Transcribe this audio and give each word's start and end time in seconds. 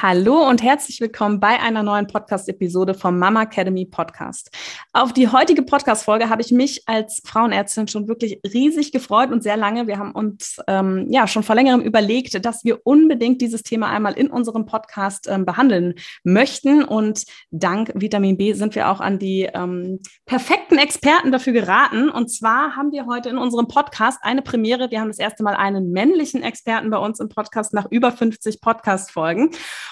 Hallo 0.00 0.48
und 0.48 0.62
herzlich 0.62 1.00
willkommen 1.00 1.40
bei 1.40 1.58
einer 1.58 1.82
neuen 1.82 2.06
Podcast-Episode 2.06 2.94
vom 2.94 3.18
Mama 3.18 3.42
Academy 3.42 3.84
Podcast. 3.84 4.48
Auf 4.92 5.12
die 5.12 5.26
heutige 5.26 5.62
Podcast-Folge 5.62 6.30
habe 6.30 6.40
ich 6.40 6.52
mich 6.52 6.84
als 6.86 7.20
Frauenärztin 7.24 7.88
schon 7.88 8.06
wirklich 8.06 8.38
riesig 8.54 8.92
gefreut 8.92 9.32
und 9.32 9.42
sehr 9.42 9.56
lange. 9.56 9.88
Wir 9.88 9.98
haben 9.98 10.12
uns 10.12 10.60
ähm, 10.68 11.08
ja 11.10 11.26
schon 11.26 11.42
vor 11.42 11.56
längerem 11.56 11.80
überlegt, 11.80 12.46
dass 12.46 12.64
wir 12.64 12.86
unbedingt 12.86 13.40
dieses 13.40 13.64
Thema 13.64 13.88
einmal 13.88 14.12
in 14.12 14.30
unserem 14.30 14.66
Podcast 14.66 15.26
ähm, 15.28 15.44
behandeln 15.44 15.94
möchten. 16.22 16.84
Und 16.84 17.24
dank 17.50 17.90
Vitamin 17.96 18.36
B 18.36 18.52
sind 18.52 18.76
wir 18.76 18.90
auch 18.90 19.00
an 19.00 19.18
die 19.18 19.50
ähm, 19.52 19.98
perfekten 20.26 20.78
Experten 20.78 21.32
dafür 21.32 21.54
geraten. 21.54 22.08
Und 22.08 22.28
zwar 22.28 22.76
haben 22.76 22.92
wir 22.92 23.06
heute 23.06 23.30
in 23.30 23.36
unserem 23.36 23.66
Podcast 23.66 24.20
eine 24.22 24.42
Premiere. 24.42 24.92
Wir 24.92 25.00
haben 25.00 25.08
das 25.08 25.18
erste 25.18 25.42
Mal 25.42 25.56
einen 25.56 25.90
männlichen 25.90 26.44
Experten 26.44 26.88
bei 26.88 26.98
uns 26.98 27.18
im 27.18 27.28
Podcast 27.28 27.74
nach 27.74 27.90
über 27.90 28.12
50 28.12 28.60
Podcast-Folgen. 28.60 29.50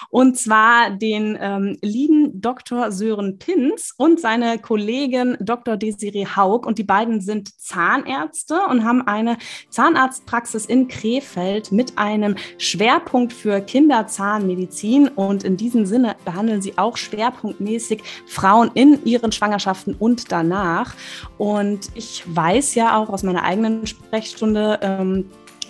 Und 0.09 0.37
zwar 0.37 0.91
den 0.91 1.37
ähm, 1.39 1.77
lieben 1.81 2.41
Dr. 2.41 2.91
Sören 2.91 3.37
Pins 3.37 3.93
und 3.97 4.19
seine 4.19 4.59
Kollegin 4.59 5.37
Dr. 5.39 5.77
Desiree 5.77 6.25
Haug. 6.25 6.65
Und 6.65 6.77
die 6.77 6.83
beiden 6.83 7.21
sind 7.21 7.59
Zahnärzte 7.59 8.59
und 8.69 8.83
haben 8.83 9.01
eine 9.07 9.37
Zahnarztpraxis 9.69 10.65
in 10.65 10.87
Krefeld 10.87 11.71
mit 11.71 11.97
einem 11.97 12.35
Schwerpunkt 12.57 13.33
für 13.33 13.61
Kinderzahnmedizin. 13.61 15.07
Und 15.09 15.43
in 15.43 15.57
diesem 15.57 15.85
Sinne 15.85 16.15
behandeln 16.25 16.61
sie 16.61 16.77
auch 16.77 16.97
schwerpunktmäßig 16.97 18.03
Frauen 18.25 18.71
in 18.73 19.03
ihren 19.05 19.31
Schwangerschaften 19.31 19.95
und 19.97 20.31
danach. 20.31 20.93
Und 21.37 21.89
ich 21.95 22.23
weiß 22.25 22.75
ja 22.75 22.97
auch 22.97 23.09
aus 23.09 23.23
meiner 23.23 23.43
eigenen 23.43 23.85
Sprechstunde, 23.87 24.79
ähm, 24.81 25.25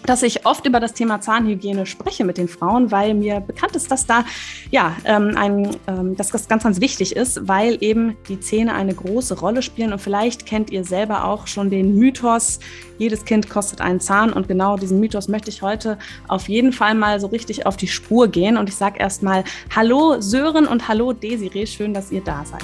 dass 0.06 0.24
ich 0.24 0.46
oft 0.46 0.66
über 0.66 0.80
das 0.80 0.94
Thema 0.94 1.22
Zahnhygiene 1.22 1.86
spreche 1.86 2.24
mit 2.24 2.38
den 2.38 2.48
Frauen, 2.48 2.92
weil 2.92 3.14
mir 3.14 3.40
bekannt 3.40 3.76
ist, 3.76 3.92
dass 3.92 4.06
da 4.06 4.24
ja 4.72 4.96
ähm, 5.06 5.34
ein, 5.36 5.76
ähm, 5.88 6.16
dass 6.16 6.30
das 6.30 6.48
ganz, 6.48 6.64
ganz 6.64 6.80
wichtig 6.80 7.16
ist, 7.16 7.48
weil 7.48 7.78
eben 7.82 8.16
die 8.30 8.40
Zähne 8.40 8.74
eine 8.74 8.94
große 8.94 9.40
Rolle 9.40 9.62
spielen. 9.62 9.94
Und 9.94 10.00
vielleicht 10.00 10.46
kennt 10.46 10.72
ihr 10.72 10.84
selber 10.84 11.26
auch 11.26 11.48
schon 11.48 11.70
den 11.70 11.98
Mythos, 11.98 12.60
jedes 12.98 13.26
Kind 13.26 13.50
kostet 13.50 13.82
einen 13.82 14.00
Zahn. 14.00 14.34
Und 14.34 14.48
genau 14.48 14.78
diesen 14.78 15.00
Mythos 15.00 15.28
möchte 15.28 15.50
ich 15.50 15.62
heute 15.62 15.98
auf 16.28 16.48
jeden 16.48 16.74
Fall 16.74 16.96
mal 16.96 17.20
so 17.20 17.28
richtig 17.28 17.66
auf 17.66 17.78
die 17.78 17.88
Spur 17.88 18.28
gehen. 18.28 18.58
Und 18.58 18.70
ich 18.70 18.76
sage 18.76 19.00
erstmal 19.00 19.44
Hallo 19.76 20.22
Sören 20.22 20.68
und 20.68 20.88
Hallo 20.88 21.14
Desiree, 21.14 21.66
schön, 21.66 21.94
dass 21.94 22.12
ihr 22.12 22.22
da 22.22 22.46
seid. 22.46 22.64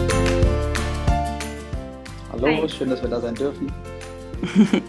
Hallo, 2.31 2.47
Hi. 2.47 2.69
schön, 2.69 2.89
dass 2.89 3.01
wir 3.01 3.09
da 3.09 3.19
sein 3.19 3.35
dürfen. 3.35 3.69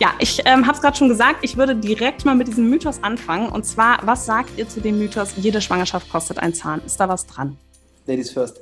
ja, 0.00 0.12
ich 0.18 0.40
ähm, 0.44 0.66
habe 0.66 0.74
es 0.74 0.82
gerade 0.82 0.96
schon 0.96 1.08
gesagt, 1.08 1.38
ich 1.42 1.56
würde 1.56 1.76
direkt 1.76 2.24
mal 2.24 2.34
mit 2.34 2.48
diesem 2.48 2.68
Mythos 2.68 3.02
anfangen. 3.02 3.48
Und 3.48 3.64
zwar, 3.64 4.04
was 4.04 4.26
sagt 4.26 4.58
ihr 4.58 4.68
zu 4.68 4.80
dem 4.80 4.98
Mythos, 4.98 5.34
jede 5.36 5.60
Schwangerschaft 5.60 6.10
kostet 6.10 6.38
einen 6.38 6.52
Zahn? 6.52 6.82
Ist 6.84 6.98
da 6.98 7.08
was 7.08 7.26
dran? 7.26 7.56
Ladies 8.06 8.32
first. 8.32 8.60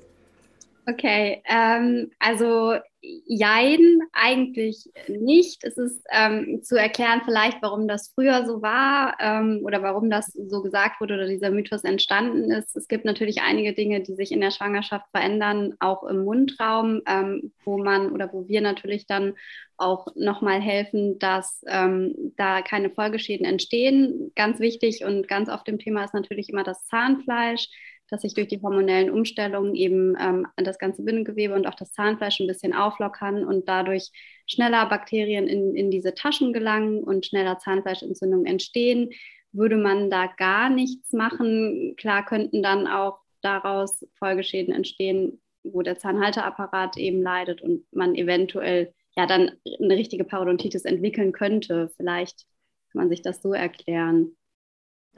Okay, 0.86 1.42
ähm, 1.48 2.10
also 2.18 2.74
jein, 3.00 4.00
eigentlich 4.12 4.90
nicht. 5.06 5.62
Es 5.62 5.78
ist 5.78 6.04
ähm, 6.10 6.62
zu 6.62 6.76
erklären 6.76 7.22
vielleicht, 7.24 7.62
warum 7.62 7.86
das 7.86 8.12
früher 8.14 8.44
so 8.44 8.60
war 8.60 9.16
ähm, 9.20 9.60
oder 9.64 9.82
warum 9.82 10.10
das 10.10 10.32
so 10.32 10.62
gesagt 10.62 11.00
wurde 11.00 11.14
oder 11.14 11.28
dieser 11.28 11.50
Mythos 11.50 11.84
entstanden 11.84 12.50
ist. 12.50 12.76
Es 12.76 12.88
gibt 12.88 13.04
natürlich 13.04 13.40
einige 13.42 13.72
Dinge, 13.72 14.02
die 14.02 14.14
sich 14.14 14.32
in 14.32 14.40
der 14.40 14.50
Schwangerschaft 14.50 15.06
verändern, 15.12 15.74
auch 15.78 16.02
im 16.04 16.24
Mundraum, 16.24 17.02
ähm, 17.06 17.52
wo 17.64 17.78
man 17.78 18.10
oder 18.12 18.32
wo 18.32 18.48
wir 18.48 18.60
natürlich 18.60 19.06
dann 19.06 19.34
auch 19.76 20.08
nochmal 20.16 20.60
helfen, 20.60 21.20
dass 21.20 21.62
ähm, 21.68 22.32
da 22.36 22.62
keine 22.62 22.90
Folgeschäden 22.90 23.46
entstehen. 23.46 24.32
Ganz 24.34 24.58
wichtig 24.58 25.04
und 25.04 25.28
ganz 25.28 25.48
auf 25.48 25.62
dem 25.62 25.78
Thema 25.78 26.04
ist 26.04 26.14
natürlich 26.14 26.48
immer 26.48 26.64
das 26.64 26.84
Zahnfleisch 26.86 27.68
dass 28.10 28.22
sich 28.22 28.34
durch 28.34 28.48
die 28.48 28.60
hormonellen 28.60 29.10
Umstellungen 29.10 29.74
eben 29.74 30.16
ähm, 30.18 30.46
das 30.56 30.78
ganze 30.78 31.02
Bindegewebe 31.02 31.54
und 31.54 31.66
auch 31.66 31.74
das 31.74 31.92
Zahnfleisch 31.92 32.40
ein 32.40 32.46
bisschen 32.46 32.72
auflockern 32.72 33.44
und 33.44 33.68
dadurch 33.68 34.10
schneller 34.46 34.86
Bakterien 34.86 35.46
in, 35.46 35.74
in 35.74 35.90
diese 35.90 36.14
Taschen 36.14 36.52
gelangen 36.52 37.02
und 37.02 37.26
schneller 37.26 37.58
Zahnfleischentzündungen 37.58 38.46
entstehen. 38.46 39.10
Würde 39.52 39.76
man 39.76 40.10
da 40.10 40.26
gar 40.26 40.70
nichts 40.70 41.12
machen, 41.12 41.94
klar 41.96 42.24
könnten 42.24 42.62
dann 42.62 42.86
auch 42.86 43.18
daraus 43.40 44.06
Folgeschäden 44.18 44.74
entstehen, 44.74 45.40
wo 45.62 45.82
der 45.82 45.98
Zahnhalteapparat 45.98 46.96
eben 46.96 47.22
leidet 47.22 47.62
und 47.62 47.84
man 47.92 48.14
eventuell 48.14 48.92
ja 49.16 49.26
dann 49.26 49.52
eine 49.80 49.96
richtige 49.96 50.24
Parodontitis 50.24 50.84
entwickeln 50.84 51.32
könnte. 51.32 51.90
Vielleicht 51.96 52.46
kann 52.92 53.00
man 53.00 53.08
sich 53.08 53.22
das 53.22 53.42
so 53.42 53.52
erklären 53.52 54.37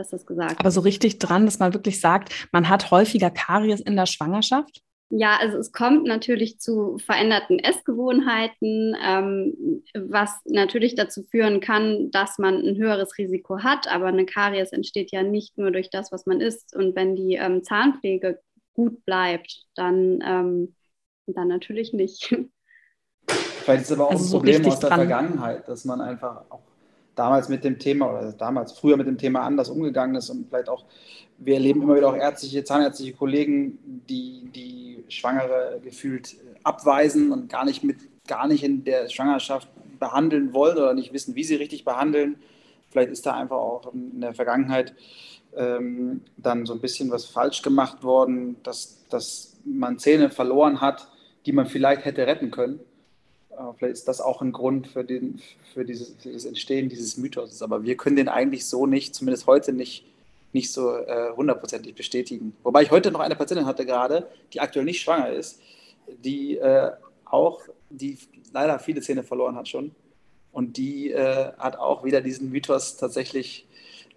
dass 0.00 0.08
das 0.08 0.26
gesagt 0.26 0.58
Aber 0.58 0.70
so 0.70 0.80
richtig 0.80 1.18
dran, 1.18 1.44
dass 1.44 1.58
man 1.58 1.74
wirklich 1.74 2.00
sagt, 2.00 2.48
man 2.52 2.68
hat 2.68 2.90
häufiger 2.90 3.30
Karies 3.30 3.80
in 3.80 3.96
der 3.96 4.06
Schwangerschaft? 4.06 4.82
Ja, 5.12 5.38
also 5.40 5.58
es 5.58 5.72
kommt 5.72 6.06
natürlich 6.06 6.60
zu 6.60 6.96
veränderten 6.98 7.58
Essgewohnheiten, 7.58 8.96
ähm, 9.04 9.82
was 9.94 10.30
natürlich 10.44 10.94
dazu 10.94 11.24
führen 11.24 11.60
kann, 11.60 12.10
dass 12.12 12.38
man 12.38 12.64
ein 12.64 12.76
höheres 12.76 13.18
Risiko 13.18 13.62
hat. 13.62 13.88
Aber 13.88 14.06
eine 14.06 14.24
Karies 14.24 14.70
entsteht 14.70 15.10
ja 15.10 15.24
nicht 15.24 15.58
nur 15.58 15.72
durch 15.72 15.90
das, 15.90 16.12
was 16.12 16.26
man 16.26 16.40
isst. 16.40 16.76
Und 16.76 16.94
wenn 16.94 17.16
die 17.16 17.34
ähm, 17.34 17.64
Zahnpflege 17.64 18.40
gut 18.72 19.04
bleibt, 19.04 19.64
dann, 19.74 20.20
ähm, 20.24 20.76
dann 21.26 21.48
natürlich 21.48 21.92
nicht. 21.92 22.32
Vielleicht 23.26 23.82
ist 23.82 23.90
es 23.90 23.98
aber 23.98 24.06
auch 24.06 24.12
also 24.12 24.24
ein 24.24 24.30
Problem 24.30 24.62
so 24.62 24.70
aus 24.70 24.78
der 24.78 24.90
dran. 24.90 25.00
Vergangenheit, 25.00 25.68
dass 25.68 25.84
man 25.84 26.00
einfach 26.00 26.44
auch 26.50 26.69
damals 27.14 27.48
mit 27.48 27.64
dem 27.64 27.78
Thema 27.78 28.10
oder 28.10 28.32
damals 28.32 28.72
früher 28.72 28.96
mit 28.96 29.06
dem 29.06 29.18
Thema 29.18 29.40
anders 29.40 29.68
umgegangen 29.68 30.16
ist 30.16 30.30
und 30.30 30.48
vielleicht 30.48 30.68
auch, 30.68 30.84
wir 31.38 31.54
erleben 31.54 31.82
immer 31.82 31.96
wieder 31.96 32.08
auch 32.08 32.16
ärztliche, 32.16 32.64
zahnärztliche 32.64 33.12
Kollegen, 33.12 33.78
die 34.08 34.50
die 34.54 35.04
Schwangere 35.08 35.80
gefühlt 35.82 36.36
abweisen 36.62 37.32
und 37.32 37.48
gar 37.48 37.64
nicht 37.64 37.82
mit, 37.82 37.98
gar 38.26 38.46
nicht 38.46 38.62
in 38.62 38.84
der 38.84 39.08
Schwangerschaft 39.08 39.68
behandeln 39.98 40.52
wollen 40.52 40.76
oder 40.76 40.94
nicht 40.94 41.12
wissen, 41.12 41.34
wie 41.34 41.44
sie 41.44 41.56
richtig 41.56 41.84
behandeln. 41.84 42.36
Vielleicht 42.90 43.10
ist 43.10 43.26
da 43.26 43.34
einfach 43.34 43.56
auch 43.56 43.92
in 43.92 44.20
der 44.20 44.34
Vergangenheit 44.34 44.94
ähm, 45.56 46.22
dann 46.36 46.66
so 46.66 46.74
ein 46.74 46.80
bisschen 46.80 47.10
was 47.10 47.24
falsch 47.24 47.62
gemacht 47.62 48.02
worden, 48.02 48.56
dass, 48.62 49.06
dass 49.08 49.56
man 49.64 49.98
Zähne 49.98 50.30
verloren 50.30 50.80
hat, 50.80 51.08
die 51.46 51.52
man 51.52 51.66
vielleicht 51.66 52.04
hätte 52.04 52.26
retten 52.26 52.50
können. 52.50 52.80
Äh, 53.60 53.72
vielleicht 53.76 53.92
ist 53.92 54.08
das 54.08 54.20
auch 54.20 54.40
ein 54.42 54.52
Grund 54.52 54.86
für, 54.86 55.04
den, 55.04 55.40
für, 55.74 55.84
dieses, 55.84 56.14
für 56.22 56.32
das 56.32 56.44
Entstehen 56.44 56.88
dieses 56.88 57.16
Mythos. 57.16 57.62
Aber 57.62 57.82
wir 57.82 57.96
können 57.96 58.16
den 58.16 58.28
eigentlich 58.28 58.66
so 58.66 58.86
nicht, 58.86 59.14
zumindest 59.14 59.46
heute 59.46 59.72
nicht, 59.72 60.04
nicht 60.52 60.72
so 60.72 60.96
äh, 60.96 61.30
hundertprozentig 61.36 61.94
bestätigen. 61.94 62.56
Wobei 62.62 62.82
ich 62.82 62.90
heute 62.90 63.10
noch 63.10 63.20
eine 63.20 63.36
Patientin 63.36 63.66
hatte 63.66 63.86
gerade, 63.86 64.28
die 64.52 64.60
aktuell 64.60 64.84
nicht 64.84 65.00
schwanger 65.00 65.30
ist, 65.30 65.60
die 66.24 66.56
äh, 66.56 66.90
auch, 67.24 67.60
die 67.90 68.18
leider 68.52 68.78
viele 68.78 69.00
Zähne 69.00 69.22
verloren 69.22 69.56
hat 69.56 69.68
schon. 69.68 69.92
Und 70.52 70.76
die 70.76 71.12
äh, 71.12 71.52
hat 71.58 71.78
auch 71.78 72.02
wieder 72.02 72.20
diesen 72.20 72.50
Mythos 72.50 72.96
tatsächlich 72.96 73.68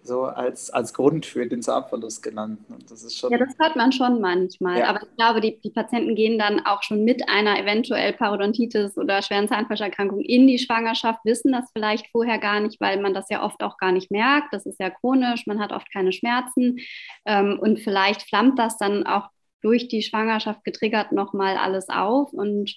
so 0.04 0.24
als, 0.24 0.70
als 0.70 0.92
Grund 0.92 1.24
für 1.24 1.46
den 1.46 1.62
Zahnverlust 1.62 2.22
genannt. 2.22 2.60
Und 2.68 2.90
das 2.90 3.02
ist 3.02 3.16
schon 3.16 3.32
ja, 3.32 3.38
das 3.38 3.54
hört 3.58 3.74
man 3.74 3.90
schon 3.90 4.20
manchmal. 4.20 4.80
Ja. 4.80 4.88
Aber 4.88 5.02
ich 5.02 5.16
glaube, 5.16 5.40
die, 5.40 5.58
die 5.60 5.70
Patienten 5.70 6.14
gehen 6.14 6.38
dann 6.38 6.64
auch 6.66 6.82
schon 6.82 7.04
mit 7.04 7.26
einer 7.28 7.58
eventuell 7.58 8.12
Parodontitis 8.12 8.98
oder 8.98 9.22
schweren 9.22 9.48
Zahnfleischerkrankung 9.48 10.20
in 10.20 10.46
die 10.46 10.58
Schwangerschaft, 10.58 11.20
wissen 11.24 11.52
das 11.52 11.70
vielleicht 11.72 12.06
vorher 12.08 12.38
gar 12.38 12.60
nicht, 12.60 12.80
weil 12.82 13.00
man 13.00 13.14
das 13.14 13.30
ja 13.30 13.42
oft 13.42 13.62
auch 13.62 13.78
gar 13.78 13.92
nicht 13.92 14.10
merkt. 14.10 14.52
Das 14.52 14.66
ist 14.66 14.78
ja 14.78 14.90
chronisch, 14.90 15.46
man 15.46 15.58
hat 15.58 15.72
oft 15.72 15.90
keine 15.90 16.12
Schmerzen. 16.12 16.80
Ähm, 17.24 17.58
und 17.58 17.80
vielleicht 17.80 18.28
flammt 18.28 18.58
das 18.58 18.76
dann 18.76 19.06
auch 19.06 19.30
durch 19.62 19.88
die 19.88 20.02
Schwangerschaft 20.02 20.62
getriggert 20.64 21.12
nochmal 21.12 21.56
alles 21.56 21.88
auf. 21.88 22.30
Und 22.34 22.76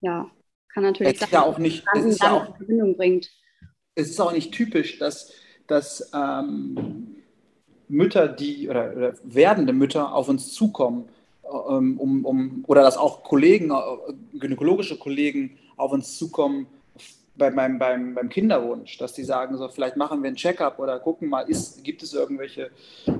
ja, 0.00 0.30
kann 0.72 0.84
natürlich 0.84 1.18
sein, 1.18 1.28
ja 1.30 1.42
auch 1.42 1.58
nicht, 1.58 1.84
es 1.94 2.18
ja 2.18 2.32
auch, 2.32 2.56
Verbindung 2.56 2.96
bringt. 2.96 3.30
Es 3.94 4.08
ist 4.08 4.20
auch 4.20 4.32
nicht 4.32 4.52
typisch, 4.52 4.98
dass 4.98 5.32
dass 5.66 6.10
ähm, 6.14 7.16
Mütter, 7.88 8.28
die 8.28 8.68
oder, 8.68 8.92
oder, 8.96 9.14
werdende 9.24 9.72
Mütter 9.72 10.14
auf 10.14 10.28
uns 10.28 10.52
zukommen, 10.52 11.08
ähm, 11.44 11.98
um, 11.98 12.24
um, 12.24 12.64
oder 12.66 12.82
dass 12.82 12.96
auch 12.96 13.22
Kollegen, 13.22 13.70
äh, 13.70 14.38
gynäkologische 14.38 14.98
Kollegen 14.98 15.58
auf 15.76 15.92
uns 15.92 16.16
zukommen, 16.16 16.66
bei, 17.36 17.50
beim, 17.50 17.78
beim, 17.78 18.14
beim 18.14 18.28
Kinderwunsch, 18.28 18.96
dass 18.98 19.12
die 19.12 19.24
sagen, 19.24 19.56
so 19.58 19.68
vielleicht 19.68 19.96
machen 19.96 20.22
wir 20.22 20.30
ein 20.30 20.36
Check-up 20.36 20.78
oder 20.78 20.98
gucken 20.98 21.28
mal, 21.28 21.42
ist, 21.42 21.84
gibt 21.84 22.02
es 22.02 22.14
irgendwelche 22.14 22.70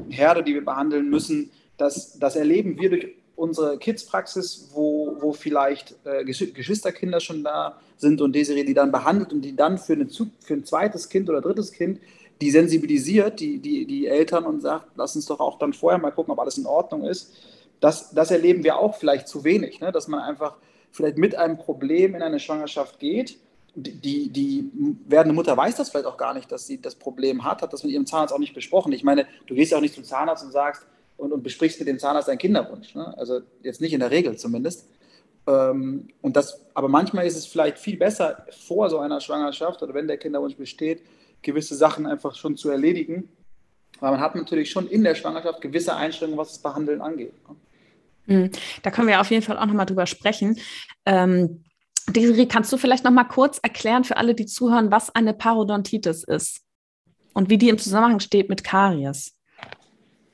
Herde, 0.09 0.43
die 0.43 0.55
wir 0.55 0.65
behandeln 0.65 1.11
müssen. 1.11 1.51
Das, 1.77 2.19
das 2.19 2.37
erleben 2.37 2.81
wir 2.81 2.91
durch 2.91 3.09
unsere 3.37 3.79
Kids-Praxis, 3.79 4.71
wo, 4.73 5.19
wo 5.21 5.33
vielleicht 5.33 5.95
äh, 6.05 6.25
Geschwisterkinder 6.25 7.21
schon 7.21 7.45
da 7.45 7.79
sind 7.99 8.23
und 8.23 8.35
Desiree 8.35 8.65
die 8.65 8.75
dann 8.75 8.91
behandelt 8.91 9.33
und 9.33 9.43
die 9.43 9.55
dann 9.55 9.77
für, 9.77 9.93
eine, 9.93 10.09
für 10.09 10.55
ein 10.55 10.65
zweites 10.65 11.09
Kind 11.11 11.29
oder 11.29 11.43
drittes 11.43 11.71
Kind 11.73 12.01
die 12.41 12.51
sensibilisiert, 12.51 13.41
die, 13.41 13.59
die, 13.59 13.87
die 13.87 14.07
Eltern 14.07 14.45
und 14.45 14.61
sagt, 14.61 14.91
lass 14.97 15.17
uns 15.17 15.27
doch 15.27 15.41
auch 15.41 15.59
dann 15.59 15.73
vorher 15.73 15.99
mal 15.99 16.11
gucken, 16.11 16.33
ob 16.33 16.39
alles 16.39 16.59
in 16.59 16.67
Ordnung 16.67 17.05
ist. 17.05 17.35
Das, 17.81 18.11
das 18.11 18.31
erleben 18.31 18.65
wir 18.65 18.79
auch 18.79 18.97
vielleicht 18.97 19.29
zu 19.29 19.45
wenig, 19.45 19.81
ne? 19.81 19.93
dass 19.93 20.09
man 20.09 20.21
einfach 20.21 20.57
vielleicht 20.91 21.19
mit 21.19 21.37
einem 21.37 21.59
Problem 21.59 22.15
in 22.15 22.23
eine 22.23 22.41
Schwangerschaft 22.41 22.99
geht. 22.99 23.39
Die, 23.75 24.31
die 24.31 24.71
werdende 25.07 25.35
Mutter 25.35 25.55
weiß 25.55 25.77
das 25.77 25.91
vielleicht 25.91 26.07
auch 26.07 26.17
gar 26.17 26.33
nicht, 26.33 26.51
dass 26.51 26.67
sie 26.67 26.81
das 26.81 26.95
Problem 26.95 27.45
hat, 27.45 27.61
hat 27.61 27.75
das 27.75 27.85
mit 27.85 27.93
ihrem 27.93 28.07
Zahnarzt 28.07 28.33
auch 28.33 28.39
nicht 28.39 28.55
besprochen. 28.55 28.93
Ich 28.93 29.05
meine, 29.05 29.27
du 29.47 29.55
gehst 29.55 29.73
ja 29.73 29.79
auch 29.79 29.83
nicht 29.83 29.95
zum 29.95 30.05
Zahnarzt 30.05 30.45
und 30.45 30.53
sagst 30.53 30.87
und, 31.19 31.33
und 31.33 31.43
besprichst 31.43 31.79
mit 31.79 31.89
dem 31.89 31.99
Zahnarzt 31.99 32.29
deinen 32.29 32.39
Kinderwunsch. 32.39 32.95
Ne? 32.95 33.15
Also 33.19 33.41
jetzt 33.63 33.83
nicht 33.83 33.93
in 33.93 34.01
der 34.01 34.11
Regel 34.11 34.37
zumindest. 34.37 34.89
Ähm, 35.47 36.09
und 36.23 36.37
das, 36.37 36.61
aber 36.73 36.89
manchmal 36.89 37.27
ist 37.27 37.37
es 37.37 37.47
vielleicht 37.47 37.79
viel 37.79 37.99
besser 37.99 38.47
vor 38.67 38.89
so 38.89 38.99
einer 38.99 39.21
Schwangerschaft 39.21 39.83
oder 39.83 39.93
wenn 39.93 40.09
der 40.09 40.17
Kinderwunsch 40.17 40.57
besteht, 40.57 41.03
gewisse 41.43 41.75
Sachen 41.75 42.07
einfach 42.07 42.35
schon 42.35 42.57
zu 42.57 42.71
erledigen. 42.71 43.29
Weil 44.01 44.13
man 44.13 44.21
hat 44.21 44.35
natürlich 44.35 44.71
schon 44.71 44.89
in 44.89 45.05
der 45.05 45.15
Schwangerschaft 45.15 45.61
gewisse 45.61 45.97
Einschränkungen, 45.97 46.39
was 46.39 46.49
das 46.49 46.59
Behandeln 46.59 47.01
angeht. 47.01 47.33
Ne? 47.49 47.57
Hm, 48.27 48.51
da 48.83 48.91
können 48.91 49.09
wir 49.09 49.21
auf 49.21 49.31
jeden 49.31 49.43
Fall 49.43 49.59
auch 49.59 49.67
nochmal 49.67 49.87
drüber 49.87 50.07
sprechen. 50.07 50.59
Ähm, 51.05 51.65
Desiree, 52.09 52.47
kannst 52.47 52.73
du 52.73 52.77
vielleicht 52.77 53.05
nochmal 53.05 53.29
kurz 53.29 53.59
erklären 53.59 54.05
für 54.05 54.17
alle, 54.17 54.35
die 54.35 54.47
zuhören, 54.47 54.91
was 54.91 55.15
eine 55.15 55.35
Parodontitis 55.35 56.25
ist 56.25 56.61
und 57.35 57.51
wie 57.51 57.59
die 57.59 57.69
im 57.69 57.79
Zusammenhang 57.79 58.21
steht 58.21 58.49
mit 58.49 58.65
Karies? 58.65 59.35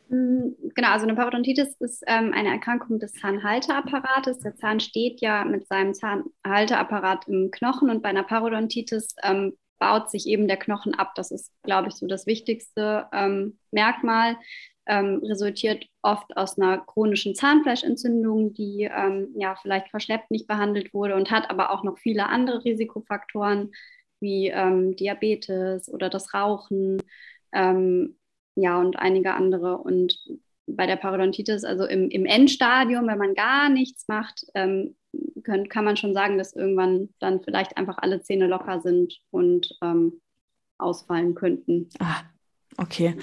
Hm, 0.08 0.54
genau, 0.74 0.88
also 0.88 1.06
eine 1.06 1.14
Parodontitis 1.14 1.74
ist 1.80 2.02
ähm, 2.06 2.32
eine 2.34 2.50
Erkrankung 2.50 2.98
des 2.98 3.14
Zahnhalteapparates. 3.14 4.40
Der 4.40 4.54
Zahn 4.56 4.80
steht 4.80 5.22
ja 5.22 5.44
mit 5.44 5.66
seinem 5.66 5.94
Zahnhalteapparat 5.94 7.28
im 7.28 7.50
Knochen 7.50 7.88
und 7.88 8.02
bei 8.02 8.10
einer 8.10 8.22
Parodontitis 8.22 9.14
ähm, 9.22 9.54
baut 9.82 10.12
sich 10.12 10.28
eben 10.28 10.46
der 10.46 10.58
Knochen 10.58 10.94
ab. 10.94 11.16
Das 11.16 11.32
ist, 11.32 11.50
glaube 11.64 11.88
ich, 11.88 11.94
so 11.94 12.06
das 12.06 12.24
wichtigste 12.24 13.06
ähm, 13.12 13.58
Merkmal 13.72 14.36
ähm, 14.86 15.20
resultiert 15.24 15.86
oft 16.02 16.36
aus 16.36 16.56
einer 16.56 16.78
chronischen 16.78 17.34
Zahnfleischentzündung, 17.34 18.54
die 18.54 18.84
ähm, 18.84 19.34
ja 19.34 19.56
vielleicht 19.60 19.88
verschleppt 19.88 20.30
nicht 20.30 20.46
behandelt 20.46 20.94
wurde 20.94 21.16
und 21.16 21.32
hat 21.32 21.50
aber 21.50 21.72
auch 21.72 21.82
noch 21.82 21.98
viele 21.98 22.28
andere 22.28 22.64
Risikofaktoren 22.64 23.72
wie 24.20 24.50
ähm, 24.50 24.94
Diabetes 24.94 25.88
oder 25.88 26.08
das 26.08 26.32
Rauchen, 26.32 27.02
ähm, 27.52 28.16
ja 28.54 28.78
und 28.78 29.00
einige 29.00 29.34
andere. 29.34 29.78
Und 29.78 30.16
bei 30.68 30.86
der 30.86 30.94
Parodontitis, 30.96 31.64
also 31.64 31.86
im, 31.86 32.08
im 32.08 32.24
Endstadium, 32.24 33.08
wenn 33.08 33.18
man 33.18 33.34
gar 33.34 33.68
nichts 33.68 34.06
macht, 34.06 34.46
ähm, 34.54 34.94
können, 35.42 35.68
kann 35.68 35.84
man 35.84 35.96
schon 35.96 36.14
sagen, 36.14 36.38
dass 36.38 36.54
irgendwann 36.54 37.08
dann 37.18 37.42
vielleicht 37.42 37.76
einfach 37.76 37.98
alle 37.98 38.22
Zähne 38.22 38.46
locker 38.46 38.80
sind 38.80 39.20
und 39.30 39.76
ähm, 39.82 40.20
ausfallen 40.78 41.34
könnten. 41.34 41.88
Ah, 41.98 42.22
Okay. 42.78 43.16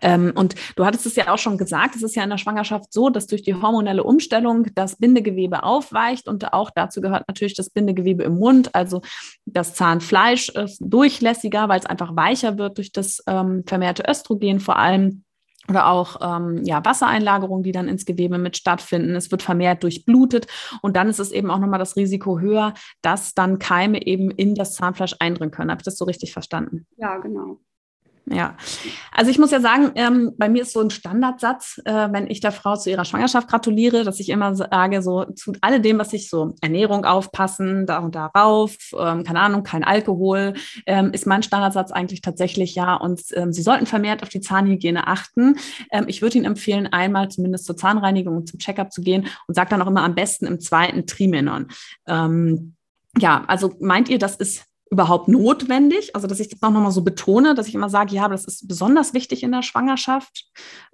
Ähm, 0.00 0.32
und 0.34 0.54
du 0.76 0.84
hattest 0.84 1.06
es 1.06 1.16
ja 1.16 1.32
auch 1.32 1.38
schon 1.38 1.58
gesagt, 1.58 1.94
es 1.94 2.02
ist 2.02 2.16
ja 2.16 2.24
in 2.24 2.30
der 2.30 2.38
Schwangerschaft 2.38 2.92
so, 2.92 3.10
dass 3.10 3.26
durch 3.26 3.42
die 3.42 3.54
hormonelle 3.54 4.02
Umstellung 4.02 4.66
das 4.74 4.96
Bindegewebe 4.96 5.62
aufweicht 5.62 6.26
und 6.26 6.52
auch 6.52 6.70
dazu 6.74 7.00
gehört 7.00 7.28
natürlich 7.28 7.54
das 7.54 7.70
Bindegewebe 7.70 8.22
im 8.22 8.36
Mund, 8.36 8.74
also 8.74 9.02
das 9.44 9.74
Zahnfleisch 9.74 10.48
ist 10.48 10.78
durchlässiger, 10.80 11.68
weil 11.68 11.80
es 11.80 11.86
einfach 11.86 12.16
weicher 12.16 12.56
wird 12.58 12.78
durch 12.78 12.92
das 12.92 13.22
ähm, 13.26 13.64
vermehrte 13.66 14.04
Östrogen 14.08 14.60
vor 14.60 14.78
allem 14.78 15.24
oder 15.68 15.86
auch 15.88 16.16
ähm, 16.20 16.62
ja, 16.64 16.84
Wassereinlagerungen, 16.84 17.62
die 17.62 17.72
dann 17.72 17.88
ins 17.88 18.04
Gewebe 18.04 18.38
mit 18.38 18.56
stattfinden. 18.56 19.16
Es 19.16 19.30
wird 19.30 19.42
vermehrt 19.42 19.82
durchblutet 19.82 20.46
und 20.82 20.96
dann 20.96 21.08
ist 21.08 21.20
es 21.20 21.32
eben 21.32 21.50
auch 21.50 21.58
nochmal 21.58 21.78
das 21.78 21.96
Risiko 21.96 22.38
höher, 22.38 22.74
dass 23.02 23.34
dann 23.34 23.58
Keime 23.58 24.06
eben 24.06 24.30
in 24.30 24.54
das 24.54 24.74
Zahnfleisch 24.74 25.16
eindringen 25.18 25.50
können. 25.50 25.70
Habe 25.70 25.80
ich 25.80 25.84
das 25.84 25.96
so 25.96 26.04
richtig 26.04 26.32
verstanden? 26.32 26.86
Ja, 26.96 27.18
genau. 27.18 27.58
Ja, 28.26 28.56
also 29.12 29.30
ich 29.30 29.38
muss 29.38 29.50
ja 29.50 29.60
sagen, 29.60 29.90
ähm, 29.96 30.32
bei 30.38 30.48
mir 30.48 30.62
ist 30.62 30.72
so 30.72 30.80
ein 30.80 30.88
Standardsatz, 30.88 31.82
äh, 31.84 32.08
wenn 32.10 32.26
ich 32.26 32.40
der 32.40 32.52
Frau 32.52 32.74
zu 32.74 32.88
ihrer 32.88 33.04
Schwangerschaft 33.04 33.48
gratuliere, 33.48 34.02
dass 34.02 34.18
ich 34.18 34.30
immer 34.30 34.54
sage, 34.54 35.02
so 35.02 35.24
zu 35.24 35.52
alledem, 35.60 35.98
was 35.98 36.14
ich 36.14 36.30
so 36.30 36.54
Ernährung 36.62 37.04
aufpassen, 37.04 37.84
da 37.84 37.98
und 37.98 38.14
darauf, 38.14 38.76
ähm, 38.98 39.24
keine 39.24 39.40
Ahnung, 39.40 39.62
kein 39.62 39.84
Alkohol, 39.84 40.54
ähm, 40.86 41.12
ist 41.12 41.26
mein 41.26 41.42
Standardsatz 41.42 41.92
eigentlich 41.92 42.22
tatsächlich 42.22 42.74
ja. 42.74 42.94
Und 42.94 43.20
ähm, 43.34 43.52
Sie 43.52 43.62
sollten 43.62 43.84
vermehrt 43.84 44.22
auf 44.22 44.30
die 44.30 44.40
Zahnhygiene 44.40 45.06
achten. 45.06 45.56
Ähm, 45.92 46.04
ich 46.06 46.22
würde 46.22 46.38
Ihnen 46.38 46.46
empfehlen, 46.46 46.86
einmal 46.90 47.28
zumindest 47.28 47.66
zur 47.66 47.76
Zahnreinigung 47.76 48.38
und 48.38 48.48
zum 48.48 48.58
Checkup 48.58 48.90
zu 48.90 49.02
gehen 49.02 49.26
und 49.46 49.54
sage 49.54 49.68
dann 49.68 49.82
auch 49.82 49.88
immer 49.88 50.02
am 50.02 50.14
besten 50.14 50.46
im 50.46 50.60
zweiten 50.60 51.06
Trimenon. 51.06 51.66
Ähm, 52.06 52.74
ja, 53.18 53.44
also 53.48 53.74
meint 53.80 54.08
ihr, 54.08 54.18
das 54.18 54.36
ist 54.36 54.64
überhaupt 54.90 55.28
notwendig? 55.28 56.14
Also, 56.14 56.26
dass 56.26 56.40
ich 56.40 56.48
das 56.48 56.62
auch 56.62 56.70
nochmal 56.70 56.92
so 56.92 57.02
betone, 57.02 57.54
dass 57.54 57.68
ich 57.68 57.74
immer 57.74 57.88
sage, 57.88 58.14
ja, 58.14 58.28
das 58.28 58.44
ist 58.44 58.68
besonders 58.68 59.14
wichtig 59.14 59.42
in 59.42 59.52
der 59.52 59.62
Schwangerschaft, 59.62 60.46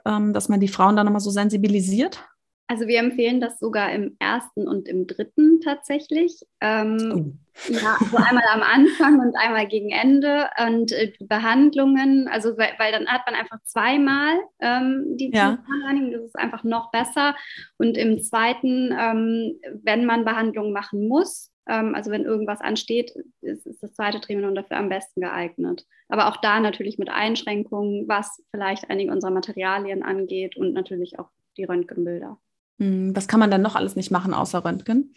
ähm, 0.06 0.32
dass 0.32 0.48
man 0.48 0.60
die 0.60 0.68
Frauen 0.68 0.96
dann 0.96 1.06
nochmal 1.06 1.20
so 1.20 1.30
sensibilisiert? 1.30 2.24
Also 2.70 2.86
wir 2.86 3.00
empfehlen 3.00 3.40
das 3.40 3.58
sogar 3.58 3.90
im 3.90 4.14
ersten 4.20 4.68
und 4.68 4.86
im 4.86 5.08
dritten 5.08 5.60
tatsächlich. 5.60 6.40
Ähm, 6.60 7.36
oh. 7.68 7.72
Ja, 7.72 7.96
also 7.98 8.16
einmal 8.16 8.44
am 8.52 8.62
Anfang 8.62 9.18
und 9.18 9.34
einmal 9.36 9.66
gegen 9.66 9.90
Ende. 9.90 10.48
Und 10.64 10.92
äh, 10.92 11.10
die 11.18 11.24
Behandlungen, 11.24 12.28
also 12.28 12.56
weil, 12.56 12.70
weil, 12.78 12.92
dann 12.92 13.08
hat 13.08 13.22
man 13.26 13.34
einfach 13.34 13.58
zweimal 13.64 14.38
ähm, 14.60 15.16
die 15.16 15.32
ja. 15.34 15.58
Zahnreinigung, 15.66 16.12
das 16.12 16.26
ist 16.26 16.38
einfach 16.38 16.62
noch 16.62 16.92
besser. 16.92 17.34
Und 17.76 17.98
im 17.98 18.22
zweiten, 18.22 18.94
ähm, 18.96 19.58
wenn 19.82 20.06
man 20.06 20.24
Behandlungen 20.24 20.72
machen 20.72 21.08
muss, 21.08 21.50
also 21.72 22.10
wenn 22.10 22.24
irgendwas 22.24 22.60
ansteht, 22.60 23.12
ist, 23.40 23.66
ist 23.66 23.82
das 23.82 23.94
zweite 23.94 24.20
Trimenon 24.20 24.54
dafür 24.54 24.76
am 24.76 24.88
besten 24.88 25.20
geeignet. 25.20 25.86
Aber 26.08 26.28
auch 26.28 26.38
da 26.38 26.60
natürlich 26.60 26.98
mit 26.98 27.08
Einschränkungen, 27.08 28.08
was 28.08 28.42
vielleicht 28.50 28.90
einige 28.90 29.12
unserer 29.12 29.30
Materialien 29.30 30.02
angeht 30.02 30.56
und 30.56 30.72
natürlich 30.72 31.18
auch 31.18 31.28
die 31.56 31.64
Röntgenbilder. 31.64 32.38
Hm, 32.78 33.14
was 33.14 33.28
kann 33.28 33.40
man 33.40 33.50
dann 33.50 33.62
noch 33.62 33.76
alles 33.76 33.96
nicht 33.96 34.10
machen 34.10 34.34
außer 34.34 34.64
Röntgen? 34.64 35.14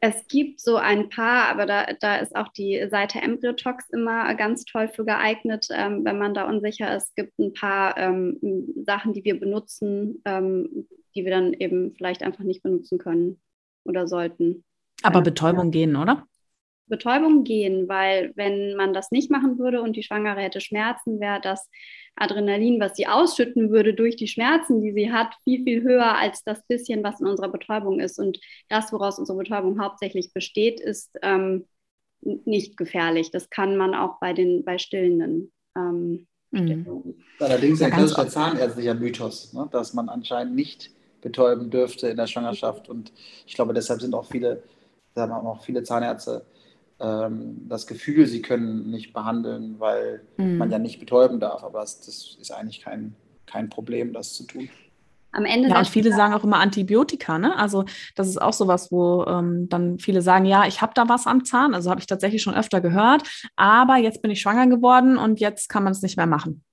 Es 0.00 0.28
gibt 0.28 0.60
so 0.60 0.76
ein 0.76 1.08
paar, 1.08 1.48
aber 1.48 1.64
da, 1.66 1.86
da 2.00 2.16
ist 2.16 2.36
auch 2.36 2.48
die 2.48 2.86
Seite 2.90 3.20
Embryotox 3.20 3.90
immer 3.90 4.34
ganz 4.34 4.64
toll 4.64 4.88
für 4.88 5.04
geeignet, 5.04 5.68
ähm, 5.70 6.04
wenn 6.04 6.18
man 6.18 6.34
da 6.34 6.46
unsicher 6.46 6.94
ist. 6.94 7.08
Es 7.08 7.14
gibt 7.14 7.38
ein 7.38 7.54
paar 7.54 7.96
ähm, 7.96 8.38
Sachen, 8.84 9.14
die 9.14 9.24
wir 9.24 9.40
benutzen, 9.40 10.22
ähm, 10.26 10.86
die 11.14 11.24
wir 11.24 11.32
dann 11.32 11.54
eben 11.54 11.94
vielleicht 11.96 12.22
einfach 12.22 12.44
nicht 12.44 12.62
benutzen 12.62 12.98
können 12.98 13.40
oder 13.84 14.06
sollten. 14.06 14.64
Aber 15.02 15.22
Betäubung 15.22 15.70
gehen, 15.70 15.96
oder? 15.96 16.26
Betäubung 16.88 17.44
gehen, 17.44 17.88
weil 17.88 18.32
wenn 18.36 18.76
man 18.76 18.92
das 18.92 19.10
nicht 19.10 19.30
machen 19.30 19.58
würde 19.58 19.82
und 19.82 19.96
die 19.96 20.02
Schwangere 20.02 20.40
hätte 20.40 20.60
Schmerzen, 20.60 21.20
wäre 21.20 21.40
das 21.40 21.68
Adrenalin, 22.14 22.80
was 22.80 22.96
sie 22.96 23.06
ausschütten 23.06 23.70
würde 23.70 23.92
durch 23.92 24.16
die 24.16 24.28
Schmerzen, 24.28 24.80
die 24.80 24.92
sie 24.92 25.12
hat, 25.12 25.34
viel, 25.44 25.64
viel 25.64 25.82
höher 25.82 26.16
als 26.16 26.44
das 26.44 26.64
bisschen, 26.66 27.02
was 27.02 27.20
in 27.20 27.26
unserer 27.26 27.50
Betäubung 27.50 28.00
ist. 28.00 28.18
Und 28.18 28.38
das, 28.68 28.92
woraus 28.92 29.18
unsere 29.18 29.38
Betäubung 29.38 29.80
hauptsächlich 29.80 30.32
besteht, 30.32 30.80
ist 30.80 31.18
ähm, 31.22 31.66
nicht 32.20 32.76
gefährlich. 32.76 33.30
Das 33.30 33.50
kann 33.50 33.76
man 33.76 33.94
auch 33.94 34.18
bei 34.20 34.32
den 34.32 34.64
bei 34.64 34.78
Stillenden. 34.78 35.52
Ähm, 35.76 36.26
mhm. 36.52 37.16
Allerdings 37.38 37.82
ein 37.82 37.90
klassischer 37.90 38.28
zahnärztlicher 38.28 38.94
Mythos, 38.94 39.52
ne, 39.52 39.68
dass 39.70 39.92
man 39.92 40.08
anscheinend 40.08 40.54
nicht 40.54 40.90
betäuben 41.20 41.70
dürfte 41.70 42.08
in 42.08 42.16
der 42.16 42.28
Schwangerschaft. 42.28 42.88
Und 42.88 43.12
ich 43.46 43.54
glaube, 43.54 43.74
deshalb 43.74 44.00
sind 44.00 44.14
auch 44.14 44.26
viele 44.26 44.62
da 45.16 45.28
haben 45.28 45.46
auch 45.46 45.62
viele 45.62 45.82
Zahnärzte 45.82 46.44
ähm, 47.00 47.66
das 47.68 47.86
Gefühl, 47.86 48.26
sie 48.26 48.42
können 48.42 48.90
nicht 48.90 49.12
behandeln, 49.12 49.76
weil 49.78 50.22
mhm. 50.36 50.58
man 50.58 50.70
ja 50.70 50.78
nicht 50.78 50.98
betäuben 50.98 51.40
darf. 51.40 51.62
Aber 51.62 51.80
das, 51.80 52.00
das, 52.00 52.36
ist 52.40 52.50
eigentlich 52.50 52.82
kein, 52.82 53.14
kein 53.46 53.68
Problem, 53.68 54.12
das 54.12 54.34
zu 54.34 54.44
tun. 54.44 54.68
Am 55.32 55.44
Ende 55.44 55.68
ja, 55.68 55.78
und 55.78 55.86
viele 55.86 56.14
sagen 56.14 56.32
auch 56.32 56.44
immer 56.44 56.60
Antibiotika, 56.60 57.38
ne? 57.38 57.54
Also 57.58 57.84
das 58.14 58.26
ist 58.26 58.40
auch 58.40 58.54
sowas, 58.54 58.90
wo 58.90 59.24
ähm, 59.24 59.68
dann 59.68 59.98
viele 59.98 60.22
sagen, 60.22 60.46
ja, 60.46 60.66
ich 60.66 60.80
habe 60.80 60.92
da 60.94 61.10
was 61.10 61.26
am 61.26 61.44
Zahn, 61.44 61.74
also 61.74 61.90
habe 61.90 62.00
ich 62.00 62.06
tatsächlich 62.06 62.42
schon 62.42 62.54
öfter 62.54 62.80
gehört, 62.80 63.22
aber 63.54 63.96
jetzt 63.96 64.22
bin 64.22 64.30
ich 64.30 64.40
schwanger 64.40 64.66
geworden 64.66 65.18
und 65.18 65.38
jetzt 65.38 65.68
kann 65.68 65.84
man 65.84 65.92
es 65.92 66.00
nicht 66.00 66.16
mehr 66.16 66.26
machen. 66.26 66.64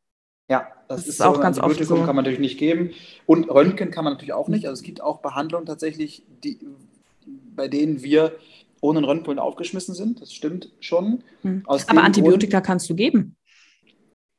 Ja, 0.49 0.67
das, 0.87 0.99
das 0.99 1.07
ist, 1.07 1.15
ist 1.15 1.21
auch 1.21 1.35
so, 1.35 1.41
ganz 1.41 1.59
oft 1.59 1.83
so. 1.83 1.95
kann 1.95 2.15
man 2.15 2.17
natürlich 2.17 2.39
nicht 2.39 2.57
geben 2.57 2.91
und 3.25 3.49
Röntgen 3.49 3.91
kann 3.91 4.05
man 4.05 4.13
natürlich 4.13 4.33
auch 4.33 4.47
nicht. 4.47 4.65
Also 4.65 4.79
es 4.79 4.83
gibt 4.83 5.01
auch 5.01 5.21
Behandlungen 5.21 5.65
tatsächlich, 5.65 6.23
die, 6.41 6.59
bei 7.55 7.67
denen 7.67 8.03
wir 8.03 8.37
ohne 8.81 8.99
einen 8.99 9.05
Röntgen 9.05 9.39
aufgeschmissen 9.39 9.95
sind. 9.95 10.21
Das 10.21 10.33
stimmt 10.33 10.71
schon. 10.79 11.23
Hm. 11.41 11.63
Aber 11.65 12.03
Antibiotika 12.03 12.57
Grund, 12.57 12.67
kannst 12.67 12.89
du 12.89 12.95
geben. 12.95 13.37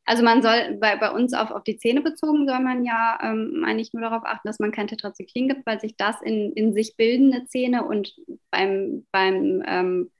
Also 0.06 0.22
man 0.22 0.42
soll 0.42 0.76
bei, 0.78 0.96
bei 0.96 1.10
uns 1.10 1.32
auf, 1.32 1.50
auf 1.50 1.64
die 1.64 1.78
Zähne 1.78 2.02
bezogen, 2.02 2.46
soll 2.46 2.60
man 2.60 2.84
ja 2.84 3.18
ähm, 3.22 3.64
eigentlich 3.66 3.94
nur 3.94 4.02
darauf 4.02 4.22
achten, 4.24 4.46
dass 4.46 4.58
man 4.58 4.70
kein 4.70 4.86
Tetrazyklin 4.86 5.48
gibt, 5.48 5.64
weil 5.64 5.80
sich 5.80 5.96
das 5.96 6.20
in, 6.20 6.52
in 6.52 6.74
sich 6.74 6.96
bildende 6.96 7.46
Zähne 7.46 7.84
und 7.84 8.14
beim, 8.50 9.06
beim 9.10 9.62
ähm, 9.66 10.10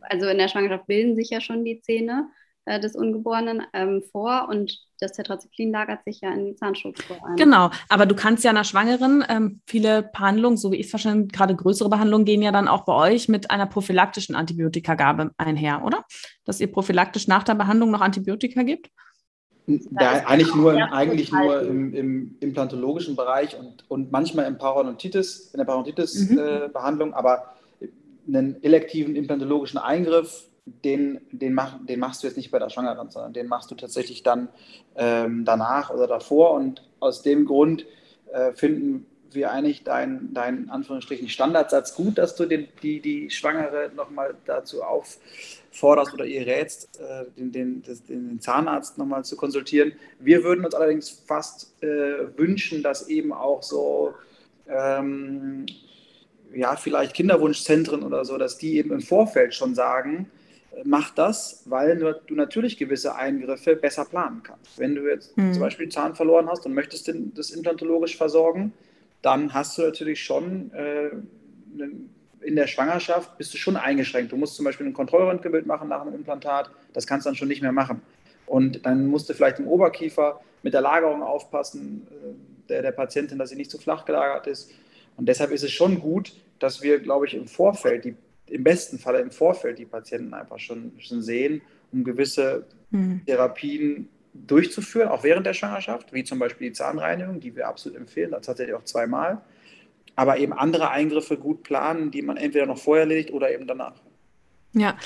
also 0.00 0.28
in 0.28 0.38
der 0.38 0.48
Schwangerschaft 0.48 0.86
bilden 0.86 1.16
sich 1.16 1.30
ja 1.30 1.40
schon 1.40 1.64
die 1.64 1.80
Zähne 1.80 2.28
äh, 2.66 2.80
des 2.80 2.96
Ungeborenen 2.96 3.62
ähm, 3.72 4.02
vor 4.10 4.48
und 4.48 4.78
das 5.00 5.12
Tetrazyklin 5.12 5.70
lagert 5.70 6.04
sich 6.04 6.20
ja 6.22 6.32
in 6.32 6.46
die 6.46 6.56
Zahnstruktur 6.56 7.16
ein. 7.24 7.36
Genau, 7.36 7.70
aber 7.88 8.06
du 8.06 8.14
kannst 8.14 8.42
ja 8.44 8.50
einer 8.50 8.64
Schwangeren 8.64 9.24
ähm, 9.28 9.60
viele 9.66 10.02
Behandlungen, 10.02 10.56
so 10.56 10.72
wie 10.72 10.76
ich 10.76 10.86
es 10.86 10.90
verstanden 10.90 11.28
gerade 11.28 11.54
größere 11.54 11.90
Behandlungen 11.90 12.24
gehen 12.24 12.42
ja 12.42 12.52
dann 12.52 12.68
auch 12.68 12.84
bei 12.84 12.94
euch 13.12 13.28
mit 13.28 13.50
einer 13.50 13.66
prophylaktischen 13.66 14.34
Antibiotikagabe 14.34 15.32
einher, 15.36 15.84
oder? 15.84 16.04
Dass 16.44 16.60
ihr 16.60 16.72
prophylaktisch 16.72 17.28
nach 17.28 17.42
der 17.42 17.54
Behandlung 17.54 17.90
noch 17.90 18.00
Antibiotika 18.00 18.62
gibt? 18.62 18.88
Da 19.66 20.24
eigentlich 20.26 20.54
nur, 20.54 20.74
eigentlich 20.92 21.32
nur 21.32 21.62
im, 21.62 21.94
im, 21.94 22.36
implantologischen 22.40 23.16
Bereich 23.16 23.58
und, 23.58 23.84
und 23.88 24.12
manchmal 24.12 24.46
im 24.46 24.58
Parodontitis, 24.58 25.50
in 25.52 25.58
der 25.58 25.64
Parodontitis-Behandlung, 25.64 27.08
mhm. 27.08 27.14
äh, 27.14 27.16
aber 27.16 27.54
einen 28.26 28.62
elektiven 28.62 29.16
implantologischen 29.16 29.78
Eingriff 29.78 30.48
den, 30.66 31.20
den, 31.30 31.52
mach, 31.52 31.78
den 31.84 32.00
machst 32.00 32.22
du 32.22 32.26
jetzt 32.26 32.36
nicht 32.36 32.50
bei 32.50 32.58
der 32.58 32.70
Schwangeren, 32.70 33.10
sondern 33.10 33.32
den 33.32 33.46
machst 33.48 33.70
du 33.70 33.74
tatsächlich 33.74 34.22
dann 34.22 34.48
ähm, 34.96 35.44
danach 35.44 35.90
oder 35.90 36.06
davor. 36.06 36.52
Und 36.52 36.82
aus 37.00 37.22
dem 37.22 37.44
Grund 37.44 37.86
äh, 38.32 38.52
finden 38.54 39.06
wir 39.30 39.50
eigentlich 39.50 39.84
deinen 39.84 40.32
dein 40.32 40.70
Anführungsstrichen 40.70 41.28
Standardsatz 41.28 41.94
gut, 41.94 42.18
dass 42.18 42.36
du 42.36 42.46
den, 42.46 42.68
die, 42.82 43.00
die 43.00 43.30
Schwangere 43.30 43.90
nochmal 43.94 44.36
dazu 44.46 44.82
aufforderst 44.82 46.14
oder 46.14 46.24
ihr 46.24 46.46
rätst, 46.46 47.00
äh, 47.00 47.24
den, 47.36 47.52
den, 47.52 47.82
das, 47.82 48.04
den 48.04 48.40
Zahnarzt 48.40 48.96
nochmal 48.96 49.24
zu 49.24 49.36
konsultieren. 49.36 49.92
Wir 50.18 50.44
würden 50.44 50.64
uns 50.64 50.74
allerdings 50.74 51.10
fast 51.10 51.82
äh, 51.82 52.38
wünschen, 52.38 52.82
dass 52.82 53.08
eben 53.08 53.32
auch 53.32 53.62
so 53.62 54.14
ähm, 54.68 55.66
ja, 56.54 56.76
vielleicht 56.76 57.14
Kinderwunschzentren 57.14 58.02
oder 58.02 58.24
so, 58.24 58.38
dass 58.38 58.56
die 58.56 58.78
eben 58.78 58.92
im 58.92 59.00
Vorfeld 59.00 59.54
schon 59.54 59.74
sagen, 59.74 60.30
macht 60.84 61.18
das, 61.18 61.62
weil 61.66 62.20
du 62.26 62.34
natürlich 62.34 62.76
gewisse 62.76 63.14
Eingriffe 63.14 63.76
besser 63.76 64.04
planen 64.04 64.42
kannst. 64.42 64.78
Wenn 64.78 64.94
du 64.94 65.08
jetzt 65.08 65.36
mhm. 65.36 65.52
zum 65.52 65.62
Beispiel 65.62 65.88
Zahn 65.88 66.14
verloren 66.14 66.48
hast 66.48 66.66
und 66.66 66.74
möchtest 66.74 67.12
das 67.34 67.50
implantologisch 67.50 68.16
versorgen, 68.16 68.72
dann 69.22 69.54
hast 69.54 69.78
du 69.78 69.82
natürlich 69.82 70.22
schon 70.22 70.72
äh, 70.72 71.10
in 72.44 72.56
der 72.56 72.66
Schwangerschaft 72.66 73.38
bist 73.38 73.54
du 73.54 73.58
schon 73.58 73.76
eingeschränkt. 73.76 74.32
Du 74.32 74.36
musst 74.36 74.54
zum 74.56 74.64
Beispiel 74.64 74.86
ein 74.86 74.92
Kontrollröntgenbild 74.92 75.66
machen 75.66 75.88
nach 75.88 76.02
einem 76.02 76.14
Implantat, 76.14 76.70
das 76.92 77.06
kannst 77.06 77.26
du 77.26 77.30
dann 77.30 77.36
schon 77.36 77.48
nicht 77.48 77.62
mehr 77.62 77.72
machen. 77.72 78.02
Und 78.46 78.84
dann 78.84 79.06
musst 79.06 79.28
du 79.28 79.34
vielleicht 79.34 79.58
im 79.58 79.66
Oberkiefer 79.66 80.40
mit 80.62 80.74
der 80.74 80.82
Lagerung 80.82 81.22
aufpassen, 81.22 82.06
äh, 82.10 82.68
der, 82.68 82.82
der 82.82 82.92
Patientin, 82.92 83.38
dass 83.38 83.50
sie 83.50 83.56
nicht 83.56 83.70
zu 83.70 83.78
flach 83.78 84.04
gelagert 84.04 84.46
ist. 84.46 84.70
Und 85.16 85.26
deshalb 85.28 85.50
ist 85.50 85.64
es 85.64 85.72
schon 85.72 86.00
gut, 86.00 86.32
dass 86.58 86.82
wir, 86.82 86.98
glaube 86.98 87.26
ich, 87.26 87.34
im 87.34 87.46
Vorfeld 87.46 88.04
die 88.04 88.14
im 88.46 88.64
besten 88.64 88.98
Fall 88.98 89.16
im 89.16 89.30
Vorfeld 89.30 89.78
die 89.78 89.86
Patienten 89.86 90.34
einfach 90.34 90.58
schon, 90.58 90.92
schon 90.98 91.22
sehen, 91.22 91.62
um 91.92 92.04
gewisse 92.04 92.66
mhm. 92.90 93.22
Therapien 93.26 94.08
durchzuführen, 94.34 95.08
auch 95.08 95.22
während 95.22 95.46
der 95.46 95.54
Schwangerschaft, 95.54 96.12
wie 96.12 96.24
zum 96.24 96.38
Beispiel 96.38 96.68
die 96.68 96.74
Zahnreinigung, 96.74 97.40
die 97.40 97.54
wir 97.54 97.68
absolut 97.68 97.96
empfehlen, 97.96 98.32
das 98.32 98.46
tatsächlich 98.46 98.74
auch 98.74 98.84
zweimal, 98.84 99.40
aber 100.16 100.38
eben 100.38 100.52
andere 100.52 100.90
Eingriffe 100.90 101.36
gut 101.36 101.62
planen, 101.62 102.10
die 102.10 102.22
man 102.22 102.36
entweder 102.36 102.66
noch 102.66 102.78
vorher 102.78 103.04
erledigt 103.04 103.32
oder 103.32 103.52
eben 103.52 103.66
danach. 103.66 103.94
Ja. 104.76 104.96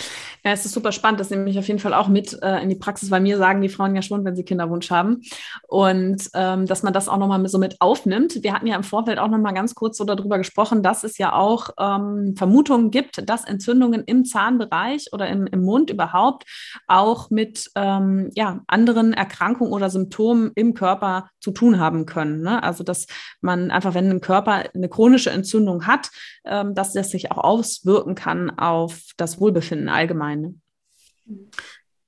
ja, 0.45 0.53
es 0.53 0.65
ist 0.65 0.73
super 0.73 0.93
spannend. 0.93 1.21
Das 1.21 1.29
nehme 1.29 1.49
ich 1.51 1.59
auf 1.59 1.69
jeden 1.69 1.79
Fall 1.79 1.93
auch 1.93 2.09
mit 2.09 2.43
äh, 2.43 2.63
in 2.63 2.71
die 2.71 2.75
Praxis, 2.75 3.11
weil 3.11 3.21
mir 3.21 3.37
sagen 3.37 3.61
die 3.61 3.69
Frauen 3.69 3.95
ja 3.95 4.01
schon, 4.01 4.25
wenn 4.25 4.35
sie 4.35 4.43
Kinderwunsch 4.45 4.91
haben. 4.91 5.21
Und 5.67 6.31
ähm, 6.33 6.65
dass 6.65 6.83
man 6.83 6.95
das 6.95 7.09
auch 7.09 7.19
nochmal 7.19 7.47
so 7.49 7.59
mit 7.59 7.79
aufnimmt. 7.81 8.43
Wir 8.43 8.55
hatten 8.55 8.67
ja 8.67 8.77
im 8.77 8.83
Vorfeld 8.83 9.19
auch 9.19 9.29
nochmal 9.29 9.53
ganz 9.53 9.75
kurz 9.75 9.99
so 9.99 10.05
darüber 10.05 10.39
gesprochen, 10.39 10.83
dass 10.83 11.05
es 11.05 11.19
ja 11.19 11.35
auch 11.35 11.69
ähm, 11.79 12.35
Vermutungen 12.35 12.91
gibt, 12.91 13.29
dass 13.29 13.45
Entzündungen 13.45 14.05
im 14.05 14.25
Zahnbereich 14.25 15.13
oder 15.13 15.29
im, 15.29 15.47
im 15.47 15.63
Mund 15.63 15.91
überhaupt 15.91 16.45
auch 16.87 17.29
mit 17.29 17.71
ähm, 17.75 18.31
ja, 18.35 18.61
anderen 18.69 19.13
Erkrankungen 19.13 19.75
oder 19.75 19.91
Symptomen 19.91 20.53
im 20.55 20.73
Körper 20.73 21.29
zu 21.41 21.51
tun 21.51 21.79
haben 21.79 22.07
können. 22.07 22.41
Ne? 22.41 22.63
Also 22.63 22.85
dass 22.85 23.07
man 23.43 23.71
einfach, 23.71 23.93
wenn 23.93 24.09
ein 24.11 24.23
Körper 24.23 24.65
eine 24.75 24.89
chronische 24.89 25.31
Entzündung 25.31 25.87
hat, 25.87 26.11
ähm, 26.47 26.75
dass 26.75 26.95
das 26.95 27.11
sich 27.11 27.31
auch 27.31 27.45
auswirken 27.45 28.15
kann 28.15 28.51
auf 28.59 29.03
das 29.19 29.39
Wohlbefinden 29.41 29.58
allgemein. 29.89 30.61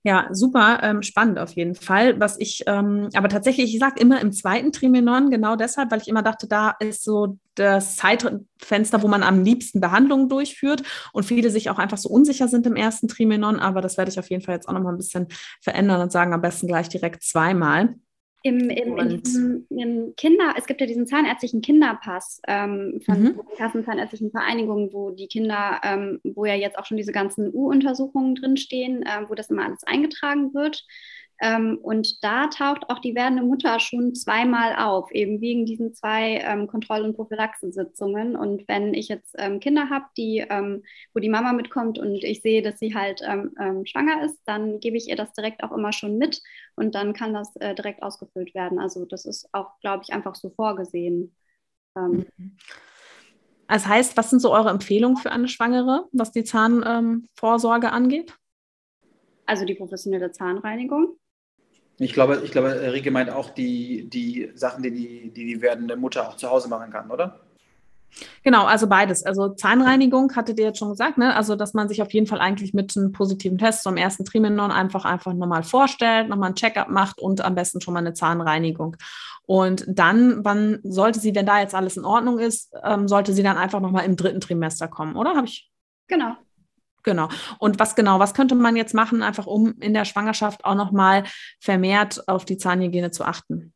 Ja, 0.02 0.28
super 0.33 0.80
ähm, 0.83 1.02
spannend 1.02 1.38
auf 1.38 1.52
jeden 1.52 1.75
Fall. 1.75 2.19
Was 2.19 2.40
ich, 2.40 2.62
ähm, 2.66 3.11
aber 3.14 3.28
tatsächlich, 3.28 3.75
ich 3.75 3.80
sage 3.80 4.00
immer 4.00 4.19
im 4.23 4.33
zweiten 4.33 4.73
Trimenon, 4.73 5.30
genau 5.30 5.57
deshalb, 5.57 5.90
weil 5.90 6.00
ich 6.00 6.09
immer 6.09 6.23
dachte, 6.23 6.49
da 6.49 6.75
ist 6.80 7.04
so 7.04 7.38
das 7.54 7.97
Zeitfenster, 7.97 9.02
wo 9.02 9.09
man 9.09 9.23
am 9.23 9.45
liebsten 9.45 9.78
Behandlungen 9.83 10.30
durchführt 10.30 10.85
und 11.12 11.25
viele 11.25 11.50
sich 11.50 11.69
auch 11.69 11.78
einfach 11.78 11.99
so 11.99 12.09
unsicher 12.09 12.49
sind 12.49 12.66
im 12.66 12.76
ersten 12.76 13.09
Trimenon. 13.09 13.61
Aber 13.61 13.83
das 13.83 13.99
werde 13.99 14.11
ich 14.11 14.19
auf 14.19 14.30
jeden 14.30 14.42
Fall 14.42 14.54
jetzt 14.54 14.69
auch 14.69 14.73
nochmal 14.73 14.95
ein 14.95 14.99
bisschen 14.99 15.26
verändern 15.61 16.00
und 16.00 16.12
sagen, 16.12 16.33
am 16.33 16.40
besten 16.40 16.66
gleich 16.66 16.88
direkt 16.88 17.23
zweimal. 17.23 17.95
Im, 18.42 18.70
im, 18.70 18.97
in 18.97 19.23
diesem, 19.23 19.66
im 19.68 20.14
Kinder, 20.16 20.54
es 20.56 20.66
gibt 20.66 20.80
ja 20.80 20.87
diesen 20.87 21.06
zahnärztlichen 21.06 21.61
Kinderpass 21.61 22.40
ähm, 22.49 23.00
von 23.04 23.23
mhm. 23.23 23.40
Kassenzahnärztlichen 23.59 24.30
Vereinigungen, 24.30 24.92
wo 24.94 25.11
die 25.11 25.26
Kinder, 25.26 25.80
ähm, 25.85 26.20
wo 26.25 26.47
ja 26.47 26.54
jetzt 26.54 26.78
auch 26.78 26.87
schon 26.87 26.97
diese 26.97 27.12
ganzen 27.12 27.52
U-Untersuchungen 27.52 28.35
drinstehen, 28.35 29.02
äh, 29.02 29.28
wo 29.28 29.35
das 29.35 29.50
immer 29.50 29.66
alles 29.66 29.85
eingetragen 29.85 30.54
wird. 30.54 30.87
Ähm, 31.40 31.78
und 31.82 32.23
da 32.23 32.49
taucht 32.49 32.90
auch 32.90 32.99
die 32.99 33.14
werdende 33.14 33.42
Mutter 33.42 33.80
schon 33.80 34.14
zweimal 34.14 34.76
auf, 34.76 35.11
eben 35.12 35.40
wegen 35.40 35.64
diesen 35.64 35.94
zwei 35.94 36.38
ähm, 36.38 36.66
Kontroll- 36.66 37.02
und 37.02 37.16
Prophylaxensitzungen. 37.16 38.37
Und 38.37 38.68
wenn 38.68 38.92
ich 38.94 39.09
jetzt 39.09 39.35
ähm, 39.38 39.59
Kinder 39.61 39.88
habe, 39.88 40.04
die, 40.16 40.44
wo 41.14 41.20
die 41.20 41.28
Mama 41.28 41.52
mitkommt 41.52 41.99
und 41.99 42.23
ich 42.25 42.42
sehe, 42.42 42.62
dass 42.62 42.78
sie 42.78 42.94
halt 42.94 43.20
schwanger 43.20 44.25
ist, 44.25 44.38
dann 44.44 44.80
gebe 44.80 44.97
ich 44.97 45.09
ihr 45.09 45.16
das 45.16 45.32
direkt 45.32 45.62
auch 45.62 45.73
immer 45.73 45.92
schon 45.92 46.18
mit 46.18 46.42
und 46.76 46.94
dann 46.94 47.12
kann 47.12 47.35
das 47.35 47.54
äh, 47.56 47.75
direkt 47.75 48.02
ausgefüllt 48.02 48.54
werden. 48.54 48.78
Also 48.78 49.04
das 49.04 49.25
ist 49.25 49.49
auch, 49.52 49.78
glaube 49.80 50.02
ich, 50.04 50.12
einfach 50.12 50.35
so 50.35 50.50
vorgesehen. 50.50 51.35
Mhm. 51.94 52.26
Das 53.68 53.87
heißt, 53.87 54.16
was 54.16 54.30
sind 54.30 54.40
so 54.40 54.52
eure 54.52 54.70
Empfehlungen 54.70 55.16
für 55.16 55.30
eine 55.30 55.49
Schwangere, 55.49 56.09
was 56.12 56.32
die 56.32 56.44
Zahnvorsorge 56.44 57.92
angeht? 57.92 58.37
Also 59.47 59.64
die 59.64 59.75
professionelle 59.75 60.32
Zahnreinigung. 60.32 61.16
Ich 62.00 62.14
glaube, 62.14 62.40
ich 62.42 62.50
glaube, 62.50 62.71
Rike 62.92 63.11
meint 63.11 63.28
auch 63.28 63.50
die, 63.50 64.09
die 64.09 64.50
Sachen, 64.54 64.83
die 64.83 64.90
die, 64.90 65.30
die 65.30 65.45
die 65.45 65.61
werdende 65.61 65.97
Mutter 65.97 66.26
auch 66.26 66.37
zu 66.37 66.49
Hause 66.49 66.69
machen 66.69 66.90
kann, 66.90 67.11
oder? 67.11 67.40
Genau, 68.42 68.64
also 68.64 68.87
beides. 68.87 69.23
Also 69.23 69.50
Zahnreinigung 69.50 70.35
hattet 70.35 70.59
ihr 70.59 70.64
jetzt 70.64 70.78
schon 70.78 70.88
gesagt, 70.88 71.19
ne? 71.19 71.37
Also 71.37 71.57
dass 71.57 71.75
man 71.75 71.88
sich 71.88 72.00
auf 72.00 72.11
jeden 72.14 72.26
Fall 72.26 72.40
eigentlich 72.40 72.73
mit 72.73 72.97
einem 72.97 73.12
positiven 73.12 73.59
Test 73.59 73.83
zum 73.83 73.99
ersten 73.99 74.25
Trimenon 74.25 74.71
einfach 74.71 75.04
einfach 75.04 75.35
nochmal 75.35 75.62
vorstellt, 75.62 76.30
nochmal 76.30 76.50
ein 76.50 76.54
Checkup 76.54 76.88
macht 76.88 77.21
und 77.21 77.42
am 77.42 77.54
besten 77.54 77.83
schon 77.83 77.92
mal 77.92 78.00
eine 78.00 78.14
Zahnreinigung. 78.14 78.97
Und 79.45 79.85
dann, 79.87 80.42
wann 80.42 80.78
sollte 80.83 81.21
sie, 81.21 81.35
wenn 81.35 81.45
da 81.45 81.61
jetzt 81.61 81.75
alles 81.75 81.99
in 81.99 82.07
Ordnung 82.07 82.38
ist, 82.38 82.73
ähm, 82.83 83.09
sollte 83.09 83.35
sie 83.35 83.42
dann 83.42 83.59
einfach 83.59 83.80
nochmal 83.80 84.07
im 84.07 84.16
dritten 84.16 84.40
Trimester 84.40 84.88
kommen, 84.88 85.16
oder? 85.16 85.37
Habe 85.37 85.47
ich? 85.47 85.71
Genau. 86.09 86.35
Genau. 87.02 87.28
Und 87.59 87.78
was 87.78 87.95
genau, 87.95 88.19
was 88.19 88.35
könnte 88.35 88.54
man 88.54 88.76
jetzt 88.76 88.95
machen, 88.95 89.23
einfach 89.23 89.47
um 89.47 89.75
in 89.80 89.95
der 89.95 90.04
Schwangerschaft 90.04 90.64
auch 90.64 90.75
nochmal 90.75 91.25
vermehrt 91.61 92.28
auf 92.28 92.45
die 92.45 92.59
Zahnhygiene 92.59 93.11
zu 93.11 93.25
achten? 93.25 93.73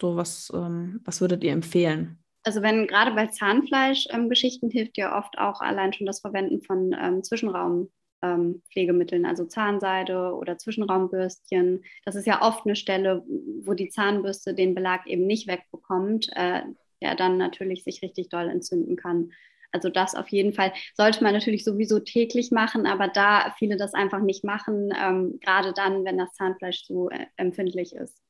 So, 0.00 0.16
was, 0.16 0.50
ähm, 0.54 1.00
was 1.04 1.20
würdet 1.20 1.44
ihr 1.44 1.52
empfehlen? 1.52 2.18
Also 2.42 2.62
wenn 2.62 2.86
gerade 2.86 3.12
bei 3.12 3.26
Zahnfleischgeschichten 3.26 4.70
ähm, 4.70 4.72
hilft 4.72 4.96
ja 4.96 5.18
oft 5.18 5.38
auch 5.38 5.60
allein 5.60 5.92
schon 5.92 6.06
das 6.06 6.20
Verwenden 6.20 6.62
von 6.62 6.96
ähm, 6.98 7.22
Zwischenraumpflegemitteln, 7.22 9.24
ähm, 9.24 9.28
also 9.28 9.44
Zahnseide 9.44 10.34
oder 10.34 10.56
Zwischenraumbürstchen. 10.56 11.84
Das 12.06 12.14
ist 12.14 12.26
ja 12.26 12.40
oft 12.40 12.64
eine 12.64 12.76
Stelle, 12.76 13.22
wo 13.62 13.74
die 13.74 13.90
Zahnbürste 13.90 14.54
den 14.54 14.74
Belag 14.74 15.06
eben 15.06 15.26
nicht 15.26 15.48
wegbekommt, 15.48 16.30
äh, 16.34 16.62
der 17.02 17.14
dann 17.14 17.36
natürlich 17.36 17.84
sich 17.84 18.00
richtig 18.02 18.30
doll 18.30 18.48
entzünden 18.48 18.96
kann. 18.96 19.32
Also 19.72 19.88
das 19.88 20.14
auf 20.14 20.28
jeden 20.28 20.52
Fall 20.52 20.72
sollte 20.94 21.22
man 21.22 21.32
natürlich 21.32 21.64
sowieso 21.64 22.00
täglich 22.00 22.50
machen, 22.50 22.86
aber 22.86 23.08
da 23.08 23.54
viele 23.58 23.76
das 23.76 23.94
einfach 23.94 24.20
nicht 24.20 24.44
machen, 24.44 24.92
ähm, 25.00 25.38
gerade 25.40 25.72
dann, 25.72 26.04
wenn 26.04 26.18
das 26.18 26.32
Zahnfleisch 26.34 26.84
so 26.84 27.10
äh, 27.10 27.26
empfindlich 27.36 27.94
ist. 27.94 28.20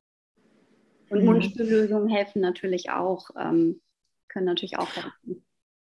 Und 1.09 1.21
mhm. 1.21 1.27
Mundspüllösungen 1.27 2.09
helfen 2.09 2.41
natürlich 2.41 2.91
auch, 2.91 3.31
ähm, 3.39 3.81
können 4.29 4.47
natürlich 4.47 4.79
auch 4.79 4.95
helfen. 4.95 5.45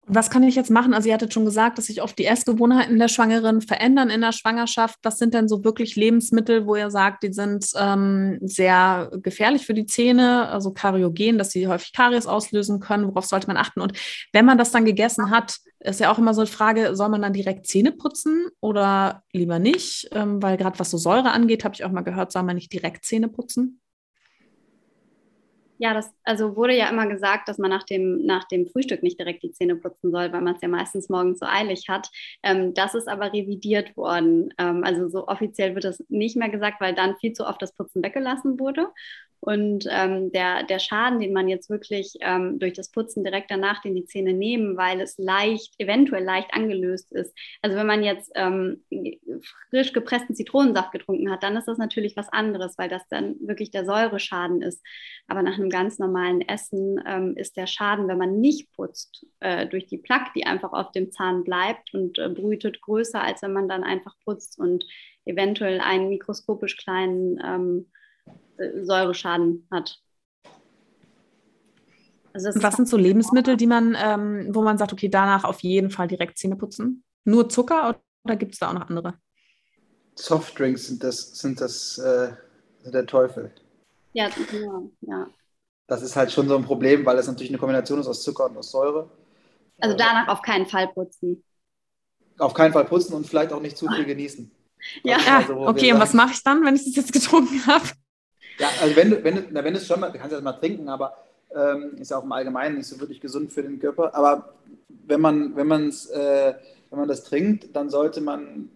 Was 0.06 0.30
kann 0.30 0.42
ich 0.42 0.56
jetzt 0.56 0.70
machen? 0.70 0.94
Also 0.94 1.08
ihr 1.08 1.14
hattet 1.14 1.32
schon 1.32 1.44
gesagt, 1.44 1.78
dass 1.78 1.86
sich 1.86 2.02
oft 2.02 2.18
die 2.18 2.26
Essgewohnheiten 2.26 2.98
der 2.98 3.06
Schwangeren 3.06 3.60
verändern 3.60 4.10
in 4.10 4.20
der 4.20 4.32
Schwangerschaft. 4.32 4.98
Was 5.04 5.18
sind 5.18 5.32
denn 5.32 5.46
so 5.46 5.62
wirklich 5.62 5.94
Lebensmittel, 5.94 6.66
wo 6.66 6.74
ihr 6.74 6.90
sagt, 6.90 7.22
die 7.22 7.32
sind 7.32 7.68
ähm, 7.76 8.38
sehr 8.42 9.12
gefährlich 9.22 9.64
für 9.64 9.74
die 9.74 9.86
Zähne, 9.86 10.48
also 10.48 10.72
kariogen, 10.72 11.38
dass 11.38 11.52
sie 11.52 11.68
häufig 11.68 11.92
Karies 11.92 12.26
auslösen 12.26 12.80
können? 12.80 13.06
Worauf 13.06 13.26
sollte 13.26 13.46
man 13.46 13.56
achten? 13.56 13.80
Und 13.80 13.92
wenn 14.32 14.44
man 14.44 14.58
das 14.58 14.72
dann 14.72 14.84
gegessen 14.84 15.30
hat, 15.30 15.58
ist 15.78 16.00
ja 16.00 16.10
auch 16.10 16.18
immer 16.18 16.34
so 16.34 16.40
eine 16.40 16.50
Frage, 16.50 16.96
soll 16.96 17.08
man 17.08 17.22
dann 17.22 17.32
direkt 17.32 17.68
Zähne 17.68 17.92
putzen 17.92 18.48
oder 18.60 19.22
lieber 19.32 19.60
nicht? 19.60 20.08
Ähm, 20.10 20.42
weil 20.42 20.56
gerade 20.56 20.80
was 20.80 20.90
so 20.90 20.98
Säure 20.98 21.30
angeht, 21.30 21.62
habe 21.62 21.76
ich 21.76 21.84
auch 21.84 21.92
mal 21.92 22.02
gehört, 22.02 22.32
soll 22.32 22.42
man 22.42 22.56
nicht 22.56 22.72
direkt 22.72 23.04
Zähne 23.04 23.28
putzen? 23.28 23.81
Ja, 25.82 25.94
das 25.94 26.14
also 26.22 26.54
wurde 26.54 26.76
ja 26.76 26.88
immer 26.88 27.08
gesagt, 27.08 27.48
dass 27.48 27.58
man 27.58 27.68
nach 27.68 27.82
dem, 27.82 28.24
nach 28.24 28.44
dem 28.44 28.68
Frühstück 28.68 29.02
nicht 29.02 29.18
direkt 29.18 29.42
die 29.42 29.50
Zähne 29.50 29.74
putzen 29.74 30.12
soll, 30.12 30.32
weil 30.32 30.40
man 30.40 30.54
es 30.54 30.62
ja 30.62 30.68
meistens 30.68 31.08
morgens 31.08 31.40
so 31.40 31.46
eilig 31.46 31.86
hat. 31.88 32.08
Ähm, 32.44 32.72
das 32.72 32.94
ist 32.94 33.08
aber 33.08 33.32
revidiert 33.32 33.96
worden. 33.96 34.54
Ähm, 34.58 34.84
also 34.84 35.08
so 35.08 35.26
offiziell 35.26 35.74
wird 35.74 35.82
das 35.82 36.04
nicht 36.08 36.36
mehr 36.36 36.50
gesagt, 36.50 36.80
weil 36.80 36.94
dann 36.94 37.16
viel 37.16 37.32
zu 37.32 37.44
oft 37.48 37.60
das 37.60 37.74
Putzen 37.74 38.00
weggelassen 38.04 38.60
wurde. 38.60 38.86
Und 39.44 39.88
ähm, 39.90 40.30
der, 40.30 40.62
der 40.62 40.78
Schaden, 40.78 41.18
den 41.18 41.32
man 41.32 41.48
jetzt 41.48 41.68
wirklich 41.68 42.14
ähm, 42.20 42.60
durch 42.60 42.74
das 42.74 42.92
Putzen 42.92 43.24
direkt 43.24 43.50
danach 43.50 43.82
den 43.82 43.96
die 43.96 44.04
Zähne 44.04 44.34
nehmen, 44.34 44.76
weil 44.76 45.00
es 45.00 45.18
leicht, 45.18 45.74
eventuell 45.78 46.22
leicht 46.22 46.54
angelöst 46.54 47.10
ist. 47.10 47.34
Also 47.60 47.76
wenn 47.76 47.88
man 47.88 48.04
jetzt 48.04 48.30
ähm, 48.36 48.84
frisch 49.70 49.92
gepressten 49.92 50.36
Zitronensaft 50.36 50.92
getrunken 50.92 51.28
hat, 51.28 51.42
dann 51.42 51.56
ist 51.56 51.66
das 51.66 51.76
natürlich 51.76 52.16
was 52.16 52.28
anderes, 52.28 52.78
weil 52.78 52.88
das 52.88 53.02
dann 53.08 53.34
wirklich 53.40 53.72
der 53.72 53.84
Säureschaden 53.84 54.62
ist. 54.62 54.80
Aber 55.26 55.42
nach 55.42 55.54
einem 55.58 55.70
ganz 55.72 55.98
normalen 55.98 56.40
Essen 56.40 57.02
ähm, 57.04 57.36
ist 57.36 57.56
der 57.56 57.66
Schaden, 57.66 58.06
wenn 58.06 58.18
man 58.18 58.40
nicht 58.40 58.70
putzt, 58.72 59.26
äh, 59.40 59.66
durch 59.66 59.86
die 59.86 59.98
Plaque, 59.98 60.30
die 60.36 60.46
einfach 60.46 60.72
auf 60.72 60.92
dem 60.92 61.10
Zahn 61.10 61.42
bleibt 61.42 61.92
und 61.92 62.18
äh, 62.18 62.28
brütet, 62.28 62.80
größer, 62.80 63.20
als 63.20 63.42
wenn 63.42 63.52
man 63.52 63.68
dann 63.68 63.82
einfach 63.82 64.14
putzt 64.24 64.58
und 64.58 64.84
eventuell 65.24 65.80
einen 65.80 66.08
mikroskopisch 66.08 66.76
kleinen 66.76 67.40
ähm, 67.44 67.90
Säureschaden 68.82 69.66
hat. 69.72 70.00
Also 72.34 72.50
was 72.62 72.76
sind 72.76 72.88
so 72.88 72.96
Lebensmittel, 72.96 73.56
die 73.56 73.66
man, 73.66 73.96
ähm, 74.00 74.48
wo 74.54 74.62
man 74.62 74.78
sagt, 74.78 74.92
okay, 74.92 75.08
danach 75.08 75.44
auf 75.44 75.60
jeden 75.60 75.90
Fall 75.90 76.08
direkt 76.08 76.38
Zähne 76.38 76.56
putzen? 76.56 77.04
Nur 77.24 77.48
Zucker 77.48 77.88
oder, 77.88 78.00
oder 78.24 78.36
gibt 78.36 78.52
es 78.52 78.58
da 78.58 78.70
auch 78.70 78.74
noch 78.74 78.88
andere? 78.88 79.14
Softdrinks 80.14 80.86
sind 80.86 81.02
das, 81.02 81.38
sind 81.38 81.60
das 81.60 81.98
äh, 81.98 82.32
der 82.84 83.06
Teufel. 83.06 83.52
Ja, 84.14 84.28
genau, 84.50 84.90
ja. 85.00 85.26
Das 85.92 86.00
ist 86.00 86.16
halt 86.16 86.32
schon 86.32 86.48
so 86.48 86.56
ein 86.56 86.64
Problem, 86.64 87.04
weil 87.04 87.18
es 87.18 87.26
natürlich 87.26 87.50
eine 87.50 87.58
Kombination 87.58 88.00
ist 88.00 88.06
aus 88.06 88.22
Zucker 88.22 88.46
und 88.46 88.56
aus 88.56 88.70
Säure. 88.70 89.10
Also 89.78 89.94
danach 89.94 90.26
auf 90.28 90.40
keinen 90.40 90.64
Fall 90.64 90.88
putzen. 90.88 91.44
Auf 92.38 92.54
keinen 92.54 92.72
Fall 92.72 92.86
putzen 92.86 93.12
und 93.12 93.26
vielleicht 93.26 93.52
auch 93.52 93.60
nicht 93.60 93.76
zu 93.76 93.86
viel 93.90 94.06
genießen. 94.06 94.50
Ja, 95.02 95.18
also, 95.36 95.54
okay, 95.66 95.92
und 95.92 96.00
was 96.00 96.14
mache 96.14 96.32
ich 96.32 96.42
dann, 96.42 96.64
wenn 96.64 96.76
ich 96.76 96.86
das 96.86 96.96
jetzt 96.96 97.12
getrunken 97.12 97.66
habe? 97.66 97.84
Ja, 98.58 98.70
also 98.80 98.96
wenn 98.96 99.10
du, 99.10 99.22
wenn 99.22 99.34
du, 99.34 99.44
na, 99.50 99.62
wenn 99.62 99.74
du 99.74 99.80
es 99.80 99.86
schon 99.86 100.00
mal, 100.00 100.10
du 100.10 100.18
kannst 100.18 100.32
das 100.32 100.40
mal 100.40 100.54
trinken, 100.54 100.88
aber 100.88 101.14
ähm, 101.54 101.96
ist 101.98 102.10
ja 102.10 102.16
auch 102.16 102.24
im 102.24 102.32
Allgemeinen 102.32 102.78
nicht 102.78 102.86
so 102.86 102.98
wirklich 102.98 103.20
gesund 103.20 103.52
für 103.52 103.62
den 103.62 103.78
Körper. 103.78 104.14
Aber 104.14 104.54
wenn 104.88 105.20
man, 105.20 105.54
wenn 105.56 105.66
man's, 105.66 106.06
äh, 106.06 106.54
wenn 106.88 107.00
man 107.00 107.08
das 107.08 107.22
trinkt, 107.22 107.76
dann 107.76 107.90
sollte 107.90 108.22
man 108.22 108.70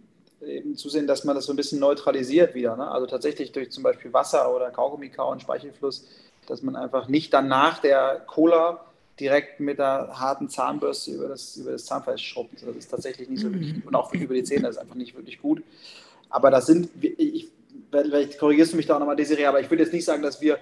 eben 0.45 0.77
zusehen, 0.77 1.07
dass 1.07 1.25
man 1.25 1.35
das 1.35 1.47
so 1.47 1.55
ein 1.55 1.57
bisschen 1.57 1.81
neutralisiert 1.81 2.55
wieder. 2.55 2.77
Ne? 2.77 2.91
Also 2.91 3.07
tatsächlich 3.07 3.53
durch 3.53 3.71
zum 3.71 3.83
Beispiel 3.83 4.13
Wasser 4.13 4.55
oder 4.55 4.71
Kaugummi 4.71 5.09
kauen, 5.09 5.41
Speichelfluss, 5.41 6.07
dass 6.47 6.63
man 6.63 6.77
einfach 6.77 7.09
nicht 7.09 7.33
dann 7.33 7.49
nach 7.49 7.79
der 7.79 8.23
Cola 8.27 8.85
direkt 9.19 9.61
mit 9.61 9.79
der 9.79 10.11
harten 10.19 10.49
Zahnbürste 10.49 11.13
über 11.13 11.29
das, 11.29 11.57
über 11.57 11.73
das 11.73 11.87
Zahnfleisch 11.87 12.23
schrubbt. 12.23 12.63
Das 12.67 12.77
ist 12.77 12.89
tatsächlich 12.91 13.29
nicht 13.29 13.41
so 13.41 13.51
wirklich, 13.53 13.75
mhm. 13.75 13.83
und 13.87 13.95
auch 13.95 14.13
über 14.13 14.35
die 14.35 14.45
Zähne, 14.45 14.69
ist 14.69 14.79
einfach 14.79 14.95
nicht 14.95 15.17
wirklich 15.17 15.41
gut. 15.41 15.63
Aber 16.29 16.51
das 16.51 16.67
sind, 16.67 16.91
ich 17.03 17.49
vielleicht 17.91 18.39
korrigierst 18.39 18.73
du 18.73 18.77
mich 18.77 18.87
da 18.87 18.97
auch 18.97 18.99
nochmal, 18.99 19.17
Desiree, 19.17 19.47
aber 19.47 19.61
ich 19.61 19.71
würde 19.71 19.83
jetzt 19.83 19.93
nicht 19.93 20.05
sagen, 20.05 20.23
dass 20.23 20.41
wir 20.41 20.59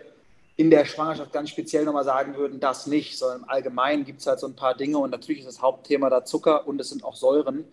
in 0.56 0.70
der 0.70 0.84
Schwangerschaft 0.84 1.32
ganz 1.32 1.50
speziell 1.50 1.84
nochmal 1.84 2.04
sagen 2.04 2.36
würden, 2.36 2.60
das 2.60 2.86
nicht, 2.86 3.18
sondern 3.18 3.42
im 3.42 3.48
Allgemeinen 3.48 4.04
gibt 4.04 4.20
es 4.20 4.26
halt 4.26 4.38
so 4.38 4.46
ein 4.46 4.54
paar 4.54 4.76
Dinge 4.76 4.98
und 4.98 5.10
natürlich 5.10 5.40
ist 5.40 5.48
das 5.48 5.62
Hauptthema 5.62 6.10
da 6.10 6.24
Zucker 6.24 6.68
und 6.68 6.80
es 6.80 6.90
sind 6.90 7.02
auch 7.02 7.16
Säuren, 7.16 7.64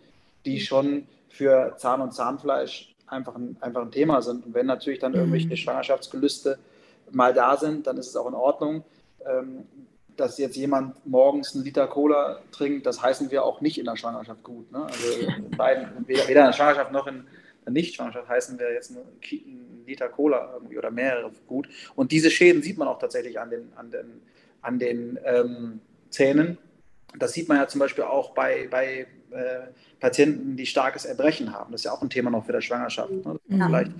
die 0.45 0.55
mhm. 0.55 0.59
schon 0.59 1.07
für 1.29 1.75
Zahn 1.77 2.01
und 2.01 2.13
Zahnfleisch 2.13 2.93
einfach 3.05 3.35
ein, 3.35 3.55
einfach 3.61 3.81
ein 3.81 3.91
Thema 3.91 4.21
sind. 4.21 4.45
Und 4.45 4.53
wenn 4.53 4.65
natürlich 4.65 4.99
dann 4.99 5.13
irgendwelche 5.13 5.47
mhm. 5.47 5.57
Schwangerschaftsgelüste 5.57 6.57
mal 7.13 7.33
da 7.33 7.57
sind, 7.57 7.87
dann 7.87 7.97
ist 7.97 8.07
es 8.07 8.15
auch 8.15 8.27
in 8.27 8.33
Ordnung. 8.33 8.83
Ähm, 9.25 9.65
dass 10.17 10.37
jetzt 10.37 10.55
jemand 10.55 11.05
morgens 11.05 11.55
einen 11.55 11.63
Liter 11.63 11.87
Cola 11.87 12.41
trinkt, 12.51 12.85
das 12.85 13.01
heißen 13.01 13.31
wir 13.31 13.43
auch 13.43 13.61
nicht 13.61 13.77
in 13.77 13.85
der 13.85 13.95
Schwangerschaft 13.95 14.43
gut. 14.43 14.71
Ne? 14.71 14.83
Also 14.83 15.07
in 15.19 15.51
beiden, 15.51 16.07
weder 16.07 16.27
in 16.27 16.33
der 16.33 16.53
Schwangerschaft 16.53 16.91
noch 16.91 17.07
in, 17.07 17.25
nicht-Schwangerschaft 17.69 18.27
heißen 18.27 18.59
wir 18.59 18.73
jetzt 18.73 18.91
ein 18.91 19.83
Liter 19.85 20.09
Cola 20.09 20.59
oder 20.77 20.91
mehrere 20.91 21.31
gut. 21.47 21.67
Und 21.95 22.11
diese 22.11 22.29
Schäden 22.29 22.61
sieht 22.61 22.77
man 22.77 22.87
auch 22.87 22.99
tatsächlich 22.99 23.39
an 23.39 23.49
den, 23.49 23.71
an 23.75 23.91
den, 23.91 24.21
an 24.61 24.79
den 24.79 25.19
ähm, 25.23 25.79
Zähnen. 26.09 26.57
Das 27.17 27.33
sieht 27.33 27.47
man 27.47 27.57
ja 27.57 27.67
zum 27.67 27.79
Beispiel 27.79 28.03
auch 28.03 28.33
bei, 28.33 28.67
bei 28.69 29.07
äh, 29.31 29.67
Patienten, 29.99 30.55
die 30.55 30.65
starkes 30.65 31.05
Erbrechen 31.05 31.53
haben. 31.53 31.71
Das 31.71 31.81
ist 31.81 31.85
ja 31.85 31.91
auch 31.91 32.01
ein 32.01 32.09
Thema 32.09 32.29
noch 32.29 32.45
für 32.45 32.53
die 32.53 32.61
Schwangerschaft. 32.61 33.11
Ne? 33.11 33.39
Vielleicht 33.47 33.91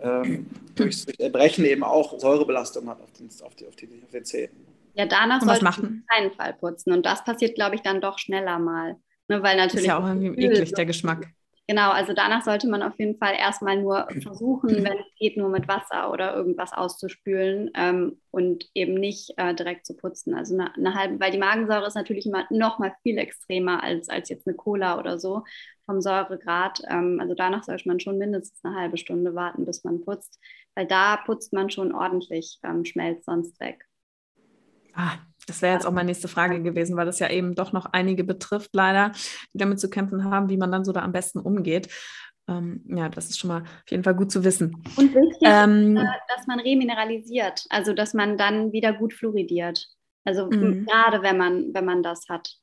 ähm, 0.00 0.46
durch, 0.74 1.04
durch 1.04 1.18
Erbrechen 1.20 1.64
eben 1.64 1.82
auch 1.82 2.18
Säurebelastung 2.18 2.88
hat 2.88 3.00
auf 3.00 3.12
den, 3.12 3.28
auf 3.44 3.54
die, 3.54 3.66
auf 3.66 3.76
die, 3.76 3.88
auf 4.04 4.10
den 4.10 4.24
Zähnen. 4.24 4.66
Ja, 4.94 5.06
danach 5.06 5.40
sollte 5.40 5.64
man 5.64 5.72
auf 5.72 5.80
keinen 6.12 6.32
Fall 6.32 6.54
putzen. 6.54 6.92
Und 6.92 7.06
das 7.06 7.24
passiert, 7.24 7.54
glaube 7.54 7.76
ich, 7.76 7.82
dann 7.82 8.00
doch 8.00 8.18
schneller 8.18 8.58
mal. 8.58 8.96
Ne, 9.28 9.42
weil 9.42 9.56
natürlich 9.56 9.84
ist 9.84 9.86
ja 9.86 9.98
auch 9.98 10.06
irgendwie 10.06 10.42
eklig, 10.42 10.72
der 10.72 10.86
Geschmack. 10.86 11.28
Genau, 11.70 11.90
also 11.90 12.14
danach 12.14 12.42
sollte 12.42 12.66
man 12.66 12.82
auf 12.82 12.98
jeden 12.98 13.18
Fall 13.18 13.34
erstmal 13.38 13.76
nur 13.76 14.08
versuchen, 14.22 14.70
wenn 14.70 14.98
es 14.98 15.14
geht, 15.18 15.36
nur 15.36 15.50
mit 15.50 15.68
Wasser 15.68 16.10
oder 16.10 16.34
irgendwas 16.34 16.72
auszuspülen 16.72 17.70
ähm, 17.74 18.22
und 18.30 18.64
eben 18.72 18.94
nicht 18.94 19.34
äh, 19.36 19.54
direkt 19.54 19.84
zu 19.84 19.94
putzen. 19.94 20.34
Also 20.34 20.54
eine, 20.54 20.74
eine, 20.74 20.94
halbe, 20.94 21.20
weil 21.20 21.30
die 21.30 21.36
Magensäure 21.36 21.86
ist 21.86 21.94
natürlich 21.94 22.24
immer 22.24 22.46
noch 22.48 22.78
mal 22.78 22.94
viel 23.02 23.18
extremer 23.18 23.82
als, 23.82 24.08
als 24.08 24.30
jetzt 24.30 24.46
eine 24.46 24.56
Cola 24.56 24.98
oder 24.98 25.18
so 25.18 25.44
vom 25.88 26.02
Säuregrad. 26.02 26.82
Ähm, 26.88 27.18
also 27.20 27.34
danach 27.34 27.64
sollte 27.64 27.88
man 27.88 27.98
schon 27.98 28.18
mindestens 28.18 28.62
eine 28.62 28.76
halbe 28.76 28.98
Stunde 28.98 29.34
warten, 29.34 29.64
bis 29.64 29.84
man 29.84 30.02
putzt, 30.02 30.38
weil 30.74 30.86
da 30.86 31.16
putzt 31.16 31.52
man 31.54 31.70
schon 31.70 31.94
ordentlich, 31.94 32.60
ähm, 32.62 32.84
schmelzt 32.84 33.24
sonst 33.24 33.58
weg. 33.58 33.86
Ah, 34.94 35.12
das 35.46 35.62
wäre 35.62 35.72
jetzt 35.72 35.86
auch 35.86 35.92
meine 35.92 36.08
nächste 36.08 36.28
Frage 36.28 36.62
gewesen, 36.62 36.96
weil 36.96 37.06
das 37.06 37.20
ja 37.20 37.30
eben 37.30 37.54
doch 37.54 37.72
noch 37.72 37.86
einige 37.86 38.22
betrifft, 38.22 38.70
leider, 38.74 39.12
die 39.54 39.58
damit 39.58 39.80
zu 39.80 39.88
kämpfen 39.88 40.24
haben, 40.24 40.50
wie 40.50 40.58
man 40.58 40.70
dann 40.70 40.84
so 40.84 40.92
da 40.92 41.02
am 41.02 41.12
besten 41.12 41.38
umgeht. 41.38 41.88
Ähm, 42.48 42.84
ja, 42.86 43.08
das 43.08 43.30
ist 43.30 43.38
schon 43.38 43.48
mal 43.48 43.62
auf 43.62 43.90
jeden 43.90 44.04
Fall 44.04 44.14
gut 44.14 44.30
zu 44.30 44.44
wissen. 44.44 44.82
Und 44.96 45.14
wichtig 45.14 45.38
ähm, 45.42 45.96
ist, 45.96 46.02
äh, 46.02 46.36
dass 46.36 46.46
man 46.46 46.60
remineralisiert, 46.60 47.64
also 47.70 47.94
dass 47.94 48.12
man 48.12 48.36
dann 48.36 48.72
wieder 48.72 48.92
gut 48.92 49.14
fluoridiert. 49.14 49.86
Also 50.24 50.46
mhm. 50.46 50.84
gerade 50.84 51.22
wenn 51.22 51.38
man, 51.38 51.72
wenn 51.72 51.84
man 51.86 52.02
das 52.02 52.28
hat. 52.28 52.58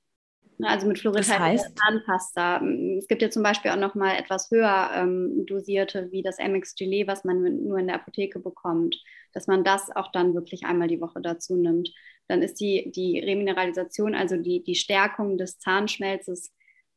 Ne, 0.58 0.70
also 0.70 0.88
mit 0.88 1.00
Fluorid 1.00 1.20
das 1.20 1.38
heißt? 1.38 1.78
Zahnpasta. 1.78 2.62
Es 2.98 3.08
gibt 3.08 3.22
ja 3.22 3.30
zum 3.30 3.44
Beispiel 3.44 3.72
auch 3.72 3.78
noch 3.78 3.96
mal 3.96 4.15
etwas 4.15 4.50
höher 4.52 4.91
ähm, 4.96 5.46
dosierte, 5.46 6.10
wie 6.12 6.22
das 6.22 6.38
MX 6.39 6.76
Gelee, 6.76 7.08
was 7.08 7.24
man 7.24 7.41
nur 7.41 7.78
in 7.78 7.88
der 7.88 7.98
Apotheke 7.98 8.39
bekommt, 8.39 8.96
dass 9.34 9.48
man 9.48 9.63
das 9.63 9.94
auch 9.96 10.12
dann 10.12 10.34
wirklich 10.34 10.65
einmal 10.65 10.88
die 10.88 11.02
Woche 11.02 11.22
dazu 11.22 11.56
nimmt 11.56 11.89
dann 12.28 12.41
ist 12.41 12.60
die, 12.60 12.91
die 12.94 13.20
Remineralisation, 13.20 14.15
also 14.15 14.38
die, 14.38 14.63
die 14.63 14.76
Stärkung 14.76 15.38
des 15.38 15.60
Zahnschmelzes, 15.60 16.52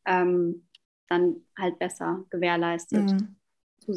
ähm, 0.07 0.67
dann 1.09 1.43
halt 1.59 1.79
besser 1.79 2.25
gewährleistet. 2.31 3.13
Mhm. 3.13 3.37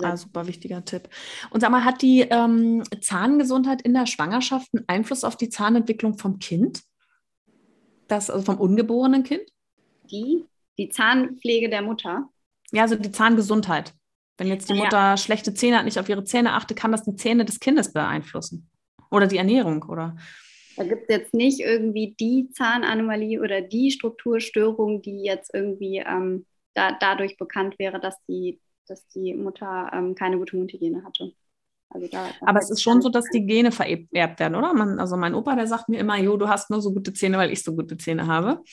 Ah, 0.01 0.15
super 0.15 0.47
wichtiger 0.47 0.85
Tipp. 0.85 1.09
Und 1.49 1.59
sag 1.59 1.69
mal, 1.69 1.83
hat 1.83 2.01
die 2.01 2.21
ähm, 2.21 2.83
Zahngesundheit 3.01 3.81
in 3.81 3.93
der 3.93 4.05
Schwangerschaft 4.05 4.69
einen 4.73 4.85
Einfluss 4.87 5.25
auf 5.25 5.35
die 5.35 5.49
Zahnentwicklung 5.49 6.17
vom 6.17 6.39
Kind? 6.39 6.83
Das, 8.11 8.29
also 8.29 8.43
vom 8.43 8.59
ungeborenen 8.59 9.23
Kind? 9.23 9.49
Die? 10.11 10.43
Die 10.77 10.89
Zahnpflege 10.89 11.69
der 11.69 11.81
Mutter? 11.81 12.29
Ja, 12.71 12.83
also 12.83 12.95
die 12.95 13.11
Zahngesundheit. 13.11 13.93
Wenn 14.37 14.47
jetzt 14.47 14.69
die 14.69 14.73
Mutter 14.73 14.97
ja. 14.97 15.17
schlechte 15.17 15.53
Zähne 15.53 15.77
hat, 15.77 15.85
nicht 15.85 15.97
auf 15.97 16.09
ihre 16.09 16.25
Zähne 16.25 16.53
achte, 16.53 16.75
kann 16.75 16.91
das 16.91 17.03
die 17.03 17.15
Zähne 17.15 17.45
des 17.45 17.61
Kindes 17.61 17.93
beeinflussen? 17.93 18.69
Oder 19.11 19.27
die 19.27 19.37
Ernährung, 19.37 19.83
oder? 19.83 20.17
Da 20.75 20.83
gibt 20.83 21.03
es 21.07 21.15
jetzt 21.15 21.33
nicht 21.33 21.61
irgendwie 21.61 22.15
die 22.19 22.49
Zahnanomalie 22.51 23.39
oder 23.39 23.61
die 23.61 23.91
Strukturstörung, 23.91 25.01
die 25.01 25.23
jetzt 25.23 25.53
irgendwie 25.53 26.03
ähm, 26.05 26.45
da, 26.73 26.97
dadurch 26.99 27.37
bekannt 27.37 27.79
wäre, 27.79 28.01
dass 28.01 28.15
die, 28.27 28.59
dass 28.87 29.07
die 29.09 29.33
Mutter 29.35 29.89
ähm, 29.93 30.15
keine 30.15 30.37
gute 30.37 30.57
Mundhygiene 30.57 31.03
hatte. 31.05 31.33
Also 31.93 32.07
da, 32.07 32.29
Aber 32.41 32.59
es 32.59 32.71
ist 32.71 32.81
schon 32.81 33.01
so, 33.01 33.09
dass 33.09 33.25
die 33.33 33.45
Gene 33.45 33.71
vererbt 33.71 34.39
werden, 34.39 34.55
oder? 34.55 34.73
Man, 34.73 34.99
also 34.99 35.17
mein 35.17 35.35
Opa, 35.35 35.55
der 35.55 35.67
sagt 35.67 35.89
mir 35.89 35.99
immer, 35.99 36.17
jo, 36.17 36.37
du 36.37 36.47
hast 36.47 36.69
nur 36.69 36.81
so 36.81 36.93
gute 36.93 37.13
Zähne, 37.13 37.37
weil 37.37 37.51
ich 37.51 37.63
so 37.63 37.75
gute 37.75 37.97
Zähne 37.97 38.27
habe. 38.27 38.63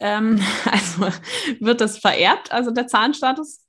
Ähm, 0.00 0.40
also 0.70 1.12
wird 1.60 1.80
das 1.80 1.98
vererbt, 1.98 2.50
also 2.50 2.70
der 2.70 2.86
Zahnstatus? 2.86 3.62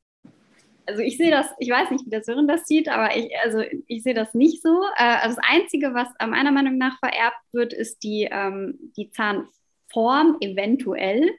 also 0.86 1.02
ich 1.02 1.18
sehe 1.18 1.32
das, 1.32 1.48
ich 1.60 1.70
weiß 1.70 1.92
nicht, 1.92 2.06
wie 2.06 2.10
der 2.10 2.24
Sören 2.24 2.48
das 2.48 2.66
sieht, 2.66 2.89
aber 2.89 3.16
ich, 3.16 3.32
also 3.44 3.62
ich 3.88 4.04
sehe 4.04 4.13
das 4.13 4.34
nicht 4.34 4.62
so. 4.62 4.84
Äh, 4.98 5.18
also 5.22 5.36
das 5.36 5.46
Einzige, 5.50 5.94
was 5.94 6.08
meiner 6.20 6.52
Meinung 6.52 6.78
nach 6.78 7.00
vererbt 7.00 7.42
wird, 7.52 7.74
ist 7.74 8.04
die, 8.04 8.28
ähm, 8.30 8.78
die 8.98 9.10
Zahnform 9.12 10.38
eventuell. 10.42 11.32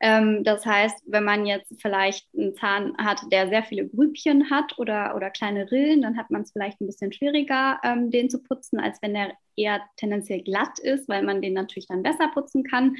Ähm, 0.00 0.44
das 0.44 0.66
heißt, 0.66 1.02
wenn 1.06 1.24
man 1.24 1.46
jetzt 1.46 1.72
vielleicht 1.80 2.28
einen 2.36 2.54
Zahn 2.54 2.96
hat, 2.98 3.20
der 3.32 3.48
sehr 3.48 3.62
viele 3.64 3.88
Grübchen 3.88 4.50
hat 4.50 4.78
oder, 4.78 5.14
oder 5.16 5.30
kleine 5.30 5.70
Rillen, 5.70 6.02
dann 6.02 6.16
hat 6.18 6.30
man 6.30 6.42
es 6.42 6.52
vielleicht 6.52 6.80
ein 6.80 6.86
bisschen 6.86 7.12
schwieriger, 7.12 7.80
ähm, 7.82 8.10
den 8.10 8.28
zu 8.30 8.42
putzen, 8.42 8.78
als 8.80 9.00
wenn 9.02 9.14
der 9.14 9.32
eher 9.56 9.80
tendenziell 9.96 10.42
glatt 10.42 10.78
ist, 10.78 11.08
weil 11.08 11.22
man 11.22 11.42
den 11.42 11.54
natürlich 11.54 11.86
dann 11.88 12.02
besser 12.02 12.28
putzen 12.32 12.64
kann. 12.64 12.96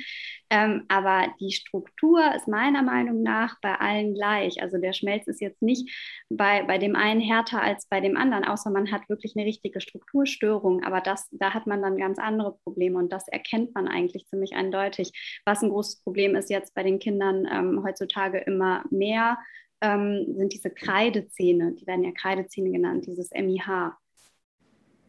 Ähm, 0.50 0.84
aber 0.88 1.34
die 1.40 1.52
Struktur 1.52 2.34
ist 2.34 2.48
meiner 2.48 2.82
Meinung 2.82 3.22
nach 3.22 3.60
bei 3.60 3.74
allen 3.74 4.14
gleich. 4.14 4.62
Also 4.62 4.78
der 4.78 4.92
Schmelz 4.92 5.26
ist 5.26 5.40
jetzt 5.40 5.62
nicht 5.62 5.90
bei, 6.28 6.62
bei 6.62 6.78
dem 6.78 6.96
einen 6.96 7.20
härter 7.20 7.62
als 7.62 7.86
bei 7.86 8.00
dem 8.00 8.16
anderen, 8.16 8.44
außer 8.44 8.70
man 8.70 8.90
hat 8.92 9.08
wirklich 9.08 9.36
eine 9.36 9.46
richtige 9.46 9.80
Strukturstörung. 9.80 10.84
Aber 10.84 11.00
das, 11.00 11.28
da 11.32 11.52
hat 11.54 11.66
man 11.66 11.82
dann 11.82 11.96
ganz 11.96 12.18
andere 12.18 12.56
Probleme 12.64 12.98
und 12.98 13.12
das 13.12 13.28
erkennt 13.28 13.74
man 13.74 13.88
eigentlich 13.88 14.26
ziemlich 14.28 14.54
eindeutig. 14.54 15.12
Was 15.44 15.62
ein 15.62 15.70
großes 15.70 16.02
Problem 16.02 16.36
ist 16.36 16.50
jetzt 16.50 16.74
bei 16.74 16.82
den 16.82 16.98
Kindern 16.98 17.46
ähm, 17.50 17.82
heutzutage 17.84 18.38
immer 18.38 18.84
mehr, 18.90 19.38
ähm, 19.80 20.34
sind 20.36 20.52
diese 20.52 20.70
Kreidezähne, 20.70 21.72
die 21.72 21.86
werden 21.86 22.04
ja 22.04 22.12
Kreidezähne 22.12 22.70
genannt, 22.70 23.06
dieses 23.06 23.30
MIH. 23.30 23.96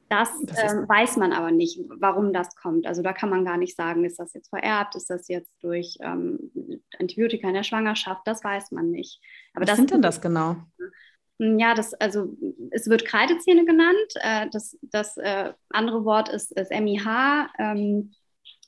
Das, 0.09 0.29
das 0.43 0.73
ähm, 0.73 0.87
weiß 0.87 1.17
man 1.17 1.33
aber 1.33 1.51
nicht, 1.51 1.79
warum 1.87 2.31
das 2.31 2.55
kommt. 2.55 2.87
Also 2.87 3.01
da 3.01 3.11
kann 3.13 3.29
man 3.29 3.43
gar 3.43 3.57
nicht 3.57 3.75
sagen, 3.75 4.05
ist 4.05 4.19
das 4.19 4.33
jetzt 4.33 4.49
vererbt, 4.49 4.95
ist 4.95 5.09
das 5.09 5.27
jetzt 5.27 5.51
durch 5.61 5.97
ähm, 6.01 6.51
Antibiotika 6.97 7.47
in 7.47 7.53
der 7.53 7.63
Schwangerschaft, 7.63 8.21
das 8.25 8.43
weiß 8.43 8.71
man 8.71 8.89
nicht. 8.89 9.21
Aber 9.53 9.63
Was 9.63 9.71
das 9.71 9.77
sind 9.77 9.91
denn 9.91 10.01
das 10.01 10.21
genau? 10.21 10.55
Hm, 11.39 11.59
ja, 11.59 11.73
das, 11.73 11.93
also 11.95 12.35
es 12.71 12.89
wird 12.89 13.05
Kreidezähne 13.05 13.65
genannt. 13.65 14.13
Äh, 14.21 14.47
das 14.51 14.77
das 14.81 15.17
äh, 15.17 15.53
andere 15.69 16.05
Wort 16.05 16.29
ist, 16.29 16.51
ist 16.57 16.71
MIH. 16.71 17.49
Ähm, 17.59 18.13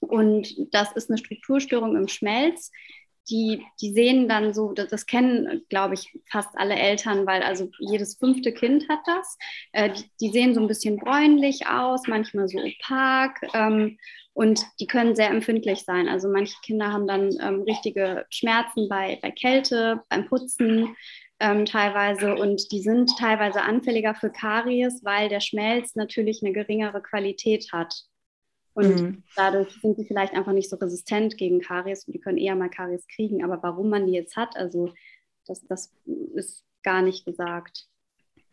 und 0.01 0.73
das 0.73 0.91
ist 0.93 1.09
eine 1.09 1.17
Strukturstörung 1.17 1.95
im 1.95 2.07
Schmelz, 2.07 2.71
die, 3.29 3.65
die 3.81 3.93
sehen 3.93 4.27
dann 4.27 4.53
so, 4.53 4.73
das, 4.73 4.87
das 4.87 5.05
kennen, 5.05 5.63
glaube 5.69 5.93
ich, 5.93 6.11
fast 6.29 6.49
alle 6.55 6.75
Eltern, 6.75 7.25
weil 7.25 7.43
also 7.43 7.69
jedes 7.79 8.15
fünfte 8.15 8.51
Kind 8.53 8.87
hat 8.89 8.99
das. 9.05 9.37
Äh, 9.71 9.91
die, 9.91 10.03
die, 10.21 10.29
sehen 10.29 10.53
so 10.53 10.61
ein 10.61 10.67
bisschen 10.67 10.97
bräunlich 10.97 11.67
aus, 11.67 12.07
manchmal 12.07 12.47
so 12.47 12.59
opak. 12.59 13.41
Ähm, 13.53 13.97
und 14.33 14.61
die 14.79 14.87
können 14.87 15.15
sehr 15.15 15.29
empfindlich 15.29 15.83
sein. 15.83 16.07
Also 16.07 16.29
manche 16.29 16.55
Kinder 16.63 16.93
haben 16.93 17.07
dann 17.07 17.35
ähm, 17.41 17.63
richtige 17.63 18.25
Schmerzen 18.29 18.87
bei, 18.87 19.19
bei 19.21 19.31
Kälte, 19.31 20.03
beim 20.09 20.27
Putzen 20.27 20.95
ähm, 21.39 21.65
teilweise. 21.65 22.35
Und 22.35 22.71
die 22.71 22.81
sind 22.81 23.11
teilweise 23.17 23.61
anfälliger 23.61 24.15
für 24.15 24.29
Karies, 24.29 25.03
weil 25.03 25.29
der 25.29 25.41
Schmelz 25.41 25.95
natürlich 25.95 26.41
eine 26.43 26.53
geringere 26.53 27.01
Qualität 27.01 27.71
hat. 27.73 27.93
Und 28.79 29.01
mhm. 29.01 29.23
dadurch 29.35 29.77
sind 29.81 29.97
die 29.97 30.05
vielleicht 30.05 30.33
einfach 30.33 30.53
nicht 30.53 30.69
so 30.69 30.77
resistent 30.77 31.35
gegen 31.35 31.59
Karies 31.59 32.05
und 32.05 32.13
die 32.13 32.19
können 32.21 32.37
eher 32.37 32.55
mal 32.55 32.69
Karies 32.69 33.05
kriegen. 33.07 33.43
Aber 33.43 33.61
warum 33.61 33.89
man 33.89 34.07
die 34.07 34.13
jetzt 34.13 34.37
hat, 34.37 34.55
also 34.55 34.93
das, 35.45 35.67
das 35.67 35.93
ist 36.33 36.63
gar 36.81 37.01
nicht 37.01 37.25
gesagt. 37.25 37.89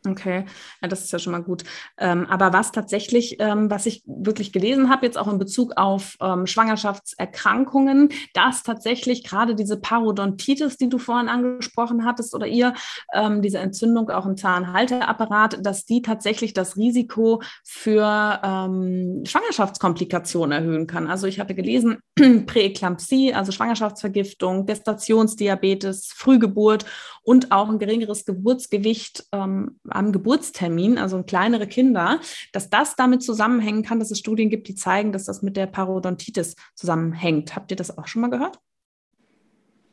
Okay, 0.06 0.44
ja, 0.82 0.88
das 0.88 1.02
ist 1.02 1.12
ja 1.12 1.18
schon 1.18 1.32
mal 1.32 1.42
gut. 1.42 1.64
Ähm, 1.98 2.26
aber 2.26 2.52
was 2.52 2.70
tatsächlich, 2.70 3.36
ähm, 3.40 3.70
was 3.70 3.86
ich 3.86 4.02
wirklich 4.06 4.52
gelesen 4.52 4.88
habe, 4.88 5.04
jetzt 5.04 5.18
auch 5.18 5.26
in 5.26 5.38
Bezug 5.38 5.72
auf 5.76 6.16
ähm, 6.20 6.46
Schwangerschaftserkrankungen, 6.46 8.10
dass 8.34 8.62
tatsächlich 8.62 9.24
gerade 9.24 9.54
diese 9.56 9.80
Parodontitis, 9.80 10.76
die 10.76 10.88
du 10.88 10.98
vorhin 10.98 11.28
angesprochen 11.28 12.04
hattest, 12.04 12.34
oder 12.34 12.46
ihr, 12.46 12.74
ähm, 13.12 13.42
diese 13.42 13.58
Entzündung 13.58 14.10
auch 14.10 14.26
im 14.26 14.36
Zahnhalteapparat, 14.36 15.64
dass 15.64 15.84
die 15.86 16.02
tatsächlich 16.02 16.52
das 16.52 16.76
Risiko 16.76 17.42
für 17.64 18.40
ähm, 18.44 19.22
Schwangerschaftskomplikationen 19.24 20.52
erhöhen 20.52 20.86
kann. 20.86 21.08
Also 21.08 21.26
ich 21.26 21.40
hatte 21.40 21.54
gelesen, 21.54 21.98
Präeklampsie, 22.46 23.34
also 23.34 23.52
Schwangerschaftsvergiftung, 23.52 24.64
Gestationsdiabetes, 24.64 26.12
Frühgeburt 26.14 26.86
und 27.22 27.52
auch 27.52 27.68
ein 27.68 27.78
geringeres 27.78 28.24
Geburtsgewicht 28.24 29.26
ähm, 29.32 29.78
am 29.88 30.12
Geburtstermin, 30.12 30.96
also 30.96 31.22
kleinere 31.22 31.66
Kinder, 31.66 32.20
dass 32.52 32.70
das 32.70 32.96
damit 32.96 33.22
zusammenhängen 33.22 33.82
kann, 33.82 33.98
dass 33.98 34.10
es 34.10 34.18
Studien 34.18 34.48
gibt, 34.48 34.68
die 34.68 34.74
zeigen, 34.74 35.12
dass 35.12 35.24
das 35.24 35.42
mit 35.42 35.58
der 35.58 35.66
Parodontitis 35.66 36.54
zusammenhängt. 36.74 37.54
Habt 37.54 37.70
ihr 37.70 37.76
das 37.76 37.98
auch 37.98 38.06
schon 38.06 38.22
mal 38.22 38.30
gehört? 38.30 38.58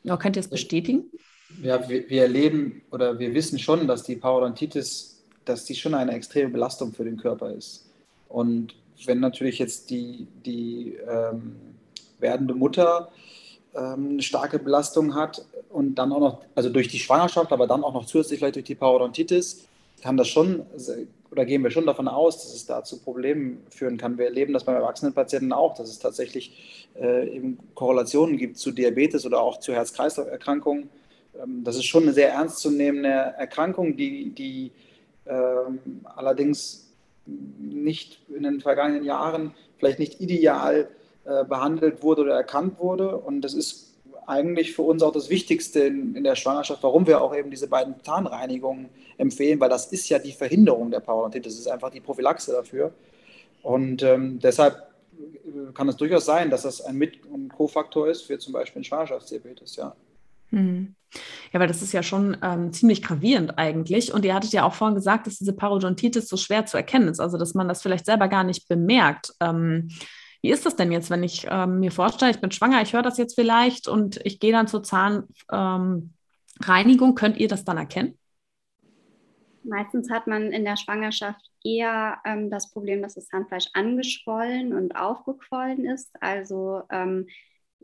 Ja, 0.02 0.16
könnt 0.16 0.36
ihr 0.36 0.40
es 0.40 0.48
bestätigen? 0.48 1.10
Ja, 1.62 1.88
wir, 1.88 2.08
wir 2.08 2.22
erleben 2.22 2.82
oder 2.90 3.18
wir 3.18 3.34
wissen 3.34 3.58
schon, 3.58 3.86
dass 3.86 4.02
die 4.02 4.16
Parodontitis, 4.16 5.24
dass 5.44 5.66
die 5.66 5.74
schon 5.74 5.94
eine 5.94 6.12
extreme 6.12 6.50
Belastung 6.50 6.94
für 6.94 7.04
den 7.04 7.18
Körper 7.18 7.52
ist. 7.52 7.90
Und 8.28 8.74
wenn 9.04 9.20
natürlich 9.20 9.58
jetzt 9.58 9.90
die, 9.90 10.26
die 10.44 10.96
ähm, 11.06 11.56
werdende 12.24 12.54
Mutter 12.54 13.10
ähm, 13.76 14.10
eine 14.12 14.22
starke 14.22 14.58
Belastung 14.58 15.14
hat 15.14 15.44
und 15.68 15.96
dann 15.96 16.12
auch 16.12 16.20
noch, 16.20 16.38
also 16.54 16.70
durch 16.70 16.88
die 16.88 16.98
Schwangerschaft, 16.98 17.52
aber 17.52 17.66
dann 17.66 17.84
auch 17.84 17.94
noch 17.94 18.06
zusätzlich 18.06 18.40
vielleicht 18.40 18.56
durch 18.56 18.64
die 18.64 18.74
Parodontitis, 18.74 19.68
kann 20.02 20.16
das 20.16 20.28
schon, 20.28 20.66
oder 21.30 21.44
gehen 21.44 21.62
wir 21.62 21.70
schon 21.70 21.86
davon 21.86 22.08
aus, 22.08 22.42
dass 22.42 22.54
es 22.54 22.66
da 22.66 22.84
zu 22.84 23.00
Problemen 23.00 23.62
führen 23.70 23.96
kann. 23.96 24.18
Wir 24.18 24.26
erleben 24.26 24.52
das 24.52 24.64
beim 24.64 24.74
erwachsenen 24.74 25.14
Patienten 25.14 25.52
auch, 25.52 25.74
dass 25.74 25.88
es 25.88 25.98
tatsächlich 25.98 26.88
äh, 27.00 27.28
eben 27.28 27.58
Korrelationen 27.74 28.36
gibt 28.36 28.58
zu 28.58 28.70
Diabetes 28.70 29.24
oder 29.24 29.40
auch 29.40 29.60
zu 29.60 29.72
Herz-Kreislauf-Erkrankungen. 29.72 30.90
Ähm, 31.42 31.64
das 31.64 31.76
ist 31.76 31.86
schon 31.86 32.02
eine 32.02 32.12
sehr 32.12 32.30
ernstzunehmende 32.32 33.08
Erkrankung, 33.08 33.96
die, 33.96 34.30
die 34.30 34.72
ähm, 35.26 35.80
allerdings 36.16 36.92
nicht 37.26 38.20
in 38.28 38.42
den 38.42 38.60
vergangenen 38.60 39.04
Jahren 39.04 39.54
vielleicht 39.78 39.98
nicht 39.98 40.20
ideal 40.20 40.88
äh, 41.24 41.44
behandelt 41.44 42.02
wurde 42.02 42.22
oder 42.22 42.34
erkannt 42.34 42.78
wurde. 42.78 43.16
Und 43.16 43.42
das 43.42 43.54
ist 43.54 43.94
eigentlich 44.26 44.74
für 44.74 44.82
uns 44.82 45.02
auch 45.02 45.12
das 45.12 45.30
Wichtigste 45.30 45.80
in, 45.80 46.14
in, 46.14 46.24
der 46.24 46.36
Schwangerschaft, 46.36 46.82
warum 46.82 47.06
wir 47.06 47.20
auch 47.20 47.34
eben 47.34 47.50
diese 47.50 47.68
beiden 47.68 48.02
Zahnreinigungen 48.02 48.88
empfehlen, 49.18 49.60
weil 49.60 49.68
das 49.68 49.86
ist 49.86 50.08
ja 50.08 50.18
die 50.18 50.32
Verhinderung 50.32 50.90
der 50.90 51.00
Parodontitis, 51.00 51.54
das 51.54 51.60
ist 51.66 51.72
einfach 51.72 51.90
die 51.90 52.00
Prophylaxe 52.00 52.52
dafür. 52.52 52.92
Und 53.62 54.02
ähm, 54.02 54.38
deshalb 54.38 54.90
äh, 55.14 55.72
kann 55.72 55.88
es 55.88 55.96
durchaus 55.96 56.24
sein, 56.24 56.50
dass 56.50 56.62
das 56.62 56.80
ein 56.80 56.96
Mit- 56.96 57.24
und 57.26 57.48
Co-Faktor 57.48 58.08
ist 58.08 58.22
für 58.22 58.38
zum 58.38 58.52
Beispiel 58.52 58.80
einen 58.80 58.84
Schwangerschaftsdiabetes, 58.84 59.76
ja. 59.76 59.94
Hm. 60.50 60.94
Ja, 61.52 61.60
weil 61.60 61.68
das 61.68 61.82
ist 61.82 61.92
ja 61.92 62.02
schon 62.02 62.36
ähm, 62.42 62.72
ziemlich 62.72 63.02
gravierend 63.02 63.56
eigentlich. 63.56 64.12
Und 64.12 64.24
ihr 64.24 64.34
hattet 64.34 64.52
ja 64.52 64.64
auch 64.64 64.74
vorhin 64.74 64.96
gesagt, 64.96 65.26
dass 65.26 65.38
diese 65.38 65.52
Parodontitis 65.52 66.28
so 66.28 66.36
schwer 66.36 66.66
zu 66.66 66.76
erkennen 66.76 67.08
ist, 67.08 67.20
also 67.20 67.38
dass 67.38 67.54
man 67.54 67.68
das 67.68 67.82
vielleicht 67.82 68.06
selber 68.06 68.28
gar 68.28 68.44
nicht 68.44 68.68
bemerkt. 68.68 69.32
Ähm, 69.40 69.88
wie 70.44 70.50
ist 70.50 70.66
das 70.66 70.76
denn 70.76 70.92
jetzt, 70.92 71.08
wenn 71.08 71.22
ich 71.22 71.46
ähm, 71.48 71.80
mir 71.80 71.90
vorstelle, 71.90 72.30
ich 72.30 72.38
bin 72.38 72.50
schwanger, 72.50 72.82
ich 72.82 72.92
höre 72.92 73.00
das 73.00 73.16
jetzt 73.16 73.34
vielleicht 73.34 73.88
und 73.88 74.20
ich 74.26 74.40
gehe 74.40 74.52
dann 74.52 74.66
zur 74.66 74.82
Zahnreinigung? 74.82 76.10
Ähm, 77.08 77.14
Könnt 77.14 77.38
ihr 77.38 77.48
das 77.48 77.64
dann 77.64 77.78
erkennen? 77.78 78.18
Meistens 79.62 80.10
hat 80.10 80.26
man 80.26 80.52
in 80.52 80.66
der 80.66 80.76
Schwangerschaft 80.76 81.50
eher 81.64 82.18
ähm, 82.26 82.50
das 82.50 82.70
Problem, 82.70 83.00
dass 83.00 83.14
das 83.14 83.28
Zahnfleisch 83.28 83.68
angeschwollen 83.72 84.74
und 84.74 84.94
aufgequollen 84.94 85.86
ist. 85.86 86.10
Also 86.20 86.82
ähm, 86.90 87.26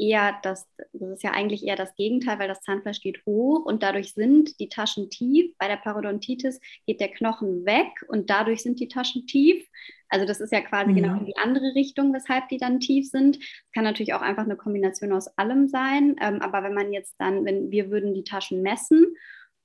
eher 0.01 0.39
das, 0.43 0.67
das 0.93 1.11
ist 1.11 1.23
ja 1.23 1.33
eigentlich 1.33 1.65
eher 1.65 1.77
das 1.77 1.95
Gegenteil, 1.95 2.39
weil 2.39 2.49
das 2.49 2.63
Zahnfleisch 2.63 3.01
geht 3.01 3.25
hoch 3.27 3.65
und 3.65 3.83
dadurch 3.83 4.15
sind 4.15 4.59
die 4.59 4.69
Taschen 4.69 5.11
tief. 5.11 5.53
Bei 5.59 5.69
der 5.69 5.77
Parodontitis 5.77 6.61
geht 6.87 7.01
der 7.01 7.09
Knochen 7.09 7.67
weg 7.67 7.89
und 8.09 8.31
dadurch 8.31 8.63
sind 8.63 8.81
die 8.81 8.89
Taschen 8.89 9.27
tief. 9.27 9.67
Also 10.09 10.27
das 10.27 10.41
ist 10.41 10.53
ja 10.53 10.61
quasi 10.61 10.93
genau 10.93 11.09
mhm. 11.09 11.13
genau 11.13 11.19
in 11.21 11.27
die 11.27 11.37
andere 11.37 11.75
Richtung, 11.75 12.13
weshalb 12.13 12.49
die 12.49 12.59
dann 12.59 12.81
tief 12.81 13.09
sind. 13.09 13.39
Kann 13.75 13.85
natürlich 13.85 14.15
auch 14.15 14.23
einfach 14.23 14.45
eine 14.45 14.57
Kombination 14.57 15.13
aus 15.13 15.29
allem 15.39 15.69
sein. 15.69 16.17
Ähm, 16.21 16.41
aber 16.41 16.63
wenn 16.63 16.75
man 16.75 16.93
jetzt 16.93 17.15
dann, 17.19 17.45
wenn 17.45 17.71
wir 17.71 17.91
würden 17.91 18.15
die 18.15 18.25
Taschen 18.25 18.63
messen, 18.63 19.15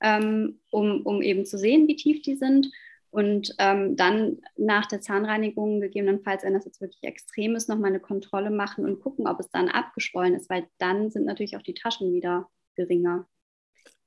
ähm, 0.02 0.60
um, 0.70 1.02
um 1.02 1.22
eben 1.22 1.46
zu 1.46 1.58
sehen, 1.58 1.88
wie 1.88 1.96
tief 1.96 2.22
die 2.22 2.36
sind. 2.36 2.70
Und 3.10 3.54
ähm, 3.58 3.96
dann 3.96 4.42
nach 4.56 4.86
der 4.86 5.00
Zahnreinigung 5.00 5.80
gegebenenfalls, 5.80 6.42
wenn 6.42 6.54
das 6.54 6.64
jetzt 6.64 6.80
wirklich 6.80 7.02
extrem 7.02 7.54
ist, 7.56 7.68
nochmal 7.68 7.90
eine 7.90 8.00
Kontrolle 8.00 8.50
machen 8.50 8.84
und 8.84 9.00
gucken, 9.00 9.26
ob 9.26 9.40
es 9.40 9.50
dann 9.50 9.68
abgeschwollen 9.68 10.34
ist, 10.34 10.50
weil 10.50 10.66
dann 10.78 11.10
sind 11.10 11.24
natürlich 11.24 11.56
auch 11.56 11.62
die 11.62 11.74
Taschen 11.74 12.12
wieder 12.12 12.50
geringer. 12.74 13.26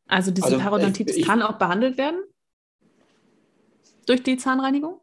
Also 0.08 0.32
diese 0.32 0.48
also, 0.48 0.60
Parodontitis 0.60 1.16
ich, 1.16 1.22
ich, 1.22 1.28
kann 1.28 1.42
auch 1.42 1.58
behandelt 1.58 1.98
werden? 1.98 2.22
Durch 4.06 4.24
die 4.24 4.38
Zahnreinigung? 4.38 5.02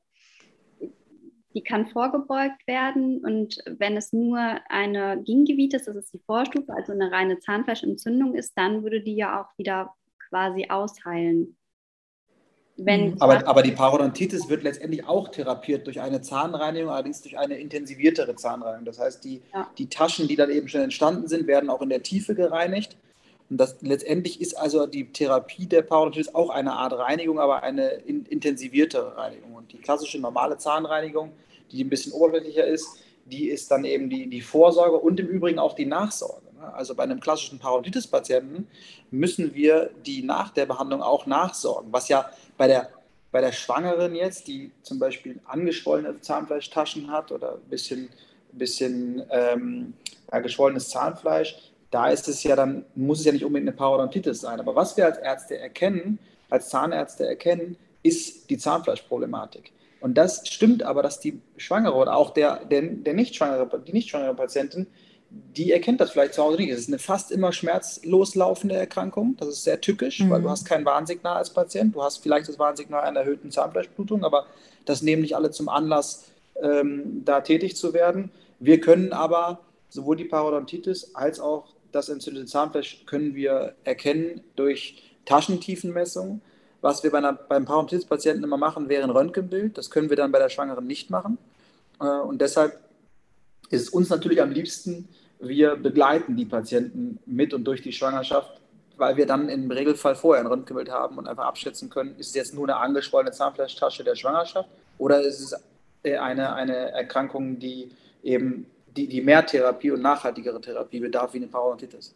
die 1.57 1.63
kann 1.63 1.87
vorgebeugt 1.87 2.67
werden 2.67 3.25
und 3.25 3.63
wenn 3.67 3.97
es 3.97 4.13
nur 4.13 4.39
eine 4.69 5.23
Gingivitis, 5.23 5.87
das 5.87 5.97
ist 5.97 6.13
die 6.13 6.19
Vorstufe, 6.19 6.71
also 6.71 6.93
eine 6.93 7.11
reine 7.11 7.39
Zahnfleischentzündung 7.39 8.35
ist, 8.35 8.53
dann 8.59 8.83
würde 8.83 9.01
die 9.01 9.17
ja 9.17 9.41
auch 9.41 9.57
wieder 9.57 9.95
quasi 10.29 10.67
ausheilen. 10.69 11.57
Wenn 12.79 13.11
mhm. 13.11 13.17
aber, 13.21 13.47
aber 13.47 13.63
die 13.63 13.73
Parodontitis 13.73 14.49
wird 14.49 14.63
letztendlich 14.63 15.07
auch 15.07 15.29
therapiert 15.29 15.87
durch 15.87 16.01
eine 16.01 16.21
Zahnreinigung, 16.21 16.91
allerdings 16.91 17.23
durch 17.23 17.39
eine 17.39 17.57
intensiviertere 17.59 18.37
Zahnreinigung. 18.37 18.85
Das 18.85 18.99
heißt, 18.99 19.25
die, 19.25 19.41
ja. 19.55 19.71
die 19.79 19.89
Taschen, 19.89 20.29
die 20.29 20.37
dann 20.37 20.51
eben 20.51 20.69
schon 20.69 20.83
entstanden 20.83 21.27
sind, 21.29 21.47
werden 21.47 21.71
auch 21.71 21.81
in 21.81 21.89
der 21.89 22.03
Tiefe 22.03 22.35
gereinigt. 22.35 22.97
Und 23.49 23.59
das 23.59 23.77
letztendlich 23.81 24.41
ist 24.41 24.59
also 24.59 24.87
die 24.87 25.13
Therapie 25.13 25.67
der 25.67 25.83
Parodontitis 25.83 26.35
auch 26.35 26.51
eine 26.51 26.73
Art 26.73 26.93
Reinigung, 26.93 27.39
aber 27.39 27.63
eine 27.63 27.89
in, 27.89 28.27
intensivierte 28.27 29.17
Reinigung. 29.17 29.55
Und 29.55 29.73
die 29.73 29.79
klassische 29.79 30.19
normale 30.19 30.59
Zahnreinigung 30.59 31.31
die 31.73 31.85
ein 31.85 31.91
bisschen 31.91 32.13
oberflächlicher 32.13 32.67
ist, 32.67 32.99
die 33.27 33.49
ist 33.49 33.71
dann 33.71 33.85
eben 33.85 34.09
die, 34.09 34.29
die 34.29 34.41
Vorsorge 34.41 34.97
und 34.97 35.21
im 35.21 35.27
Übrigen 35.27 35.59
auch 35.59 35.75
die 35.75 35.87
Nachsorge. 35.87 36.47
Ne? 36.55 36.73
Also 36.75 36.95
bei 36.95 37.03
einem 37.03 37.21
klassischen 37.21 37.59
Parodontitis-Patienten 37.59 38.69
müssen 39.11 39.55
wir 39.55 39.91
die 40.05 40.23
nach 40.23 40.51
der 40.51 40.67
Behandlung 40.67 41.03
auch 41.03 41.27
nachsorgen, 41.27 41.93
was 41.93 42.09
ja 42.09 42.31
bei 42.57 42.67
der 42.67 42.91
bei 43.37 43.43
der 43.43 43.53
Schwangeren 43.53 44.15
jetzt, 44.15 44.49
die 44.49 44.71
zum 44.83 44.99
Beispiel 44.99 45.41
angeschwollene 45.45 46.21
Zahnfleischtaschen 46.23 47.11
hat 47.11 47.31
oder 47.33 47.57
ein 47.57 47.69
bisschen, 47.69 48.09
bisschen 48.53 49.23
ähm, 49.31 49.93
ja, 50.33 50.39
geschwollenes 50.39 50.89
Zahnfleisch, 50.89 51.55
da 51.91 52.09
ist 52.09 52.29
es 52.29 52.43
ja 52.45 52.57
dann, 52.57 52.87
muss 52.95 53.21
es 53.21 53.27
ja 53.27 53.33
nicht 53.33 53.45
unbedingt 53.45 53.69
eine 53.69 53.77
Parodontitis 53.77 54.41
sein. 54.41 54.59
Aber 54.59 54.75
was 54.75 54.97
wir 54.97 55.05
als 55.05 55.19
Ärzte 55.19 55.59
erkennen, 55.59 56.19
als 56.49 56.71
Zahnärzte 56.71 57.27
erkennen, 57.27 57.77
ist 58.03 58.49
die 58.49 58.57
Zahnfleischproblematik. 58.57 59.73
Und 60.01 60.19
das 60.19 60.47
stimmt 60.47 60.83
aber, 60.83 61.03
dass 61.03 61.21
die 61.21 61.41
Schwangere 61.57 61.95
oder 61.95 62.17
auch 62.17 62.31
der, 62.31 62.65
der, 62.65 62.83
der 62.83 63.15
nicht 63.15 63.35
schwangere, 63.35 63.83
die 63.87 63.93
nicht 63.93 64.11
schwangere 64.11 64.35
Patientin, 64.35 64.87
die 65.31 65.73
erkennt 65.73 66.01
das 66.01 66.11
vielleicht 66.11 66.35
zu 66.35 66.43
Hause 66.43 66.59
nicht. 66.59 66.71
Es 66.71 66.81
ist 66.81 66.89
eine 66.89 66.99
fast 66.99 67.33
immer 67.33 67.53
schmerzlos 67.53 68.35
laufende 68.35 68.77
Erkrankung. 68.77 69.37
Das 69.39 69.49
ist 69.49 69.65
sehr 69.65 69.81
tückisch, 69.81 70.21
mhm. 70.21 70.31
weil 70.31 70.43
du 70.43 70.51
hast 70.51 70.65
kein 70.65 70.85
Warnsignal 70.85 71.37
als 71.37 71.51
Patient. 71.51 71.95
Du 71.95 72.03
hast 72.03 72.19
vielleicht 72.19 72.49
das 72.49 72.59
Warnsignal 72.59 73.03
einer 73.03 73.21
erhöhten 73.21 73.51
Zahnfleischblutung, 73.51 74.25
aber 74.25 74.47
das 74.85 75.03
nehmen 75.03 75.23
nicht 75.23 75.35
alle 75.35 75.51
zum 75.51 75.69
Anlass, 75.69 76.27
ähm, 76.63 77.23
da 77.25 77.41
tätig 77.41 77.77
zu 77.77 77.93
werden. 77.93 78.31
Wir 78.61 78.81
können 78.81 79.13
aber 79.13 79.61
sowohl 79.89 80.17
die 80.17 80.25
Parodontitis 80.25 81.15
als 81.15 81.41
auch 81.41 81.75
das 81.93 82.09
entzündete 82.09 82.47
Zahnfleisch 82.47 83.05
können 83.07 83.35
wir 83.35 83.75
erkennen 83.85 84.43
durch 84.55 85.03
Taschentiefenmessungen. 85.25 86.43
Was 86.87 87.03
wir 87.03 87.11
bei 87.11 87.19
einer, 87.19 87.33
beim 87.33 87.65
Parodontitis-Patienten 87.65 88.45
immer 88.45 88.59
machen, 88.59 88.89
wäre 88.89 89.03
ein 89.03 89.11
Röntgenbild. 89.11 89.77
Das 89.77 89.91
können 89.91 90.09
wir 90.09 90.17
dann 90.17 90.31
bei 90.31 90.39
der 90.39 90.49
Schwangeren 90.49 90.87
nicht 90.87 91.11
machen. 91.11 91.37
Äh, 92.01 92.05
und 92.05 92.41
deshalb 92.41 92.79
ist 93.71 93.83
es 93.83 93.89
uns 93.89 94.09
natürlich 94.09 94.41
am 94.41 94.53
liebsten, 94.53 95.09
wir 95.41 95.75
begleiten 95.75 96.37
die 96.37 96.45
Patienten 96.45 97.19
mit 97.27 97.53
und 97.55 97.65
durch 97.65 97.83
die 97.83 97.91
Schwangerschaft, 97.91 98.61
weil 98.97 99.17
wir 99.17 99.27
dann 99.27 99.49
im 99.49 99.69
Regelfall 99.69 100.15
vorher 100.15 100.45
ein 100.45 100.47
Röntgenbild 100.47 100.89
haben 100.89 101.19
und 101.19 101.27
einfach 101.27 101.47
abschätzen 101.47 101.91
können, 101.91 102.15
ist 102.19 102.29
es 102.29 102.35
jetzt 102.37 102.55
nur 102.55 102.67
eine 102.67 102.77
angeschwollene 102.77 103.33
Zahnfleischtasche 103.33 104.05
der 104.05 104.15
Schwangerschaft 104.15 104.69
oder 104.99 105.21
ist 105.23 105.41
es 105.41 105.55
eine, 106.05 106.55
eine 106.55 106.93
Erkrankung, 106.93 107.59
die 107.59 107.91
eben 108.23 108.67
die, 108.97 109.09
die 109.09 109.23
mehr 109.23 109.45
Therapie 109.45 109.91
und 109.91 110.03
nachhaltigere 110.03 110.61
Therapie 110.61 111.01
bedarf 111.01 111.35
wie 111.35 111.39
eine 111.39 111.49
Parodontitis. 111.49 112.15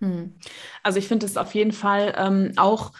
Hm. 0.00 0.34
Also 0.82 0.98
ich 0.98 1.08
finde 1.08 1.24
es 1.24 1.38
auf 1.38 1.54
jeden 1.54 1.72
Fall 1.72 2.14
ähm, 2.18 2.52
auch 2.56 2.92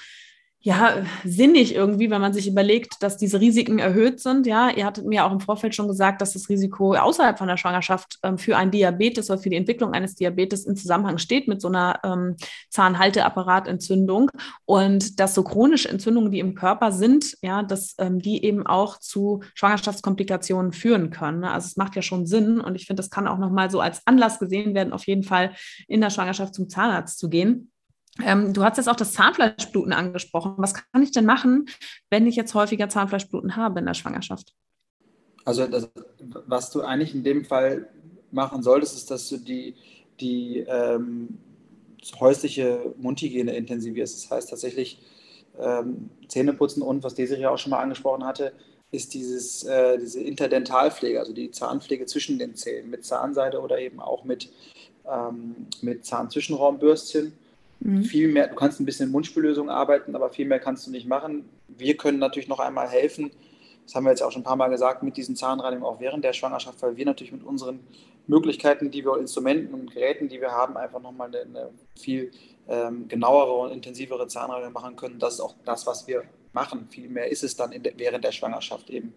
ja, 0.67 1.05
sinnig 1.25 1.75
irgendwie, 1.75 2.09
wenn 2.09 2.23
man 2.23 2.33
sich 2.33 2.49
überlegt, 2.49 3.03
dass 3.03 3.19
diese 3.19 3.39
Risiken 3.39 3.79
erhöht 3.79 4.21
sind. 4.21 4.47
Ja, 4.47 4.71
ihr 4.71 4.87
hattet 4.87 5.05
mir 5.05 5.27
auch 5.27 5.33
im 5.33 5.41
Vorfeld 5.41 5.75
schon 5.75 5.89
gesagt, 5.89 6.23
dass 6.23 6.33
das 6.33 6.49
Risiko 6.49 6.95
außerhalb 6.95 7.37
von 7.37 7.49
der 7.49 7.59
Schwangerschaft 7.59 8.19
ähm, 8.23 8.39
für 8.39 8.57
ein 8.57 8.71
Diabetes 8.71 9.29
oder 9.29 9.39
für 9.39 9.51
die 9.51 9.57
Entwicklung 9.57 9.93
eines 9.93 10.15
Diabetes 10.15 10.65
in 10.65 10.75
Zusammenhang 10.75 11.19
steht 11.19 11.49
mit 11.49 11.61
so 11.61 11.69
einer 11.69 12.01
ähm, 12.03 12.37
Zahnhalteapparatentzündung 12.71 14.31
und 14.65 15.21
dass 15.21 15.35
so 15.35 15.45
chronische 15.45 15.91
Entzündungen, 15.91 16.31
die 16.31 16.39
im 16.39 16.55
Körper 16.55 16.93
sind, 16.93 17.37
ja, 17.43 17.63
dass 17.63 17.95
ähm, 17.99 18.21
die 18.21 18.43
eben 18.43 18.67
auch 18.67 18.99
zu 18.99 19.43
Schwangerschaftskomplikationen 19.53 20.73
führen 20.73 21.11
können. 21.11 21.41
Ne? 21.41 21.51
Also 21.51 21.67
es 21.67 21.77
macht 21.77 21.95
ja 21.95 22.01
schon 22.01 22.25
Sinn 22.25 22.63
und 22.63 22.75
ich 22.75 22.87
finde, 22.87 23.03
das 23.03 23.11
kann 23.11 23.29
auch 23.29 23.39
nochmal 23.39 23.71
so 23.71 23.81
als 23.81 24.01
Anlass 24.07 24.39
gesehen 24.39 24.75
werden, 24.75 24.95
auf 24.95 25.07
jeden 25.07 25.25
Fall 25.25 25.55
in 25.89 26.01
der 26.01 26.09
Schwangerschaft 26.09 26.55
zum 26.55 26.71
Zahnarzt 26.71 27.19
zu 27.19 27.29
gehen. 27.29 27.71
Ähm, 28.23 28.53
du 28.53 28.63
hast 28.63 28.77
jetzt 28.77 28.89
auch 28.89 28.97
das 28.97 29.13
Zahnfleischbluten 29.13 29.93
angesprochen. 29.93 30.55
Was 30.59 30.75
kann 30.75 31.03
ich 31.03 31.11
denn 31.11 31.25
machen, 31.25 31.67
wenn 32.11 32.27
ich 32.27 32.37
jetzt 32.37 32.55
häufiger 32.55 32.89
Zahnfleischbluten 32.89 33.57
habe 33.57 33.81
in 33.81 33.87
der 33.87 33.95
Schwangerschaft? 33.95 34.55
Also 35.45 35.67
das, 35.67 35.91
was 36.47 36.71
du 36.71 36.83
eigentlich 36.83 37.15
in 37.15 37.25
dem 37.25 37.45
Fall 37.45 37.89
machen 38.31 38.63
solltest, 38.63 38.97
ist, 38.97 39.11
dass 39.11 39.29
du 39.29 39.37
die, 39.39 39.75
die 40.21 40.65
ähm, 40.69 41.39
häusliche 42.19 42.95
Mundhygiene 42.99 43.55
intensivierst. 43.55 44.25
Das 44.25 44.31
heißt 44.31 44.51
tatsächlich 44.51 45.01
ähm, 45.59 46.11
Zähneputzen 46.29 46.83
und, 46.83 47.03
was 47.03 47.15
Desiree 47.15 47.47
auch 47.47 47.59
schon 47.59 47.71
mal 47.71 47.81
angesprochen 47.81 48.25
hatte, 48.25 48.53
ist 48.91 49.13
dieses, 49.15 49.65
äh, 49.65 49.99
diese 49.99 50.21
Interdentalpflege, 50.21 51.19
also 51.19 51.33
die 51.33 51.51
Zahnpflege 51.51 52.07
zwischen 52.07 52.39
den 52.39 52.55
Zähnen 52.55 52.91
mit 52.91 53.05
Zahnseide 53.05 53.61
oder 53.61 53.79
eben 53.79 54.01
auch 54.01 54.25
mit, 54.25 54.51
ähm, 55.11 55.67
mit 55.83 56.05
Zahnzwischenraumbürstchen 56.05 57.33
Mhm. 57.85 58.03
Viel 58.03 58.29
mehr, 58.29 58.49
du 58.49 58.55
kannst 58.57 58.81
ein 58.81 58.87
bisschen 58.87 59.11
Mundspüllösung 59.11 59.71
arbeiten, 59.71 60.17
aber 60.17 60.31
viel 60.31 60.47
mehr 60.47 60.59
kannst 60.59 60.87
du 60.87 60.91
nicht 60.91 61.07
machen. 61.07 61.49
Wir 61.69 61.97
können 61.97 62.19
natürlich 62.19 62.49
noch 62.49 62.59
einmal 62.59 62.89
helfen, 62.89 63.31
das 63.85 63.95
haben 63.95 64.05
wir 64.05 64.11
jetzt 64.11 64.23
auch 64.23 64.33
schon 64.33 64.41
ein 64.41 64.45
paar 64.45 64.57
Mal 64.57 64.69
gesagt, 64.69 65.03
mit 65.03 65.17
diesen 65.17 65.37
Zahnreinigungen 65.37 65.87
auch 65.87 66.01
während 66.01 66.25
der 66.25 66.33
Schwangerschaft, 66.33 66.81
weil 66.83 66.97
wir 66.97 67.05
natürlich 67.05 67.33
mit 67.33 67.45
unseren 67.45 67.81
Möglichkeiten, 68.27 68.91
die 68.91 69.05
wir, 69.05 69.19
Instrumenten 69.19 69.75
und 69.75 69.93
Geräten, 69.93 70.29
die 70.29 70.41
wir 70.41 70.53
haben, 70.53 70.77
einfach 70.77 71.01
nochmal 71.01 71.29
eine, 71.29 71.41
eine 71.41 71.71
viel 71.95 72.31
ähm, 72.67 73.07
genauere 73.09 73.53
und 73.53 73.73
intensivere 73.73 74.27
Zahnreinigung 74.27 74.73
machen 74.73 74.97
können. 74.97 75.19
Das 75.19 75.35
ist 75.35 75.41
auch 75.41 75.55
das, 75.67 75.87
was 75.87 76.07
wir 76.07 76.25
machen. 76.55 76.89
Viel 76.91 77.09
mehr 77.11 77.31
ist 77.31 77.45
es 77.45 77.57
dann 77.57 77.71
de, 77.71 77.93
während 77.99 78.25
der 78.25 78.33
Schwangerschaft 78.33 78.89
eben, 78.89 79.13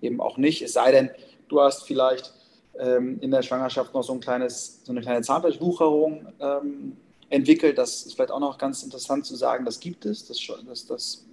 eben 0.00 0.20
auch 0.20 0.36
nicht. 0.36 0.62
Es 0.62 0.74
sei 0.74 0.92
denn, 0.92 1.10
du 1.48 1.60
hast 1.60 1.82
vielleicht 1.84 2.32
ähm, 2.78 3.18
in 3.20 3.32
der 3.32 3.42
Schwangerschaft 3.42 3.92
noch 3.94 4.04
so, 4.04 4.12
ein 4.12 4.20
kleines, 4.20 4.80
so 4.84 4.92
eine 4.92 5.00
kleine 5.00 5.22
Zahnfleischwucherung 5.22 6.28
ähm, 6.38 6.96
entwickelt. 7.34 7.78
Das 7.78 8.06
ist 8.06 8.14
vielleicht 8.14 8.30
auch 8.30 8.40
noch 8.40 8.58
ganz 8.58 8.82
interessant 8.82 9.26
zu 9.26 9.36
sagen, 9.36 9.64
das 9.64 9.80
gibt 9.80 10.06
es. 10.06 10.26
Das, 10.26 10.38
das, 10.66 10.86
das 10.86 11.24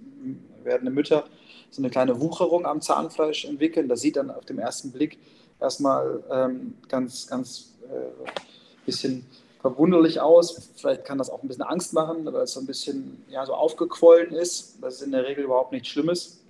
werdende 0.64 0.92
Mütter 0.92 1.26
so 1.72 1.82
eine 1.82 1.90
kleine 1.90 2.20
Wucherung 2.20 2.66
am 2.66 2.82
Zahnfleisch 2.82 3.46
entwickeln. 3.46 3.88
Das 3.88 4.02
sieht 4.02 4.18
dann 4.18 4.30
auf 4.30 4.46
dem 4.46 4.60
ersten 4.60 4.92
Blick 4.92 5.18
erstmal 5.60 6.22
ähm, 6.30 6.76
ganz, 6.90 7.28
ganz 7.28 7.74
äh, 7.84 8.30
bisschen 8.86 9.26
verwunderlich 9.62 10.20
aus. 10.20 10.70
Vielleicht 10.76 11.06
kann 11.06 11.18
das 11.18 11.30
auch 11.30 11.42
ein 11.42 11.48
bisschen 11.48 11.64
Angst 11.64 11.94
machen, 11.94 12.26
weil 12.26 12.44
es 12.44 12.54
so 12.54 12.60
ein 12.60 12.66
bisschen 12.66 13.24
ja, 13.30 13.46
so 13.46 13.54
aufgequollen 13.54 14.34
ist. 14.34 14.78
Das 14.82 14.96
ist 14.96 15.04
in 15.04 15.12
der 15.12 15.26
Regel 15.26 15.46
überhaupt 15.46 15.72
nichts 15.72 15.88
Schlimmes 15.88 16.42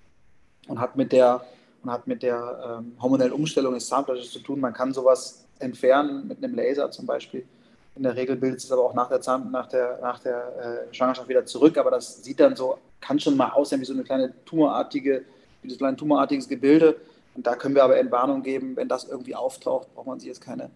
und 0.68 0.80
hat 0.80 0.96
mit 0.96 1.12
der, 1.12 1.46
und 1.84 1.92
hat 1.92 2.08
mit 2.08 2.24
der 2.24 2.80
ähm, 2.80 2.94
hormonellen 3.00 3.34
Umstellung 3.34 3.76
des 3.76 3.88
Zahnfleisches 3.88 4.32
zu 4.32 4.40
tun. 4.40 4.60
Man 4.60 4.74
kann 4.74 4.92
sowas 4.92 5.46
entfernen 5.60 6.28
mit 6.28 6.44
einem 6.44 6.56
Laser 6.56 6.90
zum 6.90 7.06
Beispiel. 7.06 7.46
In 7.95 8.04
der 8.04 8.15
Regel 8.15 8.38
bildet 8.38 8.60
es 8.60 8.71
aber 8.71 8.84
auch 8.84 8.93
nach 8.93 9.10
der, 9.10 9.21
Zahn, 9.21 9.51
nach 9.51 9.67
der, 9.67 9.99
nach 10.01 10.19
der 10.19 10.88
äh, 10.89 10.93
Schwangerschaft 10.93 11.27
wieder 11.27 11.45
zurück, 11.45 11.77
aber 11.77 11.91
das 11.91 12.23
sieht 12.23 12.39
dann 12.39 12.56
so, 12.56 12.77
kann 13.01 13.19
schon 13.19 13.36
mal 13.36 13.49
aussehen 13.49 13.82
wie 13.82 13.86
so 13.86 13.93
eine 13.93 14.04
kleine 14.04 14.34
tumorartige, 14.45 15.25
wie 15.62 15.69
so 15.69 15.84
ein 15.84 15.97
tumorartiges 15.97 16.47
Gebilde. 16.47 16.95
Und 17.36 17.45
da 17.45 17.56
können 17.56 17.75
wir 17.75 17.84
aber 17.84 17.97
Entwarnung 17.97 18.43
geben, 18.43 18.75
wenn 18.75 18.88
das 18.88 19.06
irgendwie 19.06 19.36
auftaucht, 19.36 19.93
braucht 19.93 20.08
man 20.08 20.19
sich 20.19 20.27
jetzt 20.27 20.41
keine 20.41 20.69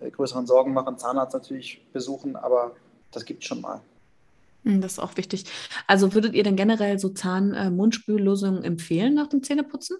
äh, 0.00 0.10
größeren 0.10 0.46
Sorgen 0.46 0.72
machen. 0.72 0.98
Zahnarzt 0.98 1.34
natürlich 1.34 1.82
besuchen, 1.92 2.36
aber 2.36 2.72
das 3.10 3.24
gibt 3.24 3.42
es 3.42 3.48
schon 3.48 3.60
mal. 3.60 3.80
Hm, 4.64 4.80
das 4.80 4.92
ist 4.92 4.98
auch 4.98 5.16
wichtig. 5.16 5.44
Also 5.86 6.14
würdet 6.14 6.34
ihr 6.34 6.44
denn 6.44 6.56
generell 6.56 6.98
so 6.98 7.10
Zahn-Mundspüllösungen 7.10 8.64
empfehlen 8.64 9.14
nach 9.14 9.26
dem 9.26 9.42
Zähneputzen? 9.42 9.98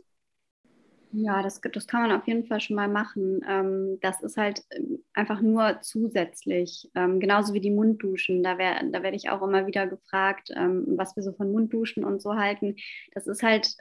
Ja, 1.14 1.42
das, 1.42 1.60
das 1.60 1.86
kann 1.86 2.00
man 2.08 2.12
auf 2.18 2.26
jeden 2.26 2.46
Fall 2.46 2.60
schon 2.60 2.74
mal 2.76 2.88
machen. 2.88 3.40
Ähm, 3.46 3.98
das 4.00 4.22
ist 4.22 4.38
halt 4.38 4.62
ähm, 4.70 5.04
einfach 5.12 5.42
nur 5.42 5.78
zusätzlich, 5.82 6.90
ähm, 6.94 7.20
genauso 7.20 7.52
wie 7.52 7.60
die 7.60 7.70
Mundduschen. 7.70 8.42
Da, 8.42 8.56
wär, 8.56 8.82
da 8.90 9.02
werde 9.02 9.16
ich 9.16 9.28
auch 9.28 9.42
immer 9.42 9.66
wieder 9.66 9.86
gefragt, 9.86 10.48
was 10.50 11.14
wir 11.16 11.22
so 11.22 11.32
von 11.34 11.52
Mundduschen 11.52 12.04
und 12.04 12.22
so 12.22 12.34
halten. 12.36 12.76
Das 13.14 13.26
ist 13.26 13.42
halt, 13.42 13.76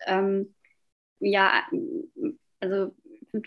ja, 1.19 1.63
also 2.59 2.93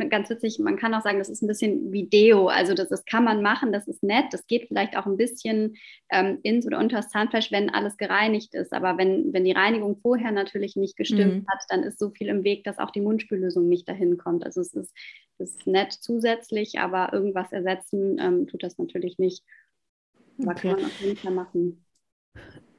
ganz 0.08 0.30
witzig, 0.30 0.58
man 0.58 0.76
kann 0.76 0.94
auch 0.94 1.02
sagen, 1.02 1.18
das 1.18 1.28
ist 1.28 1.42
ein 1.42 1.46
bisschen 1.46 1.92
wie 1.92 2.06
Deo. 2.06 2.48
Also 2.48 2.74
das, 2.74 2.88
das 2.88 3.04
kann 3.04 3.24
man 3.24 3.42
machen, 3.42 3.72
das 3.72 3.86
ist 3.86 4.02
nett. 4.02 4.26
Das 4.32 4.46
geht 4.46 4.68
vielleicht 4.68 4.96
auch 4.96 5.06
ein 5.06 5.16
bisschen 5.16 5.76
ähm, 6.10 6.38
ins 6.42 6.66
oder 6.66 6.78
unter 6.78 6.96
das 6.96 7.10
Zahnfleisch, 7.10 7.52
wenn 7.52 7.70
alles 7.70 7.96
gereinigt 7.96 8.54
ist. 8.54 8.72
Aber 8.72 8.96
wenn, 8.98 9.32
wenn 9.32 9.44
die 9.44 9.52
Reinigung 9.52 9.96
vorher 10.00 10.32
natürlich 10.32 10.76
nicht 10.76 10.96
gestimmt 10.96 11.42
mhm. 11.42 11.46
hat, 11.48 11.62
dann 11.68 11.82
ist 11.82 11.98
so 11.98 12.10
viel 12.10 12.28
im 12.28 12.44
Weg, 12.44 12.64
dass 12.64 12.78
auch 12.78 12.90
die 12.90 13.00
Mundspüllösung 13.00 13.68
nicht 13.68 13.88
dahin 13.88 14.16
kommt. 14.16 14.44
Also 14.44 14.60
es 14.60 14.72
ist, 14.72 14.94
es 15.38 15.50
ist 15.50 15.66
nett 15.66 15.92
zusätzlich, 15.92 16.78
aber 16.78 17.12
irgendwas 17.12 17.52
ersetzen 17.52 18.18
ähm, 18.18 18.46
tut 18.46 18.62
das 18.62 18.78
natürlich 18.78 19.18
nicht. 19.18 19.44
Aber 20.40 20.52
okay. 20.52 20.68
kann 20.68 20.80
man 20.80 20.84
auf 20.86 21.00
jeden 21.00 21.16
Fall 21.16 21.32
machen. 21.32 21.84